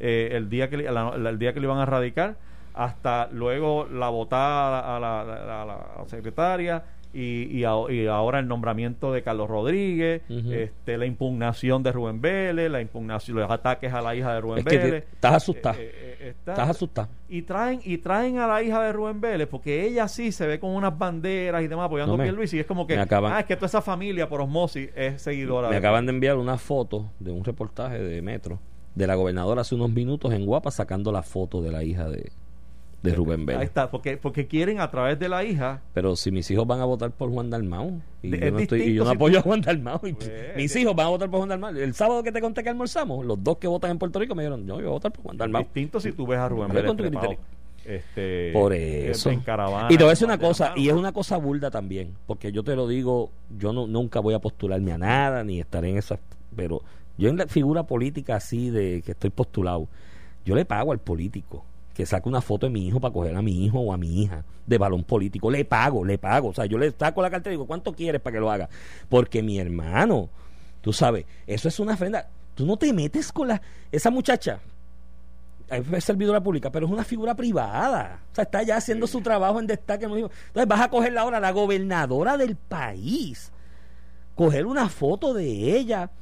eh, 0.00 0.30
el, 0.32 0.48
día 0.48 0.70
que, 0.70 0.76
la- 0.78 1.12
el 1.16 1.38
día 1.38 1.52
que 1.52 1.60
lo 1.60 1.66
iban 1.66 1.78
a 1.78 1.86
radicar, 1.86 2.36
hasta 2.74 3.28
luego 3.32 3.86
la 3.90 4.08
votada 4.10 4.96
a 4.96 5.00
la, 5.00 5.20
a 5.22 5.24
la- 5.66 5.74
a 5.96 6.02
la 6.02 6.08
secretaria 6.08 6.82
y, 7.14 7.44
y, 7.58 7.64
a- 7.64 7.90
y 7.90 8.06
ahora 8.06 8.38
el 8.38 8.48
nombramiento 8.48 9.12
de 9.12 9.22
Carlos 9.22 9.48
Rodríguez, 9.48 10.22
este, 10.28 10.98
la 10.98 11.06
impugnación 11.06 11.82
de 11.82 11.92
Rubén 11.92 12.20
Vélez, 12.20 12.70
la 12.70 12.80
impugnación, 12.80 13.38
los 13.38 13.50
ataques 13.50 13.92
a 13.92 14.00
la 14.02 14.14
hija 14.14 14.34
de 14.34 14.40
Rubén 14.40 14.58
Es 14.58 14.64
que 14.66 14.78
Vélez. 14.78 15.04
estás 15.14 15.34
asustado. 15.34 15.78
Eh, 15.78 15.90
eh, 15.92 16.16
eh, 16.20 16.28
está- 16.30 16.52
Estás 16.52 16.68
asustado. 16.70 17.08
y 17.28 17.42
traen 17.42 17.80
y 17.84 17.98
traen 17.98 18.38
a 18.38 18.46
la 18.46 18.62
hija 18.62 18.82
de 18.82 18.92
Rubén 18.92 19.20
Vélez 19.20 19.48
porque 19.48 19.86
ella 19.86 20.06
sí 20.08 20.32
se 20.32 20.46
ve 20.46 20.60
con 20.60 20.70
unas 20.70 20.96
banderas 20.98 21.62
y 21.62 21.68
demás 21.68 21.86
apoyando 21.86 22.12
No, 22.16 22.22
a 22.22 22.24
me- 22.24 22.24
Pierluisi 22.30 22.56
y 22.56 22.60
es 22.60 22.66
como 22.66 22.86
que 22.86 22.98
acaban- 22.98 23.32
ah 23.32 23.40
es 23.40 23.46
que 23.46 23.56
toda 23.56 23.66
esa 23.68 23.80
familia 23.82 24.28
por 24.28 24.40
osmosis 24.40 24.90
es 24.94 25.20
seguidora 25.22 25.68
Me 25.68 25.74
de- 25.74 25.78
acaban 25.78 26.06
de 26.06 26.12
enviar 26.12 26.36
una 26.36 26.58
foto 26.58 27.10
de 27.18 27.30
un 27.30 27.42
reportaje 27.44 27.98
de 28.02 28.20
Metro 28.22 28.58
de 28.94 29.06
la 29.06 29.14
gobernadora 29.14 29.60
hace 29.62 29.74
unos 29.74 29.90
minutos 29.90 30.32
en 30.32 30.44
Guapa 30.44 30.70
sacando 30.70 31.12
la 31.12 31.22
foto 31.22 31.62
de 31.62 31.70
la 31.70 31.84
hija 31.84 32.08
de, 32.08 32.30
de 33.02 33.14
Rubén 33.14 33.40
ahí 33.40 33.46
Vélez. 33.46 33.62
está 33.64 33.90
porque 33.90 34.16
porque 34.16 34.46
quieren 34.48 34.80
a 34.80 34.90
través 34.90 35.18
de 35.20 35.28
la 35.28 35.44
hija 35.44 35.80
Pero 35.94 36.16
si 36.16 36.32
mis 36.32 36.50
hijos 36.50 36.66
van 36.66 36.80
a 36.80 36.84
votar 36.84 37.12
por 37.12 37.30
Juan 37.30 37.48
Dalmau 37.48 38.00
y, 38.22 38.30
De- 38.30 38.40
yo 38.40 38.50
no, 38.50 38.58
estoy- 38.58 38.82
y 38.82 38.94
yo 38.94 39.04
no 39.04 39.10
si 39.10 39.16
apoyo 39.16 39.34
tú- 39.34 39.38
a 39.38 39.42
Juan 39.42 39.60
Dalmau, 39.60 40.00
y 40.04 40.12
Pues, 40.14 40.32
mis 40.56 40.74
hijos 40.76 40.96
van 40.96 41.06
a 41.06 41.10
votar 41.10 41.30
por 41.30 41.38
Juan 41.38 41.48
Dalmau. 41.50 41.76
El 41.76 41.94
sábado 41.94 42.22
que 42.24 42.32
te 42.32 42.40
conté 42.40 42.62
que 42.64 42.70
almorzamos, 42.70 43.24
los 43.24 43.42
dos 43.42 43.58
que 43.58 43.68
votan 43.68 43.92
en 43.92 43.98
Puerto 43.98 44.18
Rico 44.18 44.34
me 44.34 44.42
dijeron, 44.42 44.62
yo, 44.66 44.74
yo 44.76 44.76
voy 44.76 44.86
a 44.86 44.90
votar 44.90 45.12
por 45.12 45.22
Juan 45.24 45.36
Dalmau. 45.36 45.62
distinto 45.62 46.00
si 46.00 46.10
tú 46.12 46.26
ves 46.26 46.38
a 46.38 46.48
Rubén 46.48 46.68
Vélez 46.68 46.90
este 47.84 48.50
Por 48.52 48.74
eso. 48.74 49.30
en 49.30 49.40
caravana 49.40 49.86
Y 49.90 49.96
te 49.96 50.02
voy 50.04 50.08
a 50.08 50.12
decir 50.12 50.26
una 50.26 50.38
cosa, 50.38 50.72
y 50.76 50.88
es 50.88 50.94
una 50.94 51.12
cosa 51.12 51.36
burda 51.38 51.70
también, 51.70 52.14
porque 52.26 52.52
yo 52.52 52.62
te 52.62 52.76
lo 52.76 52.86
digo, 52.86 53.30
yo 53.58 53.72
no, 53.72 53.86
nunca 53.86 54.20
voy 54.20 54.34
a 54.34 54.40
postularme 54.40 54.92
a 54.92 54.98
nada, 54.98 55.42
ni 55.44 55.60
estaré 55.60 55.90
en 55.90 55.96
esas, 55.98 56.18
pero 56.54 56.82
yo 57.16 57.30
en 57.30 57.36
la 57.38 57.46
figura 57.46 57.84
política 57.84 58.36
así 58.36 58.68
de 58.70 59.02
que 59.02 59.12
estoy 59.12 59.30
postulado, 59.30 59.88
yo 60.44 60.54
le 60.54 60.64
pago 60.66 60.92
al 60.92 60.98
político 60.98 61.64
que 61.98 62.06
saque 62.06 62.28
una 62.28 62.40
foto 62.40 62.66
de 62.66 62.70
mi 62.70 62.86
hijo 62.86 63.00
para 63.00 63.12
coger 63.12 63.34
a 63.34 63.42
mi 63.42 63.64
hijo 63.64 63.80
o 63.80 63.92
a 63.92 63.96
mi 63.96 64.22
hija 64.22 64.44
de 64.64 64.78
balón 64.78 65.02
político, 65.02 65.50
le 65.50 65.64
pago, 65.64 66.04
le 66.04 66.16
pago, 66.16 66.50
o 66.50 66.54
sea, 66.54 66.64
yo 66.64 66.78
le 66.78 66.92
saco 66.92 67.20
la 67.20 67.28
cartera 67.28 67.52
y 67.52 67.56
digo, 67.56 67.66
¿cuánto 67.66 67.92
quieres 67.92 68.20
para 68.20 68.34
que 68.34 68.40
lo 68.40 68.52
haga? 68.52 68.68
Porque 69.08 69.42
mi 69.42 69.58
hermano, 69.58 70.28
tú 70.80 70.92
sabes, 70.92 71.26
eso 71.44 71.66
es 71.66 71.80
una 71.80 71.94
ofrenda, 71.94 72.28
tú 72.54 72.64
no 72.64 72.76
te 72.76 72.92
metes 72.92 73.32
con 73.32 73.48
la, 73.48 73.60
esa 73.90 74.10
muchacha, 74.10 74.60
es 75.68 76.04
servidora 76.04 76.40
pública, 76.40 76.70
pero 76.70 76.86
es 76.86 76.92
una 76.92 77.02
figura 77.02 77.34
privada. 77.34 78.20
O 78.30 78.34
sea, 78.36 78.44
está 78.44 78.62
ya 78.62 78.76
haciendo 78.76 79.08
su 79.08 79.20
trabajo 79.20 79.58
en 79.58 79.66
destaque. 79.66 80.04
Entonces 80.04 80.68
vas 80.68 80.80
a 80.80 80.90
cogerla 80.90 81.22
ahora, 81.22 81.40
la 81.40 81.50
gobernadora 81.50 82.36
del 82.36 82.54
país, 82.54 83.50
coger 84.36 84.66
una 84.66 84.88
foto 84.88 85.34
de 85.34 85.76
ella 85.76 86.12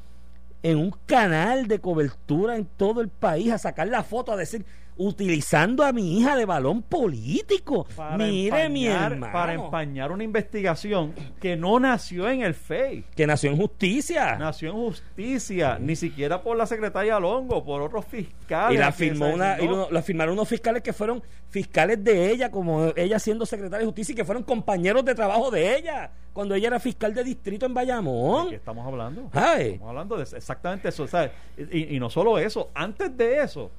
en 0.63 0.79
un 0.79 0.91
canal 1.05 1.69
de 1.69 1.81
cobertura 1.81 2.57
en 2.57 2.65
todo 2.65 3.03
el 3.03 3.09
país, 3.09 3.53
a 3.53 3.59
sacar 3.59 3.89
la 3.89 4.03
foto, 4.03 4.33
a 4.33 4.37
decir, 4.37 4.65
utilizando 4.99 5.85
a 5.85 5.93
mi 5.93 6.19
hija 6.19 6.37
de 6.37 6.45
balón 6.45 6.83
político. 6.83 7.87
Para 7.97 8.17
Mire, 8.17 8.69
mi 8.69 8.87
empañar- 8.87 9.13
hermano. 9.13 9.33
Para 9.33 9.53
empañar 9.55 10.13
una 10.13 10.25
investigación 10.25 11.15
que 11.41 11.57
no 11.57 11.79
nació 11.81 12.29
en 12.31 12.43
el 12.43 12.55
FEI. 12.55 13.05
Que 13.15 13.27
nació 13.27 13.51
en 13.51 13.57
justicia. 13.57 14.37
Nació 14.37 14.71
en 14.71 14.77
justicia, 14.77 15.79
ni 15.79 15.97
siquiera 15.97 16.43
por 16.43 16.57
la 16.57 16.67
secretaria 16.67 17.19
Longo, 17.21 17.65
por 17.65 17.83
otros 17.83 18.05
fiscales. 18.07 18.77
y 18.77 18.79
la 18.79 18.93
firmó 18.93 19.29
una, 19.31 19.61
y 19.61 19.69
la 19.91 20.03
firmaron 20.03 20.35
unos 20.35 20.49
fiscales 20.49 20.83
que 20.83 20.93
fueron 20.93 21.23
fiscales 21.49 22.03
de 22.03 22.31
ella, 22.31 22.51
como 22.51 22.93
ella 22.97 23.19
siendo 23.19 23.47
secretaria 23.47 23.81
de 23.81 23.87
justicia, 23.87 24.13
y 24.13 24.17
que 24.17 24.25
fueron 24.25 24.43
compañeros 24.45 25.05
de 25.05 25.15
trabajo 25.15 25.51
de 25.51 25.77
ella, 25.77 26.11
cuando 26.33 26.55
ella 26.55 26.69
era 26.69 26.81
fiscal 26.81 27.15
de 27.15 27.25
distrito 27.25 27.65
en 27.67 27.73
¿De 27.73 27.77
Bayamón. 27.77 28.51
qué 28.51 28.57
estamos 28.57 28.87
hablando? 28.87 29.31
Ay. 29.33 29.73
Estamos 29.73 29.89
hablando 29.91 30.17
de 30.17 30.23
exactamente 30.25 30.89
eso. 30.89 31.07
¿sabes? 31.07 31.31
Y, 31.71 31.97
y 31.97 32.01
no 32.01 32.11
solo 32.11 32.39
eso, 32.39 32.71
antes 32.75 33.17
de 33.17 33.43
eso, 33.43 33.71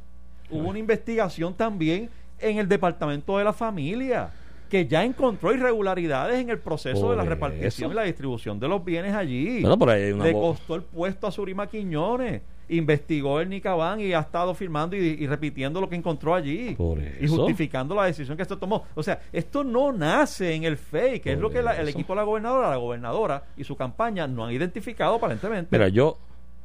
hubo 0.49 0.69
una 0.69 0.79
investigación 0.79 1.53
también 1.53 2.09
en 2.39 2.57
el 2.59 2.67
Departamento 2.67 3.37
de 3.37 3.43
la 3.43 3.53
Familia 3.53 4.29
que 4.69 4.85
ya 4.85 5.03
encontró 5.05 5.53
irregularidades 5.53 6.39
en 6.39 6.49
el 6.49 6.59
proceso 6.59 6.99
Por 7.01 7.11
de 7.11 7.15
la 7.15 7.23
eso. 7.23 7.29
repartición 7.29 7.91
y 7.91 7.95
la 7.95 8.03
distribución 8.03 8.59
de 8.59 8.67
los 8.67 8.83
bienes 8.83 9.13
allí. 9.13 9.61
Bueno, 9.61 9.77
por 9.79 9.89
ahí 9.89 10.03
hay 10.03 10.11
una 10.11 10.25
Le 10.25 10.33
costó 10.33 10.75
el 10.75 10.81
puesto 10.83 11.25
a 11.25 11.31
Surima 11.31 11.67
Quiñones. 11.67 12.41
Investigó 12.69 13.39
el 13.39 13.47
Nicabán 13.47 14.01
y 14.01 14.11
ha 14.11 14.19
estado 14.19 14.53
firmando 14.53 14.97
y, 14.97 14.99
y 14.99 15.25
repitiendo 15.25 15.79
lo 15.79 15.87
que 15.87 15.95
encontró 15.95 16.35
allí. 16.35 16.75
Por 16.75 16.99
Y 16.99 17.23
eso. 17.25 17.37
justificando 17.37 17.95
la 17.95 18.03
decisión 18.03 18.35
que 18.35 18.43
se 18.43 18.57
tomó. 18.57 18.83
O 18.93 19.01
sea, 19.01 19.21
esto 19.31 19.63
no 19.63 19.93
nace 19.93 20.53
en 20.53 20.65
el 20.65 20.75
FEI, 20.75 21.21
que 21.21 21.31
es 21.31 21.39
lo 21.39 21.49
que 21.49 21.61
la- 21.61 21.77
el 21.79 21.87
equipo 21.87 22.11
de 22.11 22.17
la 22.17 22.23
gobernadora, 22.23 22.69
la 22.69 22.75
gobernadora 22.75 23.43
y 23.55 23.63
su 23.63 23.77
campaña 23.77 24.27
no 24.27 24.45
han 24.45 24.51
identificado 24.51 25.15
aparentemente. 25.15 25.69
Mira, 25.77 25.87
yo, 25.87 26.17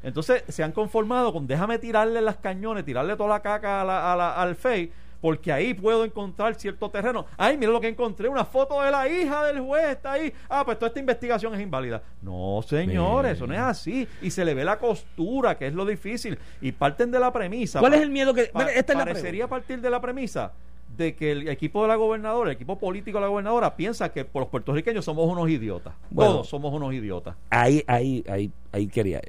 Entonces 0.02 0.44
se 0.48 0.62
han 0.62 0.72
conformado 0.72 1.32
con 1.32 1.46
déjame 1.46 1.78
tirarle 1.78 2.20
las 2.20 2.36
cañones, 2.36 2.84
tirarle 2.84 3.16
toda 3.16 3.28
la 3.30 3.40
caca 3.40 3.82
a 3.82 3.84
la- 3.84 4.12
a 4.12 4.16
la- 4.16 4.34
al 4.34 4.56
FEI, 4.56 4.92
porque 5.20 5.52
ahí 5.52 5.72
puedo 5.72 6.04
encontrar 6.04 6.56
cierto 6.56 6.90
terreno. 6.90 7.26
Ay, 7.36 7.56
mira 7.56 7.70
lo 7.70 7.80
que 7.80 7.86
encontré, 7.86 8.28
una 8.28 8.44
foto 8.44 8.82
de 8.82 8.90
la 8.90 9.08
hija 9.08 9.44
del 9.44 9.60
juez 9.60 9.90
está 9.90 10.12
ahí. 10.12 10.32
Ah, 10.48 10.64
pues 10.64 10.76
toda 10.78 10.88
esta 10.88 10.98
investigación 10.98 11.54
es 11.54 11.60
inválida. 11.60 12.02
No, 12.22 12.60
señores, 12.66 13.32
eso 13.36 13.46
no 13.46 13.54
es 13.54 13.60
así. 13.60 14.08
Y 14.20 14.30
se 14.32 14.44
le 14.44 14.52
ve 14.54 14.64
la 14.64 14.78
costura, 14.80 15.56
que 15.56 15.68
es 15.68 15.74
lo 15.74 15.84
difícil. 15.86 16.36
Y 16.60 16.72
parten 16.72 17.12
de 17.12 17.20
la 17.20 17.32
premisa. 17.32 17.78
¿cuál 17.78 17.94
es 17.94 18.00
el 18.00 18.10
miedo 18.10 18.34
que.? 18.34 18.46
pa- 18.46 18.64
esta 18.72 18.94
parecería 19.04 19.46
partir 19.46 19.80
de 19.80 19.90
la 19.90 20.00
premisa 20.00 20.52
de 20.96 21.14
que 21.14 21.32
el 21.32 21.48
equipo 21.48 21.80
de 21.82 21.88
la 21.88 21.94
gobernadora, 21.96 22.50
el 22.50 22.56
equipo 22.56 22.78
político 22.78 23.16
de 23.18 23.22
la 23.22 23.28
gobernadora, 23.28 23.76
piensa 23.76 24.10
que 24.12 24.24
por 24.26 24.40
los 24.42 24.48
puertorriqueños 24.50 25.04
somos 25.04 25.26
unos 25.26 25.48
idiotas. 25.48 25.94
Bueno. 26.10 26.32
Todos 26.32 26.48
somos 26.48 26.74
unos 26.74 26.92
idiotas. 26.92 27.34
Ahí, 27.48 27.82
ahí, 27.86 28.22
ahí, 28.28 28.50
ahí 28.72 28.86
quería. 28.88 29.22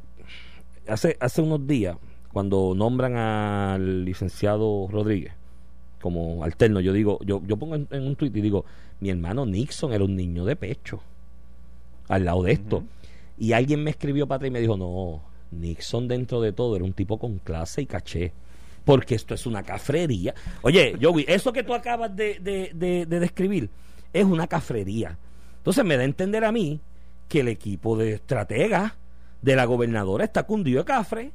Hace, 0.88 1.18
hace 1.20 1.42
unos 1.42 1.66
días, 1.66 1.98
cuando 2.32 2.74
nombran 2.76 3.16
al 3.16 4.06
licenciado 4.06 4.88
Rodríguez 4.90 5.34
como 6.02 6.44
alterno, 6.44 6.82
yo 6.82 6.92
digo, 6.92 7.20
yo, 7.24 7.42
yo 7.46 7.56
pongo 7.58 7.76
en, 7.76 7.88
en 7.92 8.04
un 8.04 8.16
tuit 8.18 8.36
y 8.36 8.42
digo, 8.42 8.66
mi 9.00 9.10
hermano 9.10 9.46
Nixon 9.46 9.94
era 9.94 10.04
un 10.04 10.16
niño 10.16 10.44
de 10.44 10.56
pecho 10.58 11.02
al 12.10 12.26
lado 12.26 12.44
de 12.44 12.52
esto. 12.54 12.84
Y 13.38 13.54
alguien 13.54 13.84
me 13.84 13.92
escribió 13.92 14.28
para 14.28 14.46
y 14.46 14.52
me 14.52 14.60
dijo, 14.60 14.76
no, 14.78 15.22
Nixon 15.52 16.08
dentro 16.08 16.42
de 16.42 16.52
todo 16.52 16.76
era 16.76 16.84
un 16.86 16.94
tipo 16.94 17.18
con 17.18 17.40
clase 17.40 17.82
y 17.84 17.86
caché. 17.86 18.34
Porque 18.84 19.16
esto 19.16 19.34
es 19.34 19.46
una 19.46 19.64
cafrería. 19.64 20.34
Oye, 20.62 20.98
Joey, 21.02 21.24
eso 21.28 21.54
que 21.54 21.64
tú 21.64 21.74
acabas 21.74 22.14
de, 22.14 22.40
de, 22.42 22.72
de- 22.76 23.06
de 23.06 23.20
describir 23.22 23.70
es 24.12 24.26
una 24.26 24.48
cafrería. 24.48 25.18
Entonces 25.58 25.86
me 25.86 25.96
da 25.96 26.02
a 26.02 26.06
entender 26.06 26.44
a 26.44 26.52
mí 26.52 26.82
que 27.30 27.40
el 27.40 27.48
equipo 27.48 27.96
de 27.98 28.16
estrategas 28.16 28.94
de 29.44 29.56
la 29.56 29.66
gobernadora 29.66 30.24
está 30.24 30.44
cundido 30.44 30.80
de 30.80 30.86
cafre. 30.86 31.32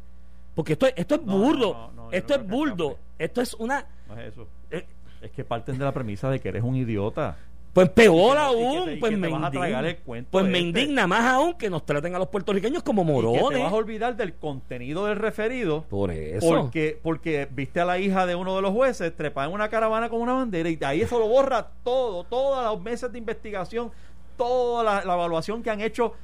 Porque 0.57 0.73
esto, 0.73 0.87
es- 0.89 0.95
esto 0.97 1.15
es 1.15 1.23
No, 1.23 1.39
burdo. 1.39 1.73
no, 1.73 1.93
no, 1.93 2.11
yo 2.11 2.17
esto 2.19 2.35
es 2.35 2.45
burdo. 2.49 2.99
Esto 3.19 3.41
es 3.41 3.55
una... 3.55 3.87
No 4.09 4.19
es 4.19 4.33
eso. 4.33 4.49
eh, 4.73 4.85
Es 5.23 5.31
que 5.31 5.45
parten 5.45 5.79
de 5.79 5.85
la 5.85 5.93
premisa 5.93 6.29
de 6.31 6.41
que 6.41 6.49
eres 6.49 6.65
un 6.65 6.75
idiota. 6.75 7.37
pues 7.73 7.91
peor 7.91 8.33
que 8.37 8.43
aún, 8.43 8.97
pues 8.99 9.11
te 9.13 9.17
me 9.17 9.29
indigna. 9.29 9.97
Pues 10.31 10.45
me 10.47 10.59
indigna 10.59 11.07
más 11.07 11.21
aún 11.33 11.55
que 11.55 11.71
nos 11.71 11.85
traten 11.87 12.13
a 12.15 12.19
los 12.19 12.27
puertorriqueños 12.29 12.83
como 12.83 13.03
Y 13.03 13.05
que 13.05 13.11
te 13.11 13.13
morones. 13.13 13.63
vas 13.63 13.73
a 13.73 13.77
olvidar 13.77 14.17
del 14.17 14.35
contenido 14.35 15.07
del 15.07 15.17
referido. 15.17 15.85
Por 15.89 16.11
eso. 16.11 16.49
Porque, 16.49 16.99
porque 17.01 17.47
viste 17.51 17.79
a 17.81 17.85
la 17.85 17.99
hija 18.01 18.27
de 18.27 18.35
uno 18.35 18.57
de 18.57 18.63
los 18.63 18.73
jueces 18.73 19.15
trepada 19.15 19.47
en 19.47 19.53
una 19.53 19.69
caravana 19.69 20.09
con 20.09 20.21
una 20.21 20.33
bandera 20.33 20.69
y 20.71 20.75
de 20.77 20.87
ahí 20.87 21.03
eso 21.03 21.21
lo 21.21 21.29
borra 21.29 21.69
todo, 21.85 22.25
todos 22.25 22.65
los 22.65 22.83
meses 22.83 23.13
de 23.13 23.19
investigación, 23.19 23.93
toda 24.37 24.83
la, 24.83 25.05
la 25.05 25.15
evaluación 25.15 25.63
que 25.63 25.71
han 25.71 25.81
hecho 25.81 26.15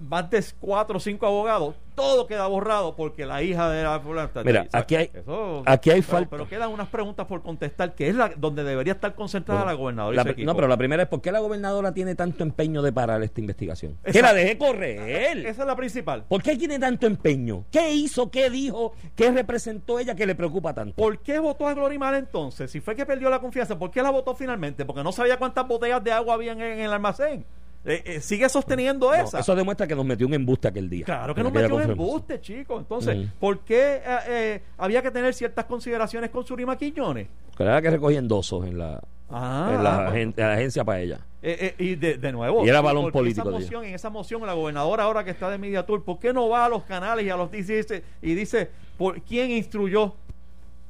más 0.00 0.28
de 0.30 0.42
cuatro 0.58 0.96
o 0.96 1.00
cinco 1.00 1.26
abogados, 1.26 1.74
todo 1.94 2.26
queda 2.26 2.46
borrado 2.46 2.96
porque 2.96 3.26
la 3.26 3.42
hija 3.42 3.68
de 3.68 3.82
la 3.82 4.00
fulana- 4.00 4.30
Mira, 4.44 4.66
aquí 4.72 4.96
hay- 4.96 5.10
Eso- 5.12 5.62
aquí 5.66 5.90
hay 5.90 6.00
pero, 6.00 6.10
falta. 6.12 6.30
pero 6.30 6.48
quedan 6.48 6.70
unas 6.70 6.88
preguntas 6.88 7.26
por 7.26 7.42
contestar 7.42 7.94
que 7.94 8.08
es 8.08 8.14
la 8.14 8.30
donde 8.36 8.64
debería 8.64 8.94
estar 8.94 9.14
concentrada 9.14 9.60
Bueno, 9.60 9.70
la 9.72 9.78
gobernadora 9.78 10.16
la 10.24 10.44
no, 10.44 10.54
pero 10.56 10.66
la 10.68 10.76
primera 10.78 11.02
es 11.02 11.08
¿por 11.10 11.20
qué 11.20 11.30
la 11.30 11.40
gobernadora 11.40 11.92
tiene 11.92 12.14
tanto 12.14 12.42
empeño 12.42 12.80
de 12.80 12.92
parar 12.92 13.22
esta 13.22 13.40
investigación? 13.40 13.98
Que 14.02 14.10
Exacto. 14.12 14.26
la 14.28 14.34
deje 14.34 14.56
correr. 14.56 15.38
esa 15.46 15.62
es 15.62 15.66
la 15.66 15.76
principal 15.76 16.24
¿Por 16.28 16.42
qué 16.42 16.56
tiene 16.56 16.78
tanto 16.78 17.06
empeño? 17.06 17.64
¿Qué 17.70 17.92
hizo? 17.92 18.30
¿Qué 18.30 18.48
dijo? 18.48 18.92
¿Qué 19.14 19.30
representó 19.30 19.98
ella 19.98 20.14
que 20.14 20.24
le 20.26 20.34
preocupa 20.34 20.72
tanto? 20.72 20.94
¿Por 20.96 21.18
qué 21.18 21.38
votó 21.38 21.68
a 21.68 21.74
Glorimar 21.74 22.14
entonces? 22.14 22.70
Si 22.70 22.80
fue 22.80 22.96
que 22.96 23.04
perdió 23.04 23.28
la 23.28 23.40
confianza, 23.40 23.78
¿por 23.78 23.90
qué 23.90 24.02
la 24.02 24.10
votó 24.10 24.34
finalmente? 24.34 24.84
Porque 24.86 25.02
no 25.02 25.12
sabía 25.12 25.36
cuántas 25.36 25.68
botellas 25.68 26.02
de 26.02 26.12
agua 26.12 26.34
habían 26.34 26.58
en, 26.62 26.72
en 26.72 26.80
el 26.80 26.92
almacén. 26.92 27.44
Eh, 27.84 28.02
eh, 28.04 28.20
sigue 28.20 28.46
sosteniendo 28.50 29.08
No, 29.08 29.14
esa. 29.14 29.38
eso 29.40 29.54
demuestra 29.56 29.86
que 29.86 29.94
nos 29.94 30.04
metió 30.04 30.26
un 30.26 30.34
embuste 30.34 30.68
aquel 30.68 30.90
día. 30.90 31.04
Claro 31.06 31.34
que 31.34 31.40
En 31.40 31.44
no 31.44 31.48
aquella 31.50 31.68
metió 31.68 31.76
un 31.84 31.90
embuste, 31.92 32.40
chicos. 32.40 32.80
Entonces, 32.80 33.16
Mm. 33.16 33.28
¿por 33.40 33.60
qué 33.60 34.00
eh, 34.28 34.62
había 34.76 35.00
que 35.02 35.10
tener 35.10 35.32
ciertas 35.32 35.64
consideraciones 35.64 36.28
con 36.30 36.44
Surima 36.46 36.76
Quiñones? 36.76 37.28
Claro 37.56 37.80
que 37.82 37.90
recogían 37.90 38.28
dosos 38.28 38.66
en 38.66 38.76
la, 38.78 39.00
Ah, 39.30 39.72
en 39.74 39.84
la, 39.84 40.08
agen- 40.10 40.34
en 40.36 40.46
la 40.46 40.52
agencia 40.54 40.84
para 40.84 41.00
ella. 41.00 41.20
y 41.42 41.94
de, 41.94 42.18
de 42.18 42.32
nuevo. 42.32 42.66
Y 42.66 42.68
era 42.68 42.80
balón 42.82 43.04
¿por 43.04 43.12
qué 43.12 43.18
político 43.18 43.48
Esa 43.48 43.58
moción, 43.58 43.84
en 43.84 43.94
esa 43.94 44.10
moción, 44.10 44.44
la 44.46 44.52
gobernadora 44.52 45.04
ahora 45.04 45.24
que 45.24 45.30
está 45.30 45.48
de 45.48 45.56
Media 45.56 45.86
Tour, 45.86 46.04
¿por 46.04 46.18
qué 46.18 46.34
no 46.34 46.48
va 46.50 46.66
a 46.66 46.68
los 46.68 46.82
canales 46.82 47.24
y 47.24 47.30
a 47.30 47.36
los 47.36 47.50
dice 47.50 48.02
y 48.20 48.34
dice 48.34 48.68
por 48.98 49.22
quién 49.22 49.50
instruyó 49.52 50.14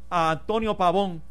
a 0.08 0.32
Antonio 0.32 0.76
Pavón 0.76 1.22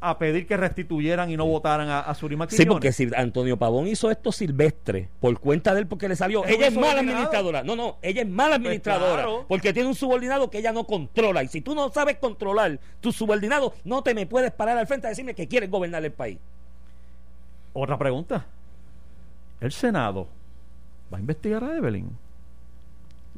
a 0.00 0.18
pedir 0.18 0.46
que 0.46 0.56
restituyeran 0.56 1.30
y 1.30 1.36
no 1.36 1.44
votaran 1.46 1.88
a, 1.88 2.00
a 2.00 2.14
Surima 2.14 2.46
Sí, 2.48 2.64
porque 2.64 2.90
si 2.90 3.08
Antonio 3.14 3.58
Pavón 3.58 3.86
hizo 3.86 4.10
esto 4.10 4.32
silvestre 4.32 5.08
por 5.20 5.38
cuenta 5.38 5.74
de 5.74 5.80
él 5.80 5.86
porque 5.86 6.08
le 6.08 6.16
salió. 6.16 6.44
Ella 6.46 6.68
es 6.68 6.76
mala 6.76 7.00
administradora. 7.00 7.62
No, 7.62 7.76
no, 7.76 7.98
ella 8.00 8.22
es 8.22 8.28
mala 8.28 8.56
administradora. 8.56 9.22
claro. 9.22 9.44
Porque 9.46 9.72
tiene 9.72 9.88
un 9.88 9.94
subordinado 9.94 10.50
que 10.50 10.58
ella 10.58 10.72
no 10.72 10.84
controla. 10.84 11.42
Y 11.42 11.48
si 11.48 11.60
tú 11.60 11.74
no 11.74 11.90
sabes 11.90 12.16
controlar 12.16 12.80
tu 13.00 13.12
subordinado, 13.12 13.74
no 13.84 14.02
te 14.02 14.14
me 14.14 14.26
puedes 14.26 14.52
parar 14.52 14.78
al 14.78 14.86
frente 14.86 15.06
a 15.06 15.10
decirme 15.10 15.34
que 15.34 15.46
quieres 15.46 15.70
gobernar 15.70 16.02
el 16.04 16.12
país. 16.12 16.38
Otra 17.74 17.98
pregunta. 17.98 18.46
¿El 19.60 19.72
Senado 19.72 20.26
va 21.12 21.18
a 21.18 21.20
investigar 21.20 21.62
a 21.62 21.76
Evelyn? 21.76 22.08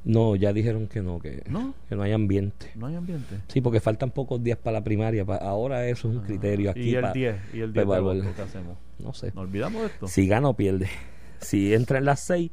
No, 0.05 0.35
ya 0.35 0.53
dijeron 0.53 0.89
que 0.89 1.01
no, 1.01 1.21
que 1.21 1.43
No. 1.49 1.75
que 1.89 1.95
no 1.95 2.03
hay 2.03 2.13
ambiente. 2.13 2.71
No 2.75 2.87
hay 2.89 2.97
ambiente. 2.97 3.37
Sí, 3.49 3.61
porque 3.61 3.79
faltan 3.81 4.11
pocos 4.11 4.43
días 4.43 4.59
para 4.59 4.79
la 4.79 4.85
primaria. 4.85 5.25
pa- 5.25 5.37
ahora 5.37 5.87
eso 5.87 6.11
es 6.11 6.17
un 6.17 6.23
criterio 6.25 6.71
aquí. 6.73 6.81
y 6.91 6.95
el 6.97 7.03
pa- 7.03 7.13
10, 7.13 7.37
y 7.55 7.61
el 7.61 7.73
10 7.73 7.75
de 7.75 7.87
pa- 7.87 7.97
agosto, 7.99 8.33
¿qué 8.35 8.43
hacemos? 8.43 8.79
No 8.99 9.13
sé. 9.15 9.31
¿No 9.35 9.43
olvidamos 9.43 9.83
de 9.83 9.87
esto? 9.89 10.09
Si 10.09 10.27
gana 10.27 10.49
o 10.49 10.55
pierde. 10.55 10.89
Si 11.41 11.75
entra 11.75 11.99
en 11.99 12.05
las 12.05 12.21
seis, 12.21 12.53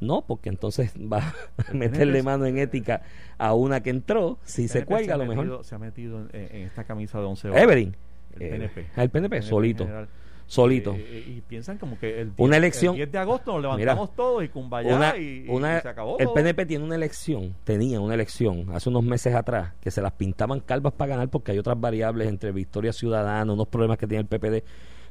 no, 0.00 0.20
porque 0.26 0.50
entonces 0.50 0.92
va 1.00 1.34
a 1.56 1.72
meterle 1.72 2.18
PNP 2.18 2.22
mano 2.22 2.44
en 2.46 2.58
ética 2.58 3.00
a 3.38 3.54
una 3.54 3.82
que 3.82 3.88
entró. 3.90 4.38
Si 4.44 4.64
El 4.64 4.68
se 4.68 4.74
PNP 4.80 4.86
cuelga, 4.94 5.14
a 5.14 5.18
lo 5.18 5.24
mejor. 5.26 5.64
Se 5.64 5.74
ha 5.74 5.78
metido 5.78 6.20
en, 6.20 6.56
en 6.56 6.62
esta 6.66 6.84
camisa 6.84 7.18
de 7.20 7.24
11 7.24 7.48
horas. 7.50 7.62
Evelyn. 7.62 7.96
El 8.36 8.42
Eh, 8.42 8.50
PNP. 8.50 8.86
el 8.96 9.08
PNP, 9.10 9.36
en 9.38 9.42
solito. 9.42 9.84
general. 9.84 10.08
Solito. 10.48 10.94
Eh, 10.94 11.04
eh, 11.06 11.34
y 11.36 11.40
piensan 11.42 11.76
como 11.76 11.98
que 11.98 12.22
el 12.22 12.34
10, 12.34 12.38
Una 12.38 12.56
elección- 12.56 12.94
el 12.94 13.00
10 13.00 13.12
de 13.12 13.18
agosto 13.18 13.52
nos 13.52 13.62
levantamos 13.62 14.16
todos 14.16 14.42
y 14.42 14.48
cumbaya 14.48 14.96
una, 14.96 15.16
y, 15.16 15.46
se 15.82 15.88
acabó 15.88 16.18
el 16.18 16.24
todo. 16.24 16.34
PNP 16.34 16.64
tiene 16.64 16.84
una 16.84 16.94
elección, 16.94 17.54
tenía 17.64 18.00
una 18.00 18.14
elección 18.14 18.66
hace 18.72 18.88
unos 18.88 19.04
meses 19.04 19.34
atrás 19.34 19.74
que 19.80 19.90
se 19.90 20.00
las 20.00 20.12
pintaban 20.12 20.60
calvas 20.60 20.94
para 20.94 21.10
ganar 21.10 21.28
porque 21.28 21.52
hay 21.52 21.58
otras 21.58 21.78
variables 21.78 22.28
entre 22.28 22.50
Victoria 22.52 22.94
Ciudadana, 22.94 23.52
unos 23.52 23.68
problemas 23.68 23.98
que 23.98 24.06
tiene 24.06 24.22
el 24.22 24.26
PPD 24.26 24.64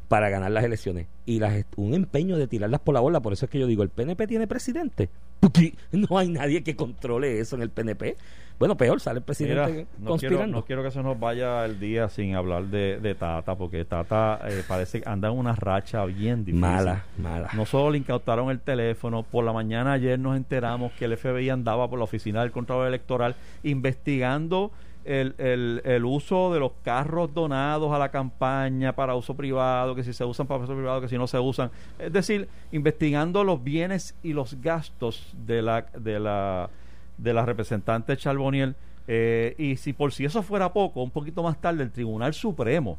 para 0.07 0.29
ganar 0.29 0.49
las 0.51 0.63
elecciones 0.63 1.07
y 1.25 1.39
las 1.39 1.65
un 1.75 1.93
empeño 1.93 2.37
de 2.37 2.47
tirarlas 2.47 2.79
por 2.79 2.95
la 2.95 2.99
borda, 3.01 3.21
por 3.21 3.33
eso 3.33 3.45
es 3.45 3.51
que 3.51 3.59
yo 3.59 3.67
digo, 3.67 3.83
el 3.83 3.89
PNP 3.89 4.25
tiene 4.25 4.47
presidente. 4.47 5.09
Porque 5.39 5.75
no 5.91 6.17
hay 6.17 6.29
nadie 6.29 6.63
que 6.63 6.75
controle 6.75 7.39
eso 7.39 7.55
en 7.55 7.61
el 7.61 7.69
PNP. 7.69 8.17
Bueno, 8.59 8.75
peor 8.75 8.99
sale 8.99 9.19
el 9.19 9.23
presidente 9.23 9.55
Mira, 9.55 9.67
no 9.67 9.73
quiero, 9.73 10.09
conspirando. 10.09 10.57
no 10.57 10.65
quiero 10.65 10.83
que 10.83 10.89
se 10.91 11.03
nos 11.03 11.19
vaya 11.19 11.63
el 11.65 11.79
día 11.79 12.09
sin 12.09 12.35
hablar 12.35 12.65
de, 12.65 12.99
de 12.99 13.13
Tata, 13.13 13.55
porque 13.55 13.85
Tata 13.85 14.39
eh, 14.47 14.63
parece 14.67 15.01
que 15.01 15.09
anda 15.09 15.27
en 15.27 15.37
una 15.37 15.53
racha 15.53 16.03
bien 16.05 16.39
difícil. 16.43 16.59
Mala, 16.59 17.05
mala. 17.17 17.49
No 17.53 17.65
solo 17.67 17.91
le 17.91 17.99
incautaron 17.99 18.49
el 18.49 18.59
teléfono, 18.59 19.21
por 19.23 19.45
la 19.45 19.53
mañana 19.53 19.93
ayer 19.93 20.17
nos 20.17 20.35
enteramos 20.35 20.91
que 20.93 21.05
el 21.05 21.15
FBI 21.15 21.49
andaba 21.49 21.87
por 21.87 21.99
la 21.99 22.05
oficina 22.05 22.41
del 22.41 22.51
Contralor 22.51 22.87
Electoral 22.87 23.35
investigando 23.63 24.71
el, 25.05 25.35
el, 25.37 25.81
el 25.85 26.03
uso 26.03 26.51
de 26.51 26.59
los 26.59 26.71
carros 26.83 27.33
donados 27.33 27.93
a 27.93 27.99
la 27.99 28.09
campaña 28.09 28.93
para 28.93 29.15
uso 29.15 29.35
privado, 29.35 29.95
que 29.95 30.03
si 30.03 30.11
se 30.11 30.25
usan 30.25 30.47
para 30.47 30.63
uso 30.63 30.73
privado, 30.73 30.99
que 30.99 31.07
si 31.07 31.17
no 31.17 31.27
se 31.27 31.39
usan. 31.39 31.71
Es 31.97 32.11
decir, 32.11 32.49
investigando 32.71 33.43
los 33.43 33.63
bienes 33.63 34.15
y 34.23 34.33
los 34.33 34.59
gastos 34.61 35.33
de 35.45 35.61
la, 35.61 35.83
de 35.97 36.19
la, 36.19 36.69
de 37.17 37.33
la 37.33 37.45
representante 37.45 38.15
Charboniel 38.17 38.75
Eh, 39.09 39.55
y 39.57 39.77
si 39.77 39.93
por 39.93 40.11
si 40.11 40.25
eso 40.25 40.43
fuera 40.43 40.73
poco, 40.73 41.01
un 41.01 41.11
poquito 41.11 41.41
más 41.41 41.61
tarde 41.61 41.81
el 41.83 41.91
Tribunal 41.91 42.33
Supremo 42.33 42.97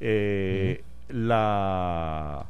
eh, 0.00 0.82
la 1.10 2.46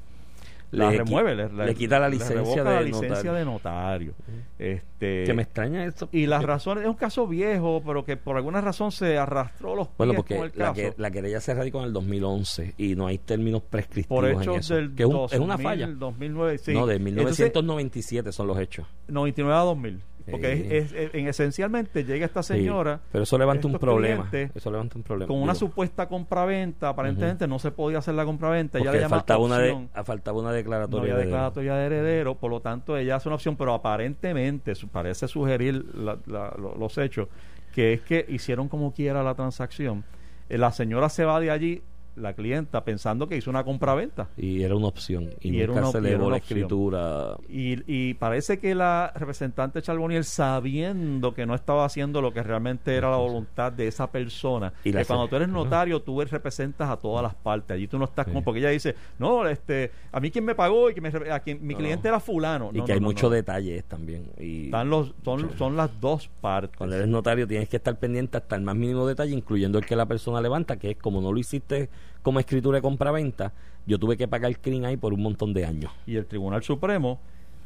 la 0.71 0.91
Le 0.91 0.99
remueve, 0.99 1.33
qui- 1.35 1.51
le, 1.57 1.65
le 1.67 1.75
quita 1.75 1.99
la 1.99 2.11
licencia 2.11 2.63
de 2.63 2.71
la 2.75 2.83
licencia 2.83 3.09
notario. 3.09 3.33
de 3.33 3.45
notario. 3.47 4.13
Este, 4.59 5.25
Que 5.25 5.33
me 5.33 5.41
extraña 5.43 5.83
eso. 5.87 6.11
y 6.13 6.27
las 6.27 6.43
razones, 6.45 6.85
es 6.85 6.91
un 6.91 6.97
caso 6.97 7.27
viejo, 7.27 7.83
pero 7.87 8.05
que 8.05 8.19
por 8.19 8.37
alguna 8.37 8.61
razón 8.61 8.93
se 8.93 9.17
arrastró 9.17 9.75
los 9.75 9.89
pies 9.89 9.97
Bueno, 9.97 10.13
con 10.15 10.25
porque 10.25 10.35
el 10.35 10.53
la, 10.59 10.65
caso. 10.67 10.75
que, 10.75 10.95
la 10.99 11.11
querella 11.11 11.41
se 11.41 11.55
radicó 11.55 11.79
en 11.81 11.85
el 11.87 11.93
2011 11.95 12.75
y 12.77 12.97
no 12.97 13.07
hay 13.07 13.17
términos 13.17 13.63
prescriptivos 13.63 14.21
por 14.21 14.29
en 14.29 14.41
eso. 14.59 14.75
del 14.75 14.95
que 14.95 15.05
es, 15.05 15.09
un- 15.09 15.25
es 15.31 15.39
una 15.39 15.55
2000, 15.57 15.63
falla. 15.67 15.87
2009, 15.87 16.59
sí. 16.59 16.75
No, 16.75 16.85
de 16.87 16.97
Entonces, 16.97 17.15
1997 17.15 18.31
son 18.33 18.47
los 18.49 18.59
hechos. 18.59 18.87
99 19.09 19.59
a 19.59 19.63
2000. 19.65 20.01
Porque 20.31 20.57
Sí. 20.57 20.67
es, 20.71 20.93
es- 20.93 21.15
en 21.15 21.27
esencialmente 21.29 22.05
llega 22.05 22.27
esta 22.27 22.43
Sí, 22.43 22.55
señora 22.55 23.01
pero 23.11 23.25
eso 23.25 23.39
levanta 23.39 23.67
un 23.67 23.79
problema. 23.79 24.29
Eso 24.55 24.71
levanta 24.71 24.97
un 24.97 25.03
problema. 25.03 25.27
con 25.29 25.41
una 25.43 25.55
supuesta 25.55 26.07
compraventa. 26.09 26.89
Aparentemente 26.91 27.47
no 27.47 27.59
se 27.59 27.71
podía 27.71 27.99
hacer 27.99 28.15
la 28.15 28.25
compraventa. 28.25 28.79
Ella 28.79 28.93
le 28.93 29.01
llama 29.01 29.17
faltaba 29.17 29.45
una, 29.45 29.59
de, 29.59 29.89
ah, 29.95 30.05
faltaba 30.05 30.39
una 30.39 30.49
no 30.51 30.55
declaratoria. 30.55 31.03
había 31.13 31.17
de- 31.17 31.25
declaratoria 31.25 31.75
de 31.75 31.87
heredero, 31.87 32.35
por 32.37 32.51
lo 32.51 32.61
tanto 32.61 32.97
ella 32.97 33.17
hace 33.17 33.29
una 33.29 33.37
opción, 33.37 33.57
pero 33.57 33.73
aparentemente 33.75 34.75
parece 34.93 35.29
sugerir 35.29 35.85
la- 35.95 36.19
la- 36.27 36.55
lo- 36.59 36.75
los 36.77 36.97
hechos, 36.99 37.29
que 37.75 37.95
es 37.95 38.01
que 38.03 38.25
hicieron 38.29 38.69
como 38.69 38.93
quiera 38.93 39.23
la 39.23 39.35
transacción. 39.35 40.05
Eh, 40.49 40.59
la 40.59 40.73
señora 40.73 41.09
se 41.09 41.25
va 41.25 41.41
de 41.41 41.51
allí, 41.51 41.83
la 42.21 42.35
clienta, 42.35 42.85
pensando 42.85 43.29
que 43.29 43.37
hizo 43.37 43.51
una 43.51 43.65
compraventa. 43.65 44.29
y 44.37 44.63
era 44.63 44.75
una 44.75 44.87
opción. 44.89 45.31
Y, 45.41 45.61
Y 45.63 45.67
nunca 45.67 45.87
se 45.87 46.01
la 46.01 46.37
escritura. 46.37 47.37
Y, 47.49 47.83
y 47.87 48.15
parece 48.15 48.59
que 48.59 48.75
la 48.75 49.13
representante 49.15 49.81
Charboniel, 49.83 50.25
sabiendo 50.25 51.35
que 51.35 51.47
no 51.47 51.55
estaba 51.55 51.85
haciendo 51.85 52.21
lo 52.21 52.33
que 52.33 52.43
realmente 52.43 52.95
era 52.95 53.11
la 53.11 53.17
voluntad 53.17 53.73
de 53.73 53.87
esa 53.87 54.11
persona, 54.11 54.73
Y 54.85 54.93
que 54.93 55.05
cuando 55.05 55.29
tú 55.29 55.37
eres 55.37 55.49
notario, 55.49 56.01
tú 56.03 56.21
representas 56.21 56.89
a 56.91 56.97
todas 56.97 57.23
las 57.23 57.35
partes. 57.35 57.75
Allí 57.75 57.87
tú 57.89 57.99
no 57.99 58.05
estás 58.05 58.27
Sí. 58.27 58.33
como, 58.33 58.45
porque 58.45 58.61
ella 58.61 58.71
dice, 58.71 58.95
no, 59.19 59.47
este, 59.47 59.91
a 60.13 60.21
mí 60.21 60.31
quien 60.31 60.45
me 60.45 60.55
pagó 60.55 60.91
y 60.91 60.95
que 60.95 61.01
me, 61.01 61.09
a 61.31 61.41
quien, 61.41 61.65
mi 61.67 61.75
No. 61.75 61.79
cliente 61.79 62.09
era 62.09 62.21
fulano. 62.21 62.71
Y 62.75 62.79
No, 62.79 62.85
que 62.85 62.93
hay 62.93 63.01
muchos 63.01 63.31
detalles 63.31 63.85
también. 63.85 64.31
Y 64.39 64.67
Están 64.67 64.91
los, 64.91 65.15
son, 65.25 65.57
son 65.57 65.77
las 65.77 66.01
dos 66.01 66.29
partes. 66.41 66.77
Cuando 66.77 66.97
eres 66.97 67.09
notario 67.09 67.47
tienes 67.47 67.69
que 67.69 67.77
estar 67.77 67.97
pendiente 67.99 68.37
hasta 68.37 68.57
el 68.57 68.63
más 68.63 68.77
mínimo 68.77 69.07
detalle, 69.07 69.33
incluyendo 69.33 69.79
el 69.79 69.87
que 69.87 69.97
la 69.97 70.07
persona 70.07 70.41
levanta, 70.41 70.77
que 70.77 70.91
es 70.93 70.97
como 70.99 71.21
no 71.21 71.33
lo 71.33 71.39
hiciste 71.39 71.89
como 72.23 72.41
escritura 72.41 72.77
de 72.79 72.83
compraventa, 72.83 73.53
yo 73.87 73.99
tuve 73.99 74.17
que 74.17 74.29
pagar 74.29 74.51
el 74.51 74.59
CRIM 74.59 74.85
ahí 74.85 74.97
por 74.97 75.13
un 75.15 75.23
montón 75.23 75.55
de 75.55 75.65
años. 75.65 75.91
Y 76.07 76.17
el 76.17 76.27
Tribunal 76.27 76.63
Supremo, 76.63 77.19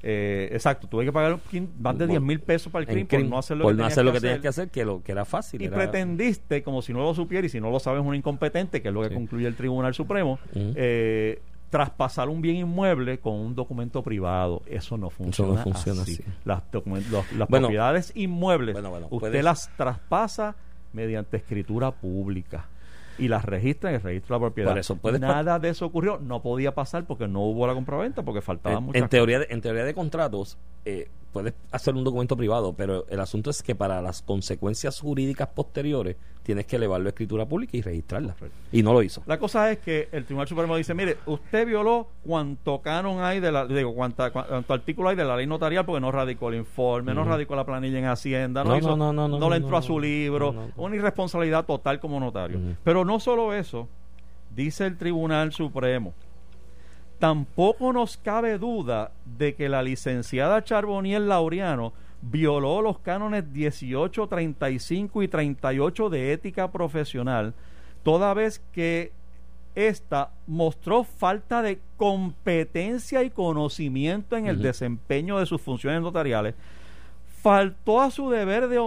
eh, 0.04 0.48
exacto, 0.52 0.86
tuve 0.88 1.04
que 1.04 1.12
pagar 1.12 1.38
más 1.80 1.96
de 1.98 2.06
10 2.06 2.20
mil 2.20 2.40
pesos 2.40 2.72
para 2.72 2.82
el 2.84 2.88
En 2.88 3.06
crimen 3.06 3.06
por 3.08 3.18
CRIM, 3.18 3.30
no 3.30 3.38
hacer 3.38 3.56
lo 3.56 3.64
por 3.64 3.72
que, 3.74 3.78
no 3.78 3.84
hacer 3.86 4.04
lo 4.04 4.12
que 4.12 4.20
tenías 4.20 4.40
que 4.40 4.48
hacer, 4.48 4.68
que, 4.68 4.84
lo, 4.84 5.02
que 5.02 5.12
era 5.12 5.24
fácil. 5.24 5.60
Y 5.62 5.66
era- 5.66 5.76
pretendiste, 5.76 6.62
como 6.62 6.82
si 6.82 6.92
no 6.92 7.00
lo 7.00 7.14
supiera 7.14 7.46
y 7.46 7.50
si 7.50 7.60
no 7.60 7.70
lo 7.70 7.78
sabes, 7.80 8.02
un 8.04 8.14
incompetente, 8.14 8.82
que 8.82 8.88
es 8.88 8.94
lo 8.94 9.02
que 9.02 9.08
Sí. 9.08 9.14
concluye 9.14 9.46
el 9.46 9.54
Tribunal 9.56 9.94
Supremo, 9.94 10.38
eh, 10.54 11.40
traspasar 11.70 12.28
un 12.28 12.42
bien 12.42 12.56
inmueble 12.56 13.18
con 13.18 13.34
un 13.34 13.54
documento 13.54 14.02
privado. 14.02 14.62
Eso 14.66 14.98
no 14.98 15.08
funciona, 15.08 15.62
funciona 15.62 16.02
así. 16.02 16.14
así. 16.14 16.24
Las, 16.44 16.62
document- 16.70 17.08
los- 17.08 17.32
las 17.32 17.48
Bueno, 17.48 17.68
propiedades 17.68 18.12
inmuebles, 18.14 18.74
bueno, 18.74 18.90
bueno, 18.90 19.06
usted 19.06 19.18
puedes- 19.30 19.44
las 19.44 19.70
traspasa 19.76 20.54
mediante 20.92 21.38
escritura 21.38 21.90
pública 21.90 22.68
y 23.18 23.28
las 23.28 23.44
registra 23.44 23.90
en 23.90 23.96
el 23.96 24.02
registro 24.02 24.34
de 24.34 24.40
la 24.40 24.46
propiedad. 24.48 24.70
Por 24.70 24.78
eso 24.78 24.96
puedes 24.96 25.20
pa- 25.20 25.26
Nada 25.26 25.58
de 25.58 25.68
eso 25.68 25.86
ocurrió. 25.86 26.18
No 26.18 26.42
podía 26.42 26.74
pasar 26.74 27.04
porque 27.04 27.28
no 27.28 27.40
hubo 27.42 27.66
la 27.66 27.74
compraventa, 27.74 28.22
porque 28.22 28.40
faltaba 28.40 28.78
en, 28.78 28.84
muchas 28.84 29.02
en 29.02 29.08
teoría 29.08 29.38
de, 29.40 29.46
en 29.50 29.60
teoría 29.60 29.84
de 29.84 29.94
contratos 29.94 30.58
eh, 30.84 31.08
puedes 31.32 31.54
hacer 31.70 31.94
un 31.94 32.04
documento 32.04 32.36
privado 32.36 32.74
pero 32.74 33.06
el 33.08 33.18
asunto 33.20 33.50
es 33.50 33.62
que 33.62 33.74
para 33.74 34.02
las 34.02 34.22
consecuencias 34.22 35.00
jurídicas 35.00 35.48
posteriores 35.48 36.16
tienes 36.42 36.66
que 36.66 36.76
elevarlo 36.76 37.06
a 37.06 37.10
escritura 37.10 37.46
pública 37.46 37.76
y 37.76 37.82
registrarla 37.82 38.34
y 38.72 38.82
no 38.82 38.92
lo 38.92 39.02
hizo 39.02 39.22
La 39.26 39.38
cosa 39.38 39.70
es 39.70 39.78
que 39.78 40.08
el 40.12 40.24
Tribunal 40.24 40.48
Supremo 40.48 40.76
dice, 40.76 40.92
mire, 40.94 41.16
usted 41.26 41.66
violó 41.66 42.08
cuánto 42.24 42.80
canon 42.82 43.22
hay 43.22 43.38
de 43.40 43.52
la, 43.52 43.66
digo, 43.66 43.94
cuánta, 43.94 44.30
cuánto 44.30 44.74
artículo 44.74 45.08
hay 45.08 45.16
de 45.16 45.24
la 45.24 45.36
ley 45.36 45.46
notarial 45.46 45.84
porque 45.86 46.00
no 46.00 46.10
radicó 46.10 46.48
el 46.48 46.56
informe, 46.56 47.14
no 47.14 47.24
radicó 47.24 47.54
la 47.54 47.64
planilla 47.64 47.98
en 47.98 48.06
Hacienda, 48.06 48.64
no, 48.64 48.70
No, 48.70 48.78
hizo- 48.78 48.96
no, 48.96 49.12
no, 49.12 49.28
no, 49.28 49.38
no, 49.38 49.50
le 49.50 49.58
no, 49.60 49.64
entró 49.64 49.76
a 49.76 49.82
su 49.82 49.98
libro, 50.00 50.52
no, 50.52 50.66
no. 50.66 50.72
una 50.76 50.96
irresponsabilidad 50.96 51.64
total 51.64 52.00
como 52.00 52.18
notario. 52.18 52.58
Ujú. 52.58 52.74
Pero 52.82 53.04
no 53.04 53.20
solo 53.20 53.54
eso, 53.54 53.88
dice 54.54 54.86
el 54.86 54.98
Tribunal 54.98 55.52
Supremo, 55.52 56.12
tampoco 57.22 57.92
nos 57.92 58.16
cabe 58.16 58.58
duda 58.58 59.12
de 59.38 59.54
que 59.54 59.68
la 59.68 59.80
licenciada 59.80 60.64
Charboniel 60.64 61.28
Laureano 61.28 61.92
violó 62.20 62.82
los 62.82 62.98
cánones 62.98 63.52
18, 63.52 64.26
35 64.26 65.22
y 65.22 65.28
38 65.28 66.10
de 66.10 66.32
ética 66.32 66.72
profesional, 66.72 67.54
toda 68.02 68.34
vez 68.34 68.60
que 68.72 69.12
esta 69.76 70.30
mostró 70.48 71.04
falta 71.04 71.62
de 71.62 71.78
competencia 71.96 73.22
y 73.22 73.30
conocimiento 73.30 74.36
en 74.36 74.48
el 74.48 74.60
desempeño 74.60 75.38
de 75.38 75.46
sus 75.46 75.60
funciones 75.62 76.02
notariales, 76.02 76.56
faltó 77.40 78.00
a 78.00 78.10
su 78.10 78.30
deber 78.30 78.66
de 78.66 78.80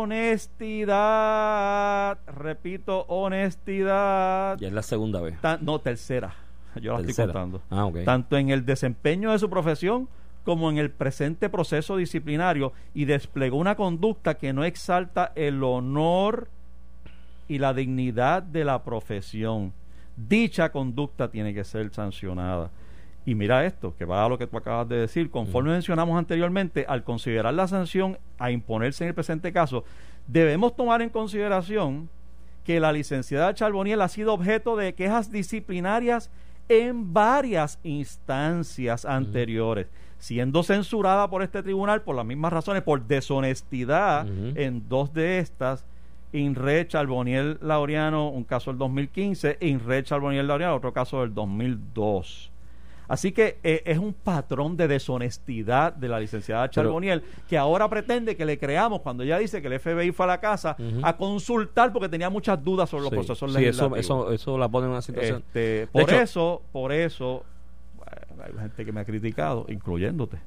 honestidad, 0.95 2.17
repito, 2.27 3.05
honestidad, 3.07 4.57
ya 4.57 4.67
es 4.67 4.73
la 4.73 4.83
segunda 4.83 5.21
vez. 5.21 5.39
Tan- 5.39 5.63
no, 5.63 5.79
tercera, 5.79 6.35
yo 6.81 6.93
la 6.93 6.99
estoy 6.99 7.25
contando, 7.25 7.61
ah 7.69 7.89
tanto 8.03 8.37
en 8.37 8.49
el 8.49 8.65
desempeño 8.65 9.31
de 9.31 9.39
su 9.39 9.49
profesión 9.49 10.07
como 10.43 10.69
en 10.69 10.77
el 10.77 10.91
presente 10.91 11.49
proceso 11.49 11.97
disciplinario 11.97 12.71
y 12.93 13.05
desplegó 13.05 13.57
una 13.57 13.75
conducta 13.75 14.35
que 14.35 14.53
no 14.53 14.63
exalta 14.63 15.31
el 15.35 15.63
honor 15.63 16.47
y 17.47 17.57
la 17.57 17.73
dignidad 17.73 18.43
de 18.43 18.63
la 18.63 18.83
profesión. 18.83 19.73
Dicha 20.15 20.71
conducta 20.71 21.29
tiene 21.29 21.53
que 21.53 21.63
ser 21.63 21.91
sancionada. 21.91 22.69
Y 23.25 23.33
mira 23.33 23.65
esto, 23.65 23.95
que 23.97 24.05
va 24.05 24.23
a 24.23 24.29
lo 24.29 24.37
que 24.37 24.45
tú 24.45 24.55
acabas 24.55 24.87
de 24.87 24.97
decir. 24.97 25.31
Conforme 25.31 25.71
mencionamos 25.71 26.17
anteriormente, 26.17 26.85
al 26.87 27.03
considerar 27.03 27.53
la 27.55 27.67
sanción 27.67 28.19
a 28.37 28.51
imponerse 28.51 29.03
en 29.03 29.09
el 29.09 29.15
presente 29.15 29.51
caso, 29.51 29.83
debemos 30.27 30.75
tomar 30.75 31.01
en 31.01 31.09
consideración 31.09 32.07
que 32.63 32.79
la 32.79 32.91
licenciada 32.91 33.53
Charboniel 33.53 34.01
ha 34.01 34.07
sido 34.09 34.33
objeto 34.33 34.75
de 34.75 34.93
quejas 34.93 35.31
disciplinarias 35.31 36.29
en 36.69 37.13
varias 37.13 37.79
instancias 37.83 39.05
anteriores, 39.05 39.87
siendo 40.17 40.63
censurada 40.63 41.29
por 41.29 41.43
este 41.43 41.61
tribunal 41.63 42.01
por 42.01 42.15
las 42.15 42.25
mismas 42.25 42.51
razones, 42.53 42.81
por 42.83 43.05
deshonestidad 43.05 44.27
en 44.55 44.87
dos 44.89 45.13
de 45.13 45.39
estas. 45.39 45.85
Inred 46.33 46.87
Charboniel 46.87 47.57
Laureano, 47.61 48.27
un 48.29 48.43
caso 48.43 48.69
del 48.71 48.77
2015, 48.77 49.57
Inred 49.61 50.03
Charboniel 50.03 50.47
Laureano, 50.47 50.75
otro 50.75 50.91
caso 50.91 51.21
del 51.21 51.33
2002. 51.33 52.51
Así 53.07 53.31
que 53.31 53.59
eh, 53.63 53.81
es 53.85 53.97
un 53.97 54.13
patrón 54.13 54.75
de 54.77 54.87
deshonestidad 54.87 55.93
de 55.93 56.07
la 56.09 56.19
licenciada 56.19 56.63
Pero- 56.69 56.71
Charboniel 56.83 57.23
que 57.47 57.57
ahora 57.57 57.89
pretende 57.89 58.35
que 58.35 58.45
le 58.45 58.57
creamos 58.57 59.01
cuando 59.01 59.23
ella 59.23 59.37
dice 59.37 59.61
que 59.61 59.67
el 59.67 59.79
FBI 59.79 60.11
fue 60.11 60.25
a 60.25 60.27
la 60.27 60.39
casa 60.39 60.75
a 61.03 61.17
consultar 61.17 61.91
porque 61.93 62.09
tenía 62.09 62.29
muchas 62.29 62.63
dudas 62.63 62.89
sobre 62.89 63.03
los 63.03 63.09
Sí. 63.11 63.15
procesos 63.15 63.51
Sí, 63.53 63.57
eso, 63.57 63.89
legislativos. 63.89 63.99
eso, 63.99 64.31
eso 64.31 64.57
la 64.57 64.67
pone 64.69 64.85
en 64.87 64.91
una 64.91 65.01
situación 65.01 65.43
Este, 65.47 65.87
por 65.91 66.01
hecho- 66.03 66.19
eso, 66.21 66.61
por 66.71 66.91
eso, 66.91 67.43
hay 68.43 68.59
gente 68.59 68.85
que 68.85 68.91
me 68.91 69.01
ha 69.01 69.05
criticado, 69.05 69.65
incluyéndote. 69.69 70.37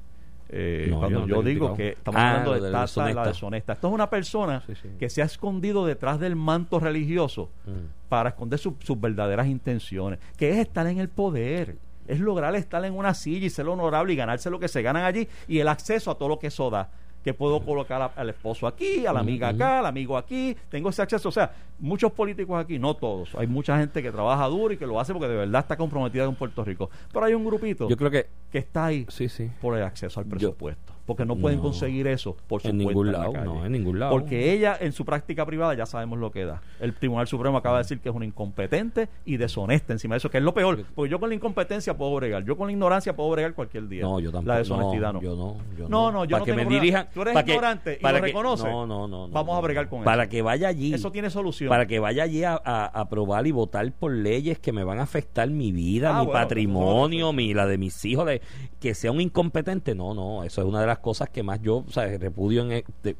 Eh, 0.51 0.87
No, 0.89 0.97
cuando 0.99 1.27
yo 1.27 1.35
no 1.35 1.41
digo 1.43 1.75
que 1.75 1.89
estamos 1.89 2.19
Ah, 2.19 2.29
hablando 2.31 2.53
de 2.55 2.61
de 2.61 2.71
tasa 2.71 3.05
de 3.05 3.13
la 3.13 3.21
deshonesta. 3.21 3.33
deshonesta. 3.33 3.73
Esto 3.73 3.87
es 3.89 3.93
una 3.93 4.09
persona 4.09 4.63
Sí, 4.65 4.73
sí. 4.81 4.89
que 4.97 5.07
se 5.09 5.21
ha 5.21 5.25
escondido 5.25 5.85
detrás 5.85 6.19
del 6.19 6.35
manto 6.35 6.79
religioso 6.79 7.49
Mm. 7.67 8.09
para 8.09 8.29
esconder 8.29 8.57
su- 8.57 8.75
sus 8.79 8.99
verdaderas 8.99 9.45
intenciones, 9.45 10.17
que 10.37 10.49
es 10.49 10.57
estar 10.57 10.87
en 10.87 10.97
el 10.99 11.07
poder, 11.09 11.75
es 12.09 12.19
lograr 12.19 12.55
estar 12.55 12.83
en 12.85 12.93
una 12.97 13.13
silla 13.13 13.45
y 13.45 13.49
ser 13.49 13.67
honorable 13.67 14.13
y 14.13 14.15
ganarse 14.15 14.49
lo 14.49 14.59
que 14.59 14.67
se 14.67 14.81
ganan 14.81 15.03
allí 15.03 15.27
y 15.47 15.59
el 15.59 15.67
acceso 15.67 16.11
a 16.11 16.15
todo 16.15 16.29
lo 16.29 16.39
que 16.39 16.47
eso 16.47 16.69
da. 16.69 16.89
Que 17.23 17.33
puedo 17.33 17.59
colocar 17.59 18.01
a- 18.01 18.11
al 18.15 18.29
esposo 18.29 18.65
aquí, 18.65 19.05
a 19.05 19.11
la 19.11 19.19
amiga 19.19 19.49
acá, 19.49 19.79
al 19.79 19.85
amigo 19.85 20.15
aquí, 20.17 20.55
tengo 20.69 20.89
ese 20.89 21.01
acceso. 21.01 21.27
O 21.27 21.31
sea, 21.33 21.51
muchos 21.77 22.13
políticos 22.13 22.57
aquí, 22.63 22.79
no 22.79 22.93
todos. 22.95 23.35
Hay 23.35 23.45
mucha 23.45 23.77
gente 23.77 24.01
que 24.01 24.09
trabaja 24.09 24.45
duro 24.47 24.73
y 24.73 24.77
que 24.77 24.87
lo 24.87 24.99
hace 25.01 25.11
porque 25.11 25.27
de 25.27 25.35
verdad 25.35 25.59
está 25.61 25.75
comprometida 25.75 26.25
con 26.25 26.35
Puerto 26.35 26.63
Rico. 26.63 26.89
Pero 27.11 27.25
hay 27.25 27.33
un 27.33 27.43
grupito 27.45 27.89
yo 27.89 27.97
creo 27.97 28.09
que 28.09 28.27
que 28.49 28.59
está 28.59 28.85
ahí 28.85 29.05
sí 29.09 29.27
sí 29.27 29.51
por 29.59 29.77
el 29.77 29.83
acceso 29.83 30.19
al 30.21 30.25
Yo- 30.27 30.29
presupuesto. 30.31 30.93
Porque 31.09 31.25
no 31.25 31.35
pueden 31.37 31.57
No. 31.57 31.63
conseguir 31.63 32.05
eso 32.05 32.37
por 32.47 32.61
su 32.61 32.67
en 32.67 32.75
cuenta 32.83 32.89
ningún 32.91 33.07
en 33.07 33.11
la 33.13 33.17
lado 33.19 33.33
calle. 33.33 33.45
no 33.45 33.65
en 33.65 33.71
ningún 33.71 33.97
lado 33.99 34.11
Porque 34.11 34.53
ella 34.53 34.77
en 34.79 34.91
su 34.93 35.03
práctica 35.05 35.43
privada 35.43 35.73
ya 35.73 35.87
sabemos 35.87 36.19
lo 36.19 36.29
que 36.31 36.45
da. 36.45 36.61
El 36.79 36.93
Tribunal 36.93 37.25
Supremo 37.27 37.57
acaba 37.57 37.77
de 37.77 37.83
decir 37.83 37.99
que 37.99 38.09
es 38.09 38.15
una 38.15 38.25
incompetente 38.25 39.09
y 39.25 39.37
deshonesta 39.37 39.91
encima 39.93 40.13
de 40.13 40.17
eso, 40.19 40.29
que 40.29 40.37
es 40.37 40.43
lo 40.43 40.53
peor. 40.53 40.85
Porque 40.93 41.09
yo 41.09 41.19
con 41.19 41.29
la 41.29 41.35
incompetencia 41.35 41.97
puedo 41.97 42.13
bregar, 42.15 42.43
yo 42.45 42.55
con 42.55 42.67
la 42.67 42.73
ignorancia 42.73 43.15
puedo 43.15 43.31
bregar 43.31 43.55
cualquier 43.55 43.87
día. 43.87 44.03
no 44.03 44.19
yo 44.19 44.31
tampoco 44.31 44.47
La 44.51 44.57
deshonestidad 44.59 45.13
no. 45.13 45.21
yo 45.21 45.35
no 45.35 45.57
yo 45.77 45.89
No, 45.89 46.11
no, 46.11 46.25
yo 46.25 46.31
para 46.35 46.39
no 46.41 46.45
que 46.45 46.51
tengo 46.53 46.69
me 46.69 46.75
dirijan 46.75 47.07
Tú 47.11 47.21
eres 47.23 47.33
para 47.33 47.43
que- 47.45 47.51
ignorante 47.53 47.97
y 47.99 48.03
para 48.03 48.17
lo 48.19 48.23
que- 48.23 48.27
reconoces. 48.27 48.65
no 48.65 48.85
no 48.85 49.07
no 49.07 49.27
no, 49.27 49.33
Vamos 49.33 49.53
a 49.53 49.55
no, 49.57 49.61
bregar 49.63 49.85
no. 49.85 49.89
con 49.89 50.03
para 50.03 50.23
eso. 50.23 50.29
que 50.31 50.41
vaya 50.43 50.67
allí 50.67 50.93
Eso 50.93 51.11
tiene 51.11 51.31
solución. 51.31 51.69
para 51.69 51.87
que 51.87 51.97
vaya 51.99 52.23
allí 52.23 52.43
a, 52.43 52.55
aprobar 52.55 53.47
y 53.47 53.51
votar 53.51 53.91
por 53.91 54.11
leyes 54.11 54.59
que 54.59 54.71
me 54.71 54.83
van 54.83 54.99
a 54.99 55.03
afectar 55.03 55.49
mi 55.49 55.71
vida, 55.71 56.11
Ah, 56.15 56.19
mi 56.19 56.25
bueno, 56.27 56.39
patrimonio, 56.39 57.25
eso 57.27 57.33
mi 57.33 57.53
la 57.55 57.65
de 57.65 57.77
mis 57.79 58.05
hijos, 58.05 58.25
de 58.27 58.41
que 58.79 58.93
sea 58.93 59.11
un 59.11 59.21
incompetente, 59.21 59.95
no, 59.95 60.13
no, 60.13 60.43
eso 60.43 60.61
es 60.61 60.67
una 60.67 60.81
de 60.81 60.87
las 60.87 60.98
cosas 60.99 61.29
que 61.29 61.43
más 61.43 61.61
yo, 61.61 61.83
repudio 62.19 62.61
en 62.63 62.71
e- 62.71 62.85
de- 63.03 63.15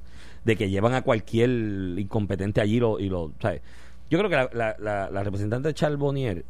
de 0.46 0.56
que 0.56 0.70
llevan 0.70 0.94
a 0.94 1.02
cualquier 1.02 1.50
incompetente 1.50 2.62
allí 2.62 2.80
lo, 2.80 3.00
y 3.00 3.10
lo, 3.10 3.32
¿sabes? 3.42 3.62
Yo 4.10 4.18
creo 4.18 4.30
que 4.30 4.36
la, 4.36 4.50
la, 4.54 4.76
la, 4.80 5.10
la 5.12 5.24
representante 5.24 5.74
Charles 5.74 6.00
Bonnier 6.00 6.46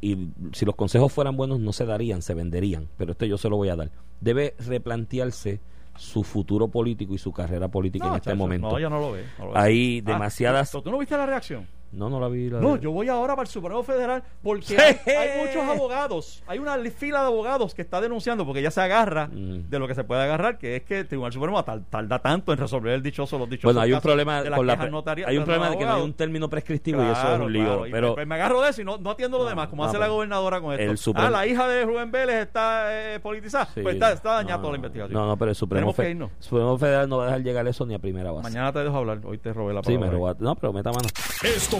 y 0.00 0.28
si 0.52 0.64
los 0.64 0.74
consejos 0.76 1.12
fueran 1.12 1.36
buenos 1.36 1.60
no 1.60 1.72
se 1.72 1.84
darían, 1.84 2.22
se 2.22 2.32
venderían, 2.34 2.88
pero 2.96 3.12
este 3.12 3.28
yo 3.28 3.36
se 3.38 3.48
lo 3.50 3.56
voy 3.56 3.68
a 3.68 3.76
dar. 3.76 3.90
Debe 4.20 4.54
replantearse 4.66 5.60
su 5.96 6.24
futuro 6.24 6.68
político 6.68 7.14
y 7.14 7.18
su 7.18 7.32
carrera 7.32 7.68
política 7.68 8.06
No, 8.06 8.12
en 8.12 8.16
este 8.16 8.30
chacho, 8.30 8.36
momento. 8.38 8.70
No, 8.70 8.78
ella 8.78 8.88
no 8.88 8.98
lo 9.00 9.12
ve. 9.12 9.24
no 9.38 9.46
lo 9.46 9.52
ve. 9.52 9.58
Hay 9.58 10.02
Ah, 10.06 10.12
demasiadas... 10.12 10.70
¿Tú 10.70 10.90
no 10.90 10.98
viste 10.98 11.16
la 11.16 11.26
reacción? 11.26 11.66
No, 11.92 12.08
no 12.08 12.20
la 12.20 12.28
vi. 12.28 12.48
La 12.50 12.60
No, 12.60 12.76
yo 12.76 12.92
voy 12.92 13.08
ahora 13.08 13.34
para 13.34 13.46
el 13.46 13.48
Supremo 13.52 13.82
Federal 13.82 14.22
porque 14.42 14.62
Sí. 14.66 14.76
hay, 14.76 14.98
hay 15.12 15.40
muchos 15.46 15.62
abogados, 15.68 16.42
hay 16.46 16.58
una 16.58 16.76
fila 16.90 17.20
de 17.20 17.26
abogados 17.26 17.74
que 17.74 17.82
está 17.82 18.00
denunciando 18.00 18.44
porque 18.46 18.60
ella 18.60 18.70
se 18.70 18.80
agarra 18.80 19.26
Mm. 19.26 19.68
de 19.68 19.78
lo 19.78 19.88
que 19.88 19.94
se 19.94 20.04
puede 20.04 20.22
agarrar, 20.22 20.58
que 20.58 20.76
es 20.76 20.82
que 20.84 21.00
el 21.00 21.08
Tribunal 21.08 21.32
Supremo 21.32 21.62
tar- 21.64 21.82
tarda 21.90 22.18
tanto 22.20 22.52
en 22.52 22.58
resolver 22.58 22.92
el 22.94 23.02
dichoso, 23.02 23.38
los 23.38 23.48
dichosos 23.50 23.74
Bueno, 23.74 23.80
hay 23.80 23.92
un 23.92 24.00
problema 24.00 24.42
con 24.54 24.66
la 24.66 24.76
notariales 24.76 25.30
hay 25.30 25.38
un 25.38 25.44
problema 25.44 25.70
de 25.70 25.78
que 25.78 25.84
no 25.84 25.94
hay 25.94 26.02
un 26.02 26.12
término 26.14 26.48
prescriptivo 26.48 27.02
y 27.02 27.06
eso 27.06 27.34
es 27.34 27.40
un 27.40 27.52
lío, 27.52 27.64
claro, 27.64 27.84
pero 27.90 28.14
pues 28.14 28.26
me 28.26 28.34
agarro 28.36 28.60
de 28.62 28.70
eso 28.70 28.82
y 28.82 28.84
no, 28.84 28.98
no 28.98 29.10
atiendo 29.10 29.38
lo 29.38 29.44
No, 29.44 29.50
demás, 29.50 29.68
como 29.68 29.82
no, 29.82 29.88
hace 29.88 29.98
la 29.98 30.08
gobernadora 30.08 30.60
con 30.60 30.72
esto. 30.72 30.90
el 30.90 30.98
Supremo- 30.98 31.26
Ah, 31.26 31.30
la 31.30 31.46
hija 31.46 31.66
de 31.68 31.84
Rubén 31.84 32.10
Vélez 32.12 32.36
está 32.36 33.14
eh, 33.14 33.20
politizada, 33.20 33.66
Sí. 33.74 33.80
pues 33.82 33.94
está, 33.94 34.12
está 34.12 34.34
dañada 34.34 34.56
No, 34.56 34.60
toda 34.62 34.72
la 34.72 34.76
investigación. 34.76 35.20
No, 35.20 35.26
no, 35.26 35.36
pero 35.36 35.50
el 35.50 35.54
Supremo, 35.56 35.92
que 35.94 36.02
Fe-. 36.02 36.28
Supremo 36.38 36.78
Federal 36.78 37.08
no 37.08 37.16
va 37.18 37.24
a 37.24 37.26
dejar 37.26 37.42
llegar 37.42 37.66
eso 37.66 37.84
ni 37.84 37.94
a 37.94 37.98
primera 37.98 38.30
base. 38.30 38.44
Mañana 38.44 38.72
te 38.72 38.78
dejo 38.80 38.96
hablar, 38.96 39.20
hoy 39.24 39.38
te 39.38 39.52
robé 39.52 39.74
la 39.74 39.80
sí, 39.82 39.86
palabra. 39.94 40.06
me 40.06 40.12
robó. 40.12 40.34
No, 40.38 40.54
pero 40.54 40.72
meta 40.72 40.92
mano. 40.92 41.08
Esto 41.42 41.79